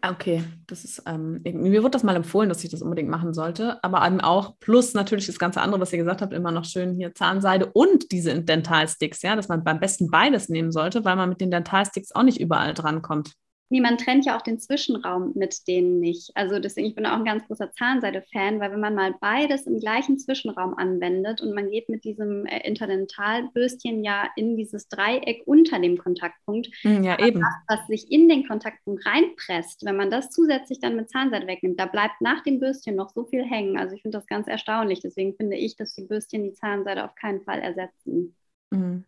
Okay, 0.07 0.43
das 0.67 0.83
ist, 0.83 1.01
ähm, 1.07 1.41
mir 1.43 1.81
wurde 1.81 1.91
das 1.91 2.03
mal 2.03 2.15
empfohlen, 2.15 2.49
dass 2.49 2.63
ich 2.63 2.69
das 2.69 2.83
unbedingt 2.83 3.09
machen 3.09 3.33
sollte, 3.33 3.83
aber 3.83 4.03
auch 4.23 4.59
plus 4.59 4.93
natürlich 4.93 5.25
das 5.25 5.39
ganze 5.39 5.61
andere, 5.61 5.81
was 5.81 5.93
ihr 5.93 5.97
gesagt 5.97 6.21
habt, 6.21 6.31
immer 6.31 6.51
noch 6.51 6.65
schön 6.65 6.95
hier 6.95 7.15
Zahnseide 7.15 7.71
und 7.73 8.11
diese 8.11 8.39
Dentalsticks, 8.39 9.23
ja, 9.23 9.35
dass 9.35 9.47
man 9.47 9.63
beim 9.63 9.79
besten 9.79 10.11
beides 10.11 10.47
nehmen 10.47 10.71
sollte, 10.71 11.05
weil 11.05 11.15
man 11.15 11.29
mit 11.29 11.41
den 11.41 11.49
Dentalsticks 11.49 12.11
auch 12.11 12.23
nicht 12.23 12.39
überall 12.39 12.75
drankommt. 12.75 13.33
Nee, 13.69 13.81
man 13.81 13.97
trennt 13.97 14.25
ja 14.25 14.37
auch 14.37 14.43
den 14.43 14.59
Zwischenraum 14.59 15.31
mit 15.33 15.67
denen 15.67 15.99
nicht. 15.99 16.31
Also 16.35 16.59
deswegen, 16.59 16.87
ich 16.87 16.93
bin 16.93 17.07
auch 17.07 17.17
ein 17.17 17.25
ganz 17.25 17.47
großer 17.47 17.71
Zahnseide-Fan, 17.71 18.59
weil 18.59 18.71
wenn 18.71 18.79
man 18.79 18.93
mal 18.93 19.15
beides 19.19 19.65
im 19.65 19.79
gleichen 19.79 20.19
Zwischenraum 20.19 20.77
anwendet 20.77 21.41
und 21.41 21.55
man 21.55 21.71
geht 21.71 21.89
mit 21.89 22.03
diesem 22.03 22.45
äh, 22.45 22.59
Interdentalbürstchen 22.67 24.03
ja 24.03 24.29
in 24.35 24.55
dieses 24.55 24.87
Dreieck 24.87 25.41
unter 25.45 25.79
dem 25.79 25.97
Kontaktpunkt, 25.97 26.67
hm, 26.81 27.03
ja, 27.03 27.17
eben. 27.17 27.39
Das, 27.39 27.79
was 27.79 27.87
sich 27.87 28.11
in 28.11 28.29
den 28.29 28.47
Kontaktpunkt 28.47 29.03
reinpresst, 29.03 29.83
wenn 29.83 29.97
man 29.97 30.11
das 30.11 30.29
zusätzlich 30.29 30.79
dann 30.79 30.95
mit 30.95 31.09
Zahnseide 31.09 31.47
wegnimmt, 31.47 31.79
da 31.79 31.87
bleibt 31.87 32.21
nach 32.21 32.43
dem 32.43 32.59
Bürstchen 32.59 32.95
noch 32.95 33.09
so 33.09 33.25
viel 33.25 33.43
hängen. 33.43 33.77
Also 33.77 33.95
ich 33.95 34.03
finde 34.03 34.19
das 34.19 34.27
ganz 34.27 34.47
erstaunlich. 34.47 34.99
Deswegen 34.99 35.35
finde 35.35 35.57
ich, 35.57 35.75
dass 35.75 35.95
die 35.95 36.03
Bürstchen 36.03 36.43
die 36.43 36.53
Zahnseide 36.53 37.03
auf 37.03 37.15
keinen 37.15 37.41
Fall 37.41 37.59
ersetzen. 37.61 38.35
Mhm. 38.69 39.05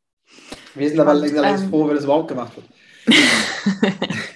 Wir 0.74 0.90
sind 0.90 1.00
aber 1.00 1.14
längst 1.14 1.64
ähm, 1.64 1.70
froh, 1.70 1.88
wenn 1.88 1.96
das 1.96 2.06
überhaupt 2.06 2.28
gemacht 2.28 2.54
wird. 2.56 2.66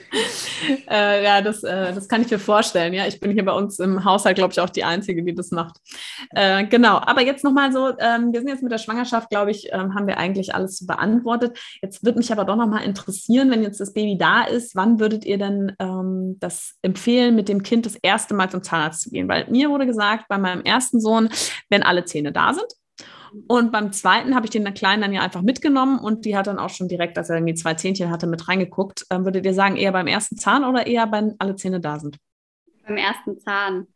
äh, 0.89 1.23
ja, 1.23 1.41
das, 1.41 1.63
äh, 1.63 1.93
das 1.93 2.07
kann 2.07 2.21
ich 2.21 2.31
mir 2.31 2.39
vorstellen. 2.39 2.93
Ja, 2.93 3.07
ich 3.07 3.19
bin 3.19 3.31
hier 3.31 3.45
bei 3.45 3.53
uns 3.53 3.79
im 3.79 4.03
Haushalt, 4.03 4.35
glaube 4.35 4.53
ich, 4.53 4.59
auch 4.59 4.69
die 4.69 4.83
Einzige, 4.83 5.23
die 5.23 5.33
das 5.33 5.51
macht. 5.51 5.77
Äh, 6.31 6.65
genau, 6.65 6.97
aber 6.97 7.21
jetzt 7.21 7.43
nochmal 7.43 7.71
so, 7.71 7.89
ähm, 7.99 8.31
wir 8.33 8.39
sind 8.39 8.49
jetzt 8.49 8.63
mit 8.63 8.71
der 8.71 8.77
Schwangerschaft, 8.77 9.29
glaube 9.29 9.51
ich, 9.51 9.69
ähm, 9.71 9.95
haben 9.95 10.07
wir 10.07 10.17
eigentlich 10.17 10.55
alles 10.55 10.85
beantwortet. 10.85 11.57
Jetzt 11.81 12.03
würde 12.03 12.17
mich 12.17 12.31
aber 12.31 12.45
doch 12.45 12.55
nochmal 12.55 12.83
interessieren, 12.83 13.51
wenn 13.51 13.63
jetzt 13.63 13.79
das 13.79 13.93
Baby 13.93 14.17
da 14.17 14.43
ist, 14.43 14.75
wann 14.75 14.99
würdet 14.99 15.25
ihr 15.25 15.37
denn 15.37 15.73
ähm, 15.79 16.37
das 16.39 16.75
empfehlen, 16.81 17.35
mit 17.35 17.49
dem 17.49 17.63
Kind 17.63 17.85
das 17.85 17.95
erste 17.95 18.33
Mal 18.33 18.49
zum 18.49 18.63
Zahnarzt 18.63 19.01
zu 19.01 19.09
gehen? 19.09 19.27
Weil 19.27 19.47
mir 19.49 19.69
wurde 19.69 19.85
gesagt, 19.85 20.25
bei 20.27 20.37
meinem 20.37 20.61
ersten 20.63 20.99
Sohn, 20.99 21.29
wenn 21.69 21.83
alle 21.83 22.05
Zähne 22.05 22.31
da 22.31 22.53
sind, 22.53 22.67
und 23.47 23.71
beim 23.71 23.91
zweiten 23.93 24.35
habe 24.35 24.45
ich 24.45 24.51
den 24.51 24.73
Kleinen 24.73 25.01
dann 25.01 25.13
ja 25.13 25.21
einfach 25.21 25.41
mitgenommen 25.41 25.99
und 25.99 26.25
die 26.25 26.35
hat 26.35 26.47
dann 26.47 26.59
auch 26.59 26.69
schon 26.69 26.87
direkt, 26.87 27.17
als 27.17 27.29
er 27.29 27.37
irgendwie 27.37 27.53
zwei 27.53 27.73
Zähnchen 27.75 28.09
hatte, 28.09 28.27
mit 28.27 28.47
reingeguckt. 28.47 29.05
Ähm, 29.09 29.25
würdet 29.25 29.45
ihr 29.45 29.53
sagen, 29.53 29.77
eher 29.77 29.91
beim 29.91 30.07
ersten 30.07 30.37
Zahn 30.37 30.63
oder 30.63 30.85
eher, 30.85 31.11
wenn 31.11 31.35
alle 31.39 31.55
Zähne 31.55 31.79
da 31.79 31.99
sind? 31.99 32.17
Beim 32.85 32.97
ersten 32.97 33.39
Zahn. 33.39 33.87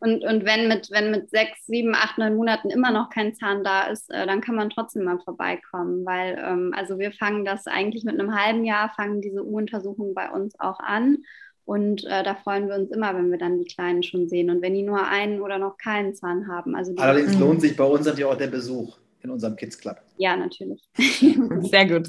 Und, 0.00 0.24
und 0.24 0.44
wenn, 0.44 0.66
mit, 0.66 0.90
wenn 0.90 1.12
mit 1.12 1.30
sechs, 1.30 1.64
sieben, 1.66 1.94
acht, 1.94 2.18
neun 2.18 2.34
Monaten 2.34 2.70
immer 2.70 2.90
noch 2.90 3.08
kein 3.08 3.34
Zahn 3.34 3.62
da 3.62 3.82
ist, 3.82 4.10
äh, 4.10 4.26
dann 4.26 4.40
kann 4.40 4.56
man 4.56 4.68
trotzdem 4.68 5.04
mal 5.04 5.20
vorbeikommen, 5.20 6.04
weil 6.04 6.36
ähm, 6.44 6.74
also 6.76 6.98
wir 6.98 7.12
fangen 7.12 7.44
das 7.44 7.68
eigentlich 7.68 8.02
mit 8.02 8.18
einem 8.18 8.34
halben 8.34 8.64
Jahr, 8.64 8.92
fangen 8.96 9.20
diese 9.20 9.44
U-Untersuchungen 9.44 10.12
bei 10.12 10.28
uns 10.28 10.58
auch 10.58 10.80
an. 10.80 11.18
Und 11.64 12.04
äh, 12.04 12.22
da 12.22 12.34
freuen 12.34 12.68
wir 12.68 12.76
uns 12.76 12.90
immer, 12.90 13.14
wenn 13.14 13.30
wir 13.30 13.38
dann 13.38 13.58
die 13.58 13.64
Kleinen 13.64 14.02
schon 14.02 14.28
sehen 14.28 14.50
und 14.50 14.62
wenn 14.62 14.74
die 14.74 14.82
nur 14.82 15.06
einen 15.06 15.40
oder 15.40 15.58
noch 15.58 15.76
keinen 15.78 16.14
Zahn 16.14 16.48
haben. 16.48 16.74
Also 16.74 16.94
Allerdings 16.96 17.38
lohnt 17.38 17.60
sich 17.60 17.76
bei 17.76 17.84
uns 17.84 18.06
natürlich 18.06 18.24
auch 18.24 18.38
der 18.38 18.48
Besuch 18.48 18.96
in 19.22 19.30
unserem 19.30 19.56
Kids 19.56 19.78
Club. 19.78 19.96
Ja, 20.16 20.36
natürlich. 20.36 20.82
Sehr 21.70 21.86
gut. 21.86 22.08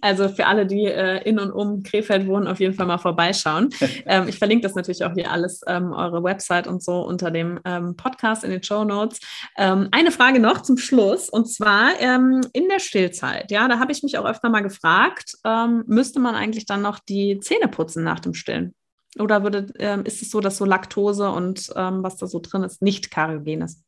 Also 0.00 0.28
für 0.28 0.46
alle, 0.46 0.66
die 0.66 0.84
äh, 0.84 1.22
in 1.28 1.38
und 1.38 1.50
um 1.50 1.82
Krefeld 1.82 2.26
wohnen, 2.26 2.46
auf 2.46 2.60
jeden 2.60 2.74
Fall 2.74 2.86
mal 2.86 2.98
vorbeischauen. 2.98 3.70
ähm, 4.06 4.28
ich 4.28 4.38
verlinke 4.38 4.62
das 4.62 4.74
natürlich 4.74 5.04
auch 5.04 5.12
hier 5.14 5.30
alles, 5.30 5.62
ähm, 5.66 5.92
eure 5.92 6.22
Website 6.22 6.66
und 6.66 6.82
so 6.82 7.00
unter 7.00 7.30
dem 7.30 7.60
ähm, 7.64 7.96
Podcast 7.96 8.44
in 8.44 8.50
den 8.50 8.62
Show 8.62 8.84
Notes. 8.84 9.20
Ähm, 9.56 9.88
eine 9.90 10.10
Frage 10.10 10.40
noch 10.40 10.62
zum 10.62 10.76
Schluss 10.76 11.28
und 11.28 11.46
zwar 11.46 12.00
ähm, 12.00 12.40
in 12.52 12.68
der 12.68 12.78
Stillzeit. 12.78 13.50
Ja, 13.50 13.66
da 13.68 13.78
habe 13.78 13.92
ich 13.92 14.02
mich 14.02 14.16
auch 14.18 14.24
öfter 14.24 14.48
mal 14.48 14.62
gefragt, 14.62 15.36
ähm, 15.44 15.84
müsste 15.86 16.20
man 16.20 16.34
eigentlich 16.34 16.66
dann 16.66 16.82
noch 16.82 16.98
die 17.00 17.40
Zähne 17.40 17.68
putzen 17.68 18.04
nach 18.04 18.20
dem 18.20 18.34
Stillen? 18.34 18.74
Oder 19.18 19.42
würde, 19.42 19.72
ähm, 19.78 20.04
ist 20.04 20.22
es 20.22 20.30
so, 20.30 20.40
dass 20.40 20.56
so 20.56 20.64
Laktose 20.64 21.30
und 21.30 21.72
ähm, 21.76 22.02
was 22.02 22.16
da 22.16 22.26
so 22.26 22.40
drin 22.40 22.62
ist, 22.62 22.82
nicht 22.82 23.10
kariogen 23.10 23.62
ist? 23.62 23.84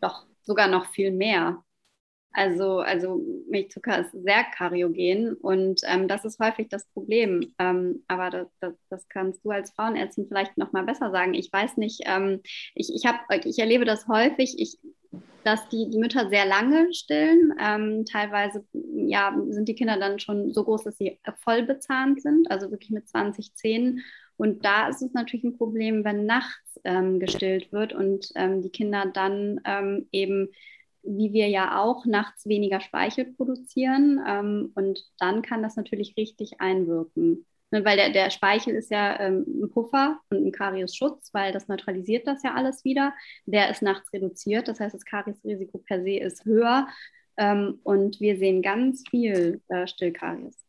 Doch, 0.00 0.26
sogar 0.42 0.68
noch 0.68 0.86
viel 0.86 1.12
mehr. 1.12 1.62
Also, 2.36 2.80
also 2.80 3.22
Milchzucker 3.48 3.98
ist 4.00 4.12
sehr 4.12 4.44
kariogen 4.44 5.32
und 5.36 5.80
ähm, 5.86 6.06
das 6.06 6.26
ist 6.26 6.38
häufig 6.38 6.68
das 6.68 6.86
Problem. 6.92 7.54
Ähm, 7.58 8.04
aber 8.08 8.28
das, 8.28 8.48
das, 8.60 8.74
das, 8.90 9.08
kannst 9.08 9.42
du 9.42 9.50
als 9.50 9.70
Frauenärztin 9.70 10.26
vielleicht 10.28 10.58
noch 10.58 10.70
mal 10.72 10.84
besser 10.84 11.10
sagen. 11.10 11.32
Ich 11.32 11.50
weiß 11.50 11.78
nicht, 11.78 12.02
ähm, 12.04 12.42
ich, 12.74 12.94
ich, 12.94 13.06
hab, 13.06 13.20
ich 13.46 13.58
erlebe 13.58 13.86
das 13.86 14.06
häufig, 14.06 14.54
ich, 14.58 14.78
dass 15.44 15.66
die, 15.70 15.88
die 15.88 15.96
Mütter 15.96 16.28
sehr 16.28 16.44
lange 16.44 16.92
stillen. 16.92 17.54
Ähm, 17.58 18.04
teilweise 18.04 18.66
ja, 18.72 19.34
sind 19.48 19.66
die 19.66 19.74
Kinder 19.74 19.96
dann 19.98 20.18
schon 20.18 20.52
so 20.52 20.62
groß, 20.62 20.84
dass 20.84 20.98
sie 20.98 21.18
voll 21.42 21.62
bezahnt 21.62 22.20
sind, 22.20 22.50
also 22.50 22.70
wirklich 22.70 22.90
mit 22.90 23.08
20 23.08 23.54
Zähnen. 23.54 24.02
Und 24.36 24.64
da 24.64 24.88
ist 24.88 25.02
es 25.02 25.12
natürlich 25.12 25.44
ein 25.44 25.56
Problem, 25.56 26.04
wenn 26.04 26.26
nachts 26.26 26.80
ähm, 26.84 27.20
gestillt 27.20 27.72
wird 27.72 27.92
und 27.92 28.30
ähm, 28.34 28.62
die 28.62 28.70
Kinder 28.70 29.06
dann 29.12 29.60
ähm, 29.64 30.08
eben, 30.12 30.48
wie 31.02 31.32
wir 31.32 31.48
ja 31.48 31.80
auch, 31.82 32.04
nachts 32.06 32.46
weniger 32.46 32.80
Speichel 32.80 33.26
produzieren. 33.34 34.20
Ähm, 34.26 34.72
und 34.74 35.00
dann 35.18 35.42
kann 35.42 35.62
das 35.62 35.76
natürlich 35.76 36.16
richtig 36.16 36.60
einwirken. 36.60 37.46
Ne, 37.72 37.84
weil 37.84 37.96
der, 37.96 38.10
der 38.10 38.30
Speichel 38.30 38.74
ist 38.76 38.90
ja 38.92 39.18
ähm, 39.18 39.44
ein 39.46 39.70
Puffer 39.70 40.20
und 40.30 40.46
ein 40.46 40.52
Kariesschutz, 40.52 41.34
weil 41.34 41.52
das 41.52 41.66
neutralisiert 41.66 42.26
das 42.26 42.42
ja 42.44 42.54
alles 42.54 42.84
wieder. 42.84 43.12
Der 43.44 43.70
ist 43.70 43.82
nachts 43.82 44.12
reduziert, 44.12 44.68
das 44.68 44.78
heißt, 44.78 44.94
das 44.94 45.04
Kariesrisiko 45.04 45.78
per 45.78 46.02
se 46.02 46.18
ist 46.18 46.44
höher. 46.44 46.86
Ähm, 47.36 47.80
und 47.82 48.20
wir 48.20 48.38
sehen 48.38 48.62
ganz 48.62 49.04
viel 49.10 49.62
äh, 49.68 49.86
Stillkaries. 49.86 50.65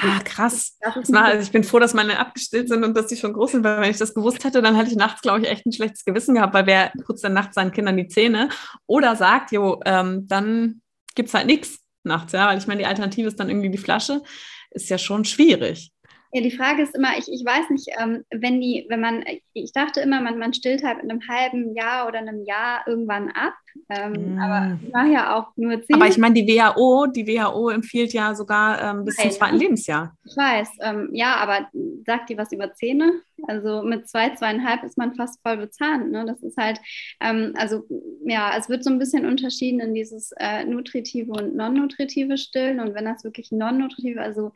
Ah, 0.00 0.20
krass. 0.24 0.76
also 1.24 1.42
ich 1.42 1.52
bin 1.52 1.64
froh, 1.64 1.78
dass 1.78 1.94
meine 1.94 2.18
abgestillt 2.18 2.68
sind 2.68 2.84
und 2.84 2.96
dass 2.96 3.08
die 3.08 3.16
schon 3.16 3.32
groß 3.32 3.52
sind, 3.52 3.64
weil 3.64 3.80
wenn 3.80 3.90
ich 3.90 3.98
das 3.98 4.14
gewusst 4.14 4.44
hätte, 4.44 4.62
dann 4.62 4.74
hätte 4.74 4.90
ich 4.90 4.96
nachts, 4.96 5.22
glaube 5.22 5.40
ich, 5.40 5.48
echt 5.48 5.66
ein 5.66 5.72
schlechtes 5.72 6.04
Gewissen 6.04 6.34
gehabt, 6.34 6.54
weil 6.54 6.66
wer 6.66 6.92
putzt 7.04 7.24
dann 7.24 7.34
nachts 7.34 7.54
seinen 7.54 7.72
Kindern 7.72 7.96
die 7.96 8.08
Zähne 8.08 8.48
oder 8.86 9.16
sagt, 9.16 9.52
jo, 9.52 9.80
ähm, 9.84 10.26
dann 10.28 10.80
gibt 11.14 11.28
es 11.28 11.34
halt 11.34 11.46
nichts 11.46 11.80
nachts, 12.04 12.32
ja, 12.32 12.46
weil 12.46 12.58
ich 12.58 12.66
meine, 12.66 12.80
die 12.80 12.86
Alternative 12.86 13.28
ist 13.28 13.38
dann 13.40 13.50
irgendwie 13.50 13.70
die 13.70 13.78
Flasche, 13.78 14.22
ist 14.70 14.88
ja 14.88 14.98
schon 14.98 15.24
schwierig. 15.24 15.92
Ja, 16.36 16.42
die 16.42 16.50
Frage 16.50 16.82
ist 16.82 16.94
immer, 16.94 17.16
ich, 17.16 17.32
ich 17.32 17.42
weiß 17.46 17.70
nicht, 17.70 17.88
ähm, 17.98 18.22
wenn 18.30 18.60
die, 18.60 18.84
wenn 18.90 19.00
man, 19.00 19.24
ich 19.54 19.72
dachte 19.72 20.02
immer, 20.02 20.20
man, 20.20 20.38
man 20.38 20.52
stillt 20.52 20.84
halt 20.84 21.02
in 21.02 21.10
einem 21.10 21.26
halben 21.26 21.74
Jahr 21.74 22.06
oder 22.06 22.18
einem 22.18 22.44
Jahr 22.44 22.86
irgendwann 22.86 23.30
ab. 23.30 23.54
Ähm, 23.88 24.34
mm. 24.34 24.38
Aber 24.38 24.78
ich 24.84 24.92
mache 24.92 25.12
ja 25.12 25.34
auch 25.34 25.56
nur 25.56 25.82
zehn. 25.82 25.96
Aber 25.96 26.08
ich 26.08 26.18
meine, 26.18 26.34
die 26.34 26.46
WHO, 26.46 27.06
die 27.06 27.26
WHO 27.26 27.70
empfiehlt 27.70 28.12
ja 28.12 28.34
sogar 28.34 28.82
ähm, 28.82 29.06
bis 29.06 29.16
Nein, 29.16 29.30
zum 29.30 29.38
zweiten 29.38 29.56
Lebensjahr. 29.56 30.14
Ich 30.26 30.36
weiß, 30.36 30.68
ähm, 30.82 31.08
ja, 31.14 31.36
aber 31.36 31.70
sagt 32.04 32.28
die 32.28 32.36
was 32.36 32.52
über 32.52 32.74
Zähne? 32.74 33.22
Also 33.48 33.82
mit 33.82 34.06
zwei, 34.06 34.34
zweieinhalb 34.34 34.84
ist 34.84 34.98
man 34.98 35.14
fast 35.14 35.40
voll 35.40 35.56
bezahnt. 35.56 36.10
Ne? 36.10 36.26
Das 36.26 36.42
ist 36.42 36.58
halt, 36.58 36.78
ähm, 37.20 37.54
also 37.56 37.86
ja, 38.26 38.52
es 38.58 38.68
wird 38.68 38.84
so 38.84 38.90
ein 38.90 38.98
bisschen 38.98 39.24
unterschieden 39.24 39.80
in 39.80 39.94
dieses 39.94 40.32
äh, 40.38 40.66
nutritive 40.66 41.32
und 41.32 41.56
non-nutritive 41.56 42.36
Stillen. 42.36 42.78
Und 42.78 42.94
wenn 42.94 43.06
das 43.06 43.24
wirklich 43.24 43.52
non-nutritive, 43.52 44.20
also 44.20 44.52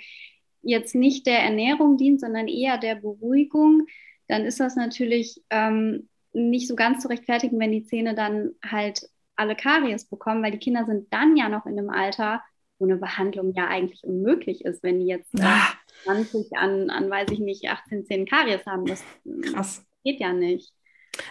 jetzt 0.63 0.95
nicht 0.95 1.27
der 1.27 1.41
Ernährung 1.41 1.97
dient, 1.97 2.21
sondern 2.21 2.49
eher 2.49 2.79
der 2.79 2.97
Beruhigung, 2.97 3.87
dann 4.29 4.45
ist 4.45 4.61
das 4.61 4.77
natürlich 4.77 5.43
ähm, 5.51 6.09
nicht 6.33 6.69
so 6.69 6.77
ganz 6.77 7.03
zu 7.03 7.09
rechtfertigen, 7.09 7.59
wenn 7.59 7.73
die 7.73 7.85
Zähne 7.85 8.15
dann 8.15 8.53
halt 8.65 9.09
alle 9.37 9.57
Karies 9.57 10.05
bekommen, 10.05 10.43
weil 10.43 10.53
die 10.53 10.59
Kinder 10.59 10.85
sind 10.85 11.13
dann 11.13 11.37
ja 11.37 11.49
noch 11.49 11.67
in 11.67 11.79
einem 11.79 11.91
Alter, 11.91 12.43
wo 12.79 12.85
eine 12.85 12.97
Behandlung 12.97 13.53
ja 13.55 13.67
eigentlich 13.69 14.05
unmöglich 14.05 14.65
ist, 14.65 14.83
wenn 14.83 15.01
die 15.01 15.07
jetzt 15.07 15.35
äh, 15.35 15.59
20 16.05 16.57
an, 16.57 16.91
an, 16.91 17.11
weiß 17.11 17.31
ich 17.31 17.41
nicht, 17.41 17.69
18 17.69 18.05
Zähnen 18.07 18.27
Karies 18.27 18.65
haben. 18.67 18.87
Das 18.87 19.05
Krass. 19.43 19.85
geht 20.05 20.21
ja 20.21 20.33
nicht. 20.33 20.73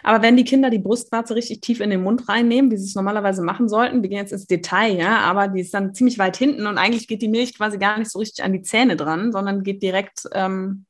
Aber 0.04 0.22
wenn 0.22 0.38
die 0.38 0.44
Kinder 0.44 0.70
die 0.70 0.80
Brustwarze 0.80 1.36
richtig 1.36 1.62
tief 1.62 1.80
in 1.80 1.90
den 1.90 2.04
Mund 2.04 2.28
reinnehmen, 2.30 2.72
wie 2.72 2.78
sie 2.78 2.86
es 2.86 2.96
normalerweise 2.96 3.42
machen 3.42 3.70
sollten, 3.70 4.02
wir 4.02 4.10
gehen 4.10 4.20
jetzt 4.20 4.34
ins 4.34 4.48
Detail, 4.48 4.98
ja, 4.98 5.20
aber 5.20 5.48
die 5.48 5.62
ist 5.62 5.74
dann 5.74 5.94
ziemlich 5.94 6.20
weit 6.20 6.38
hinten 6.38 6.68
und 6.68 6.78
eigentlich 6.78 7.08
geht 7.08 7.22
die 7.22 7.28
Milch 7.28 7.58
quasi 7.58 7.78
gar 7.78 7.98
nicht 7.98 8.12
so 8.12 8.20
richtig 8.20 8.44
an 8.44 8.54
die 8.54 8.62
Zähne 8.62 8.96
dran, 8.96 9.32
sondern 9.32 9.64
geht 9.64 9.82
direkt 9.82 10.24
ähm, 10.34 10.86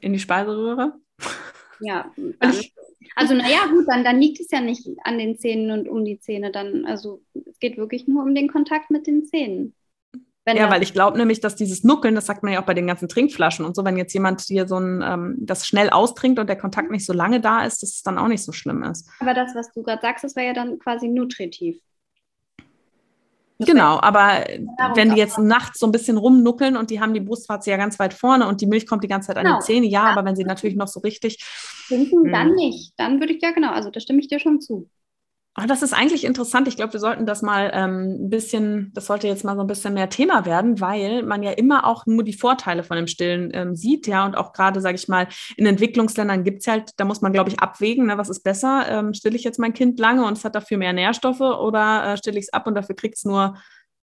in 0.00 0.12
die 0.12 0.18
Speiseröhre. 0.18 0.94
Ja, 1.80 2.12
also 3.14 3.34
naja, 3.34 3.66
gut, 3.70 3.86
dann, 3.88 4.04
dann 4.04 4.20
liegt 4.20 4.40
es 4.40 4.50
ja 4.50 4.60
nicht 4.60 4.86
an 5.04 5.18
den 5.18 5.38
Zähnen 5.38 5.70
und 5.70 5.88
um 5.88 6.04
die 6.04 6.18
Zähne. 6.18 6.50
Dann, 6.50 6.84
also 6.84 7.22
es 7.46 7.58
geht 7.58 7.76
wirklich 7.76 8.08
nur 8.08 8.22
um 8.22 8.34
den 8.34 8.48
Kontakt 8.48 8.90
mit 8.90 9.06
den 9.06 9.24
Zähnen. 9.24 9.74
Wenn 10.48 10.56
ja, 10.56 10.70
weil 10.70 10.82
ich 10.82 10.94
glaube 10.94 11.18
nämlich, 11.18 11.40
dass 11.40 11.56
dieses 11.56 11.84
Nuckeln, 11.84 12.14
das 12.14 12.24
sagt 12.24 12.42
man 12.42 12.54
ja 12.54 12.62
auch 12.62 12.64
bei 12.64 12.72
den 12.72 12.86
ganzen 12.86 13.06
Trinkflaschen 13.06 13.66
und 13.66 13.76
so, 13.76 13.84
wenn 13.84 13.98
jetzt 13.98 14.14
jemand 14.14 14.40
hier 14.40 14.66
so 14.66 14.78
ein, 14.78 15.04
ähm, 15.06 15.36
das 15.40 15.66
schnell 15.66 15.90
austrinkt 15.90 16.38
und 16.38 16.46
der 16.46 16.56
Kontakt 16.56 16.90
nicht 16.90 17.04
so 17.04 17.12
lange 17.12 17.38
da 17.38 17.64
ist, 17.64 17.82
dass 17.82 17.90
es 17.90 18.02
dann 18.02 18.16
auch 18.16 18.28
nicht 18.28 18.42
so 18.42 18.52
schlimm 18.52 18.82
ist. 18.82 19.10
Aber 19.20 19.34
das, 19.34 19.54
was 19.54 19.70
du 19.74 19.82
gerade 19.82 20.00
sagst, 20.00 20.24
das 20.24 20.36
wäre 20.36 20.46
ja 20.46 20.52
dann 20.54 20.78
quasi 20.78 21.06
nutritiv. 21.06 21.76
Das 23.58 23.68
genau, 23.68 24.00
aber 24.00 24.46
wenn 24.94 25.10
die 25.10 25.18
jetzt 25.18 25.38
nachts 25.38 25.80
so 25.80 25.86
ein 25.86 25.92
bisschen 25.92 26.16
rumnuckeln 26.16 26.78
und 26.78 26.88
die 26.88 26.98
haben 26.98 27.12
die 27.12 27.20
Brustwarze 27.20 27.70
ja 27.70 27.76
ganz 27.76 27.98
weit 27.98 28.14
vorne 28.14 28.48
und 28.48 28.62
die 28.62 28.66
Milch 28.66 28.86
kommt 28.86 29.04
die 29.04 29.08
ganze 29.08 29.26
Zeit 29.26 29.36
genau. 29.36 29.56
an 29.56 29.60
die 29.60 29.66
genau. 29.66 29.80
Zähne, 29.80 29.86
ja, 29.86 30.06
ja, 30.06 30.12
aber 30.12 30.24
wenn 30.24 30.36
sie 30.36 30.44
natürlich 30.44 30.76
noch 30.76 30.88
so 30.88 31.00
richtig. 31.00 31.44
Trinken, 31.88 32.32
dann 32.32 32.48
hm. 32.48 32.54
nicht. 32.54 32.94
Dann 32.96 33.20
würde 33.20 33.34
ich 33.34 33.42
ja, 33.42 33.50
genau, 33.50 33.72
also 33.72 33.90
da 33.90 34.00
stimme 34.00 34.20
ich 34.20 34.28
dir 34.28 34.40
schon 34.40 34.62
zu. 34.62 34.88
Oh, 35.60 35.66
das 35.66 35.82
ist 35.82 35.92
eigentlich 35.92 36.22
interessant. 36.24 36.68
Ich 36.68 36.76
glaube, 36.76 36.92
wir 36.92 37.00
sollten 37.00 37.26
das 37.26 37.42
mal 37.42 37.72
ähm, 37.74 38.26
ein 38.26 38.30
bisschen, 38.30 38.92
das 38.94 39.06
sollte 39.06 39.26
jetzt 39.26 39.44
mal 39.44 39.56
so 39.56 39.62
ein 39.62 39.66
bisschen 39.66 39.92
mehr 39.92 40.08
Thema 40.08 40.46
werden, 40.46 40.80
weil 40.80 41.24
man 41.24 41.42
ja 41.42 41.50
immer 41.50 41.84
auch 41.84 42.06
nur 42.06 42.22
die 42.22 42.32
Vorteile 42.32 42.84
von 42.84 42.96
dem 42.96 43.08
Stillen 43.08 43.50
ähm, 43.52 43.74
sieht, 43.74 44.06
ja. 44.06 44.24
Und 44.24 44.36
auch 44.36 44.52
gerade, 44.52 44.80
sage 44.80 44.94
ich 44.94 45.08
mal, 45.08 45.26
in 45.56 45.66
Entwicklungsländern 45.66 46.44
gibt 46.44 46.60
es 46.60 46.68
halt, 46.68 46.92
da 46.96 47.04
muss 47.04 47.22
man, 47.22 47.32
glaube 47.32 47.50
ich, 47.50 47.58
abwägen, 47.58 48.06
ne, 48.06 48.16
was 48.18 48.28
ist 48.28 48.44
besser? 48.44 48.86
Ähm, 48.88 49.14
stille 49.14 49.34
ich 49.34 49.42
jetzt 49.42 49.58
mein 49.58 49.72
Kind 49.72 49.98
lange 49.98 50.24
und 50.24 50.38
es 50.38 50.44
hat 50.44 50.54
dafür 50.54 50.78
mehr 50.78 50.92
Nährstoffe 50.92 51.40
oder 51.40 52.12
äh, 52.12 52.16
stille 52.16 52.38
ich 52.38 52.44
es 52.44 52.52
ab 52.52 52.68
und 52.68 52.76
dafür 52.76 52.94
kriegt 52.94 53.16
es 53.16 53.24
nur 53.24 53.56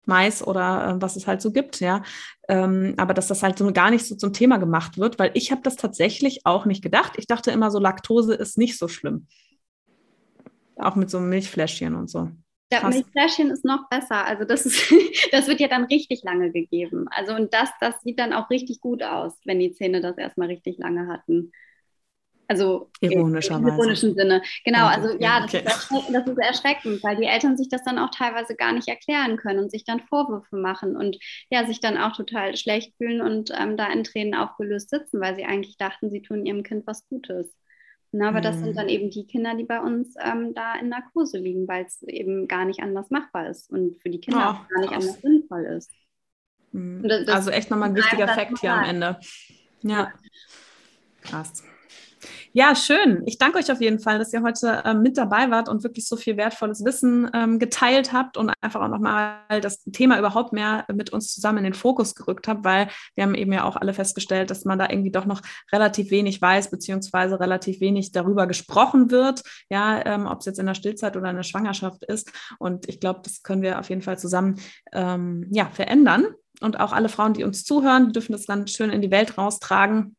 Mais 0.05 0.47
oder 0.47 0.95
äh, 0.95 1.01
was 1.01 1.17
es 1.17 1.27
halt 1.27 1.41
so 1.41 1.51
gibt, 1.51 1.81
ja. 1.81 2.03
Ähm, 2.47 2.93
aber 2.95 3.13
dass 3.13 3.27
das 3.27 3.43
halt 3.43 3.57
so 3.57 3.69
gar 3.73 3.91
nicht 3.91 4.05
so 4.05 4.15
zum 4.15 4.31
Thema 4.31 4.59
gemacht 4.59 4.97
wird, 4.97 5.19
weil 5.19 5.31
ich 5.33 5.51
habe 5.51 5.61
das 5.61 5.75
tatsächlich 5.75 6.45
auch 6.45 6.65
nicht 6.65 6.83
gedacht. 6.83 7.13
Ich 7.17 7.27
dachte 7.27 7.51
immer 7.51 7.69
so, 7.69 7.79
Laktose 7.79 8.33
ist 8.33 8.57
nicht 8.57 8.77
so 8.77 8.87
schlimm. 8.87 9.27
Auch 10.77 10.95
mit 10.95 11.09
so 11.09 11.17
einem 11.17 11.29
Milchfläschchen 11.29 11.95
und 11.95 12.09
so. 12.09 12.29
Ja, 12.71 12.87
Milchfläschchen 12.87 13.51
ist 13.51 13.65
noch 13.65 13.87
besser. 13.89 14.25
Also 14.25 14.45
das 14.45 14.65
ist, 14.65 14.91
das 15.31 15.47
wird 15.47 15.59
ja 15.59 15.67
dann 15.67 15.85
richtig 15.85 16.23
lange 16.23 16.51
gegeben. 16.51 17.05
Also 17.11 17.35
und 17.35 17.53
das, 17.53 17.69
das 17.79 18.01
sieht 18.01 18.19
dann 18.19 18.33
auch 18.33 18.49
richtig 18.49 18.81
gut 18.81 19.03
aus, 19.03 19.33
wenn 19.45 19.59
die 19.59 19.73
Zähne 19.73 20.01
das 20.01 20.17
erstmal 20.17 20.47
richtig 20.47 20.77
lange 20.79 21.07
hatten. 21.07 21.51
Also 22.47 22.91
Ironischerweise. 22.99 23.69
im 23.69 23.75
ironischen 23.75 24.15
Sinne. 24.15 24.41
Genau, 24.65 24.85
also 24.85 25.17
ja, 25.19 25.41
das, 25.41 25.53
okay. 25.53 25.65
ist 25.65 26.13
das, 26.13 26.27
ist 26.27 26.37
erschreckend, 26.37 27.03
weil 27.03 27.15
die 27.15 27.25
Eltern 27.25 27.57
sich 27.57 27.69
das 27.69 27.83
dann 27.83 27.97
auch 27.97 28.11
teilweise 28.11 28.55
gar 28.55 28.73
nicht 28.73 28.87
erklären 28.87 29.37
können 29.37 29.59
und 29.59 29.71
sich 29.71 29.85
dann 29.85 30.01
Vorwürfe 30.01 30.57
machen 30.57 30.95
und 30.95 31.17
ja, 31.49 31.65
sich 31.65 31.79
dann 31.79 31.97
auch 31.97 32.15
total 32.15 32.55
schlecht 32.57 32.95
fühlen 32.97 33.21
und 33.21 33.51
ähm, 33.57 33.77
da 33.77 33.91
in 33.91 34.03
Tränen 34.03 34.35
aufgelöst 34.35 34.89
sitzen, 34.89 35.21
weil 35.21 35.35
sie 35.35 35.45
eigentlich 35.45 35.77
dachten, 35.77 36.09
sie 36.09 36.21
tun 36.21 36.45
ihrem 36.45 36.63
Kind 36.63 36.85
was 36.85 37.07
Gutes. 37.07 37.53
Na, 38.15 38.29
aber 38.29 38.39
mhm. 38.39 38.43
das 38.43 38.55
sind 38.57 38.67
hm. 38.67 38.75
dann 38.75 38.89
eben 38.89 39.09
die 39.09 39.25
Kinder, 39.25 39.55
die 39.55 39.63
bei 39.63 39.81
uns 39.81 40.13
ähm, 40.23 40.53
da 40.53 40.75
in 40.75 40.89
Narkose 40.89 41.39
liegen, 41.39 41.67
weil 41.67 41.85
es 41.85 42.03
eben 42.03 42.47
gar 42.47 42.63
nicht 42.63 42.81
anders 42.81 43.09
machbar 43.09 43.49
ist 43.49 43.71
und 43.71 43.97
für 43.97 44.09
die 44.11 44.19
Kinder 44.19 44.39
oh, 44.39 44.49
auch 44.49 44.69
gar 44.69 44.79
nicht 44.81 44.93
krass. 44.93 45.03
anders 45.03 45.21
sinnvoll 45.21 45.63
ist. 45.63 45.91
Mhm. 46.73 47.07
Das, 47.07 47.25
das 47.25 47.35
also 47.35 47.49
echt 47.49 47.71
nochmal 47.71 47.89
ein 47.89 47.95
wichtiger 47.95 48.27
Fakt 48.27 48.59
hier 48.59 48.73
am 48.73 48.83
Ende. 48.83 49.19
Ja. 49.81 50.13
Krass. 51.23 51.63
Ja, 52.55 52.75
schön. 52.75 53.23
Ich 53.25 53.39
danke 53.39 53.57
euch 53.57 53.71
auf 53.71 53.81
jeden 53.81 53.97
Fall, 53.97 54.19
dass 54.19 54.31
ihr 54.31 54.43
heute 54.43 54.83
ähm, 54.85 55.01
mit 55.01 55.17
dabei 55.17 55.49
wart 55.49 55.69
und 55.69 55.83
wirklich 55.83 56.07
so 56.07 56.15
viel 56.15 56.37
wertvolles 56.37 56.85
Wissen 56.85 57.27
ähm, 57.33 57.57
geteilt 57.57 58.13
habt 58.13 58.37
und 58.37 58.51
einfach 58.61 58.79
auch 58.79 58.89
nochmal 58.89 59.39
das 59.59 59.83
Thema 59.85 60.19
überhaupt 60.19 60.53
mehr 60.53 60.85
mit 60.93 61.09
uns 61.09 61.33
zusammen 61.33 61.57
in 61.57 61.63
den 61.63 61.73
Fokus 61.73 62.13
gerückt 62.13 62.47
habt, 62.47 62.63
weil 62.63 62.89
wir 63.15 63.23
haben 63.23 63.33
eben 63.33 63.51
ja 63.53 63.63
auch 63.63 63.75
alle 63.75 63.95
festgestellt, 63.95 64.51
dass 64.51 64.65
man 64.65 64.77
da 64.77 64.87
irgendwie 64.87 65.09
doch 65.09 65.25
noch 65.25 65.41
relativ 65.71 66.11
wenig 66.11 66.43
weiß, 66.43 66.69
beziehungsweise 66.69 67.39
relativ 67.39 67.81
wenig 67.81 68.11
darüber 68.11 68.45
gesprochen 68.45 69.09
wird, 69.09 69.41
ja, 69.71 70.05
ähm, 70.05 70.27
ob 70.27 70.41
es 70.41 70.45
jetzt 70.45 70.59
in 70.59 70.67
der 70.67 70.75
Stillzeit 70.75 71.17
oder 71.17 71.31
in 71.31 71.37
der 71.37 71.41
Schwangerschaft 71.41 72.05
ist. 72.05 72.31
Und 72.59 72.87
ich 72.87 72.99
glaube, 72.99 73.21
das 73.23 73.41
können 73.41 73.63
wir 73.63 73.79
auf 73.79 73.89
jeden 73.89 74.03
Fall 74.03 74.19
zusammen 74.19 74.59
ähm, 74.91 75.47
ja, 75.49 75.71
verändern. 75.71 76.27
Und 76.61 76.79
auch 76.79 76.93
alle 76.93 77.09
Frauen, 77.09 77.33
die 77.33 77.45
uns 77.45 77.63
zuhören, 77.63 78.13
dürfen 78.13 78.33
das 78.33 78.45
dann 78.45 78.67
schön 78.67 78.91
in 78.91 79.01
die 79.01 79.09
Welt 79.09 79.39
raustragen 79.39 80.15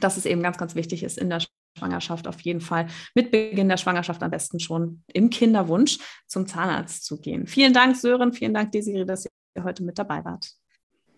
dass 0.00 0.16
es 0.16 0.26
eben 0.26 0.42
ganz, 0.42 0.58
ganz 0.58 0.76
wichtig 0.76 1.02
ist, 1.02 1.18
in 1.18 1.28
der 1.28 1.40
Schwangerschaft 1.76 2.26
auf 2.26 2.40
jeden 2.40 2.60
Fall 2.60 2.88
mit 3.14 3.30
Beginn 3.30 3.68
der 3.68 3.76
Schwangerschaft 3.76 4.22
am 4.22 4.30
besten 4.30 4.60
schon 4.60 5.02
im 5.12 5.30
Kinderwunsch 5.30 5.98
zum 6.26 6.46
Zahnarzt 6.46 7.04
zu 7.04 7.20
gehen. 7.20 7.46
Vielen 7.46 7.72
Dank, 7.72 7.96
Sören, 7.96 8.32
vielen 8.32 8.54
Dank, 8.54 8.72
Desiree, 8.72 9.04
dass 9.04 9.26
ihr 9.26 9.64
heute 9.64 9.82
mit 9.82 9.98
dabei 9.98 10.24
wart. 10.24 10.50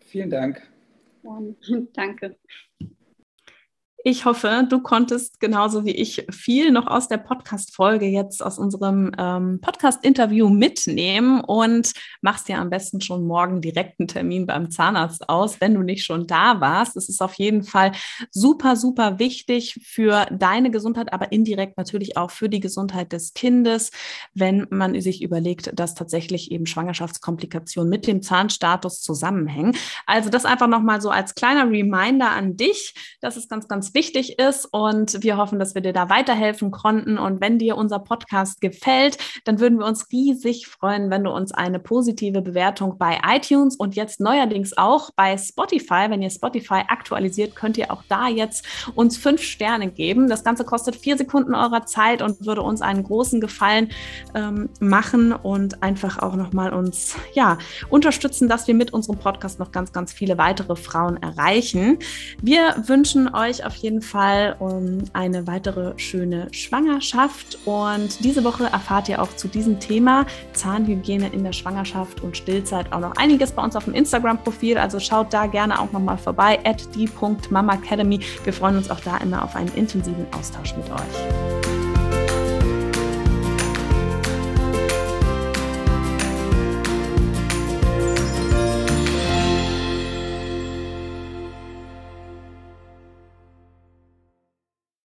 Vielen 0.06 0.30
Dank. 0.30 0.62
Ja, 1.22 1.38
danke. 1.92 2.36
Ich 4.02 4.24
hoffe, 4.24 4.66
du 4.66 4.80
konntest 4.80 5.40
genauso 5.40 5.84
wie 5.84 5.90
ich 5.90 6.24
viel 6.30 6.70
noch 6.70 6.86
aus 6.86 7.08
der 7.08 7.18
Podcast-Folge 7.18 8.06
jetzt 8.06 8.42
aus 8.42 8.58
unserem 8.58 9.12
ähm, 9.18 9.60
Podcast-Interview 9.60 10.48
mitnehmen 10.48 11.42
und 11.42 11.92
machst 12.22 12.48
dir 12.48 12.58
am 12.58 12.70
besten 12.70 13.02
schon 13.02 13.26
morgen 13.26 13.60
direkt 13.60 14.00
einen 14.00 14.08
Termin 14.08 14.46
beim 14.46 14.70
Zahnarzt 14.70 15.28
aus, 15.28 15.60
wenn 15.60 15.74
du 15.74 15.82
nicht 15.82 16.02
schon 16.06 16.26
da 16.26 16.62
warst. 16.62 16.96
Es 16.96 17.10
ist 17.10 17.20
auf 17.20 17.34
jeden 17.34 17.62
Fall 17.62 17.92
super, 18.30 18.74
super 18.76 19.18
wichtig 19.18 19.78
für 19.84 20.26
deine 20.30 20.70
Gesundheit, 20.70 21.12
aber 21.12 21.30
indirekt 21.30 21.76
natürlich 21.76 22.16
auch 22.16 22.30
für 22.30 22.48
die 22.48 22.60
Gesundheit 22.60 23.12
des 23.12 23.34
Kindes, 23.34 23.90
wenn 24.32 24.66
man 24.70 24.98
sich 24.98 25.22
überlegt, 25.22 25.78
dass 25.78 25.94
tatsächlich 25.94 26.50
eben 26.50 26.64
Schwangerschaftskomplikationen 26.64 27.90
mit 27.90 28.06
dem 28.06 28.22
Zahnstatus 28.22 29.02
zusammenhängen. 29.02 29.76
Also 30.06 30.30
das 30.30 30.46
einfach 30.46 30.68
nochmal 30.68 31.02
so 31.02 31.10
als 31.10 31.34
kleiner 31.34 31.70
Reminder 31.70 32.30
an 32.30 32.56
dich. 32.56 32.94
Das 33.20 33.36
ist 33.36 33.50
ganz, 33.50 33.68
ganz 33.68 33.89
wichtig 33.94 34.38
ist. 34.38 34.66
Und 34.66 35.22
wir 35.22 35.36
hoffen, 35.36 35.58
dass 35.58 35.74
wir 35.74 35.82
dir 35.82 35.92
da 35.92 36.08
weiterhelfen 36.08 36.70
konnten. 36.70 37.18
Und 37.18 37.40
wenn 37.40 37.58
dir 37.58 37.76
unser 37.76 37.98
Podcast 37.98 38.60
gefällt, 38.60 39.18
dann 39.44 39.60
würden 39.60 39.78
wir 39.78 39.86
uns 39.86 40.10
riesig 40.12 40.66
freuen, 40.66 41.10
wenn 41.10 41.24
du 41.24 41.30
uns 41.30 41.52
eine 41.52 41.78
positive 41.78 42.42
Bewertung 42.42 42.98
bei 42.98 43.20
iTunes 43.26 43.76
und 43.76 43.96
jetzt 43.96 44.20
neuerdings 44.20 44.76
auch 44.76 45.10
bei 45.16 45.36
Spotify, 45.36 46.06
wenn 46.08 46.22
ihr 46.22 46.30
Spotify 46.30 46.82
aktualisiert, 46.88 47.54
könnt 47.56 47.78
ihr 47.78 47.90
auch 47.90 48.02
da 48.08 48.28
jetzt 48.28 48.64
uns 48.94 49.16
fünf 49.16 49.42
Sterne 49.42 49.90
geben. 49.90 50.28
Das 50.28 50.44
Ganze 50.44 50.64
kostet 50.64 50.96
vier 50.96 51.16
Sekunden 51.16 51.54
eurer 51.54 51.86
Zeit 51.86 52.22
und 52.22 52.46
würde 52.46 52.62
uns 52.62 52.82
einen 52.82 53.04
großen 53.04 53.40
Gefallen 53.40 53.90
ähm, 54.34 54.68
machen 54.80 55.32
und 55.32 55.82
einfach 55.82 56.18
auch 56.18 56.36
nochmal 56.36 56.72
uns 56.72 57.16
ja, 57.34 57.58
unterstützen, 57.88 58.48
dass 58.48 58.66
wir 58.66 58.74
mit 58.74 58.92
unserem 58.92 59.18
Podcast 59.18 59.58
noch 59.58 59.72
ganz, 59.72 59.92
ganz 59.92 60.12
viele 60.12 60.38
weitere 60.38 60.76
Frauen 60.76 61.22
erreichen. 61.22 61.98
Wir 62.42 62.76
wünschen 62.86 63.34
euch 63.34 63.64
auf 63.64 63.74
jeden 63.82 64.02
Fall 64.02 64.56
um 64.58 64.98
eine 65.12 65.46
weitere 65.46 65.98
schöne 65.98 66.48
Schwangerschaft. 66.52 67.58
Und 67.64 68.24
diese 68.24 68.44
Woche 68.44 68.64
erfahrt 68.64 69.08
ihr 69.08 69.20
auch 69.20 69.34
zu 69.36 69.48
diesem 69.48 69.80
Thema 69.80 70.26
Zahnhygiene 70.52 71.28
in 71.28 71.44
der 71.44 71.52
Schwangerschaft 71.52 72.22
und 72.22 72.36
Stillzeit 72.36 72.92
auch 72.92 73.00
noch 73.00 73.16
einiges 73.16 73.52
bei 73.52 73.62
uns 73.62 73.76
auf 73.76 73.84
dem 73.84 73.94
Instagram-Profil. 73.94 74.78
Also 74.78 75.00
schaut 75.00 75.32
da 75.32 75.46
gerne 75.46 75.80
auch 75.80 75.92
nochmal 75.92 76.18
vorbei, 76.18 76.58
at 76.64 76.94
die.mamacademy. 76.94 78.20
Wir 78.44 78.52
freuen 78.52 78.76
uns 78.76 78.90
auch 78.90 79.00
da 79.00 79.16
immer 79.18 79.44
auf 79.44 79.56
einen 79.56 79.72
intensiven 79.74 80.26
Austausch 80.32 80.76
mit 80.76 80.90
euch. 80.90 81.89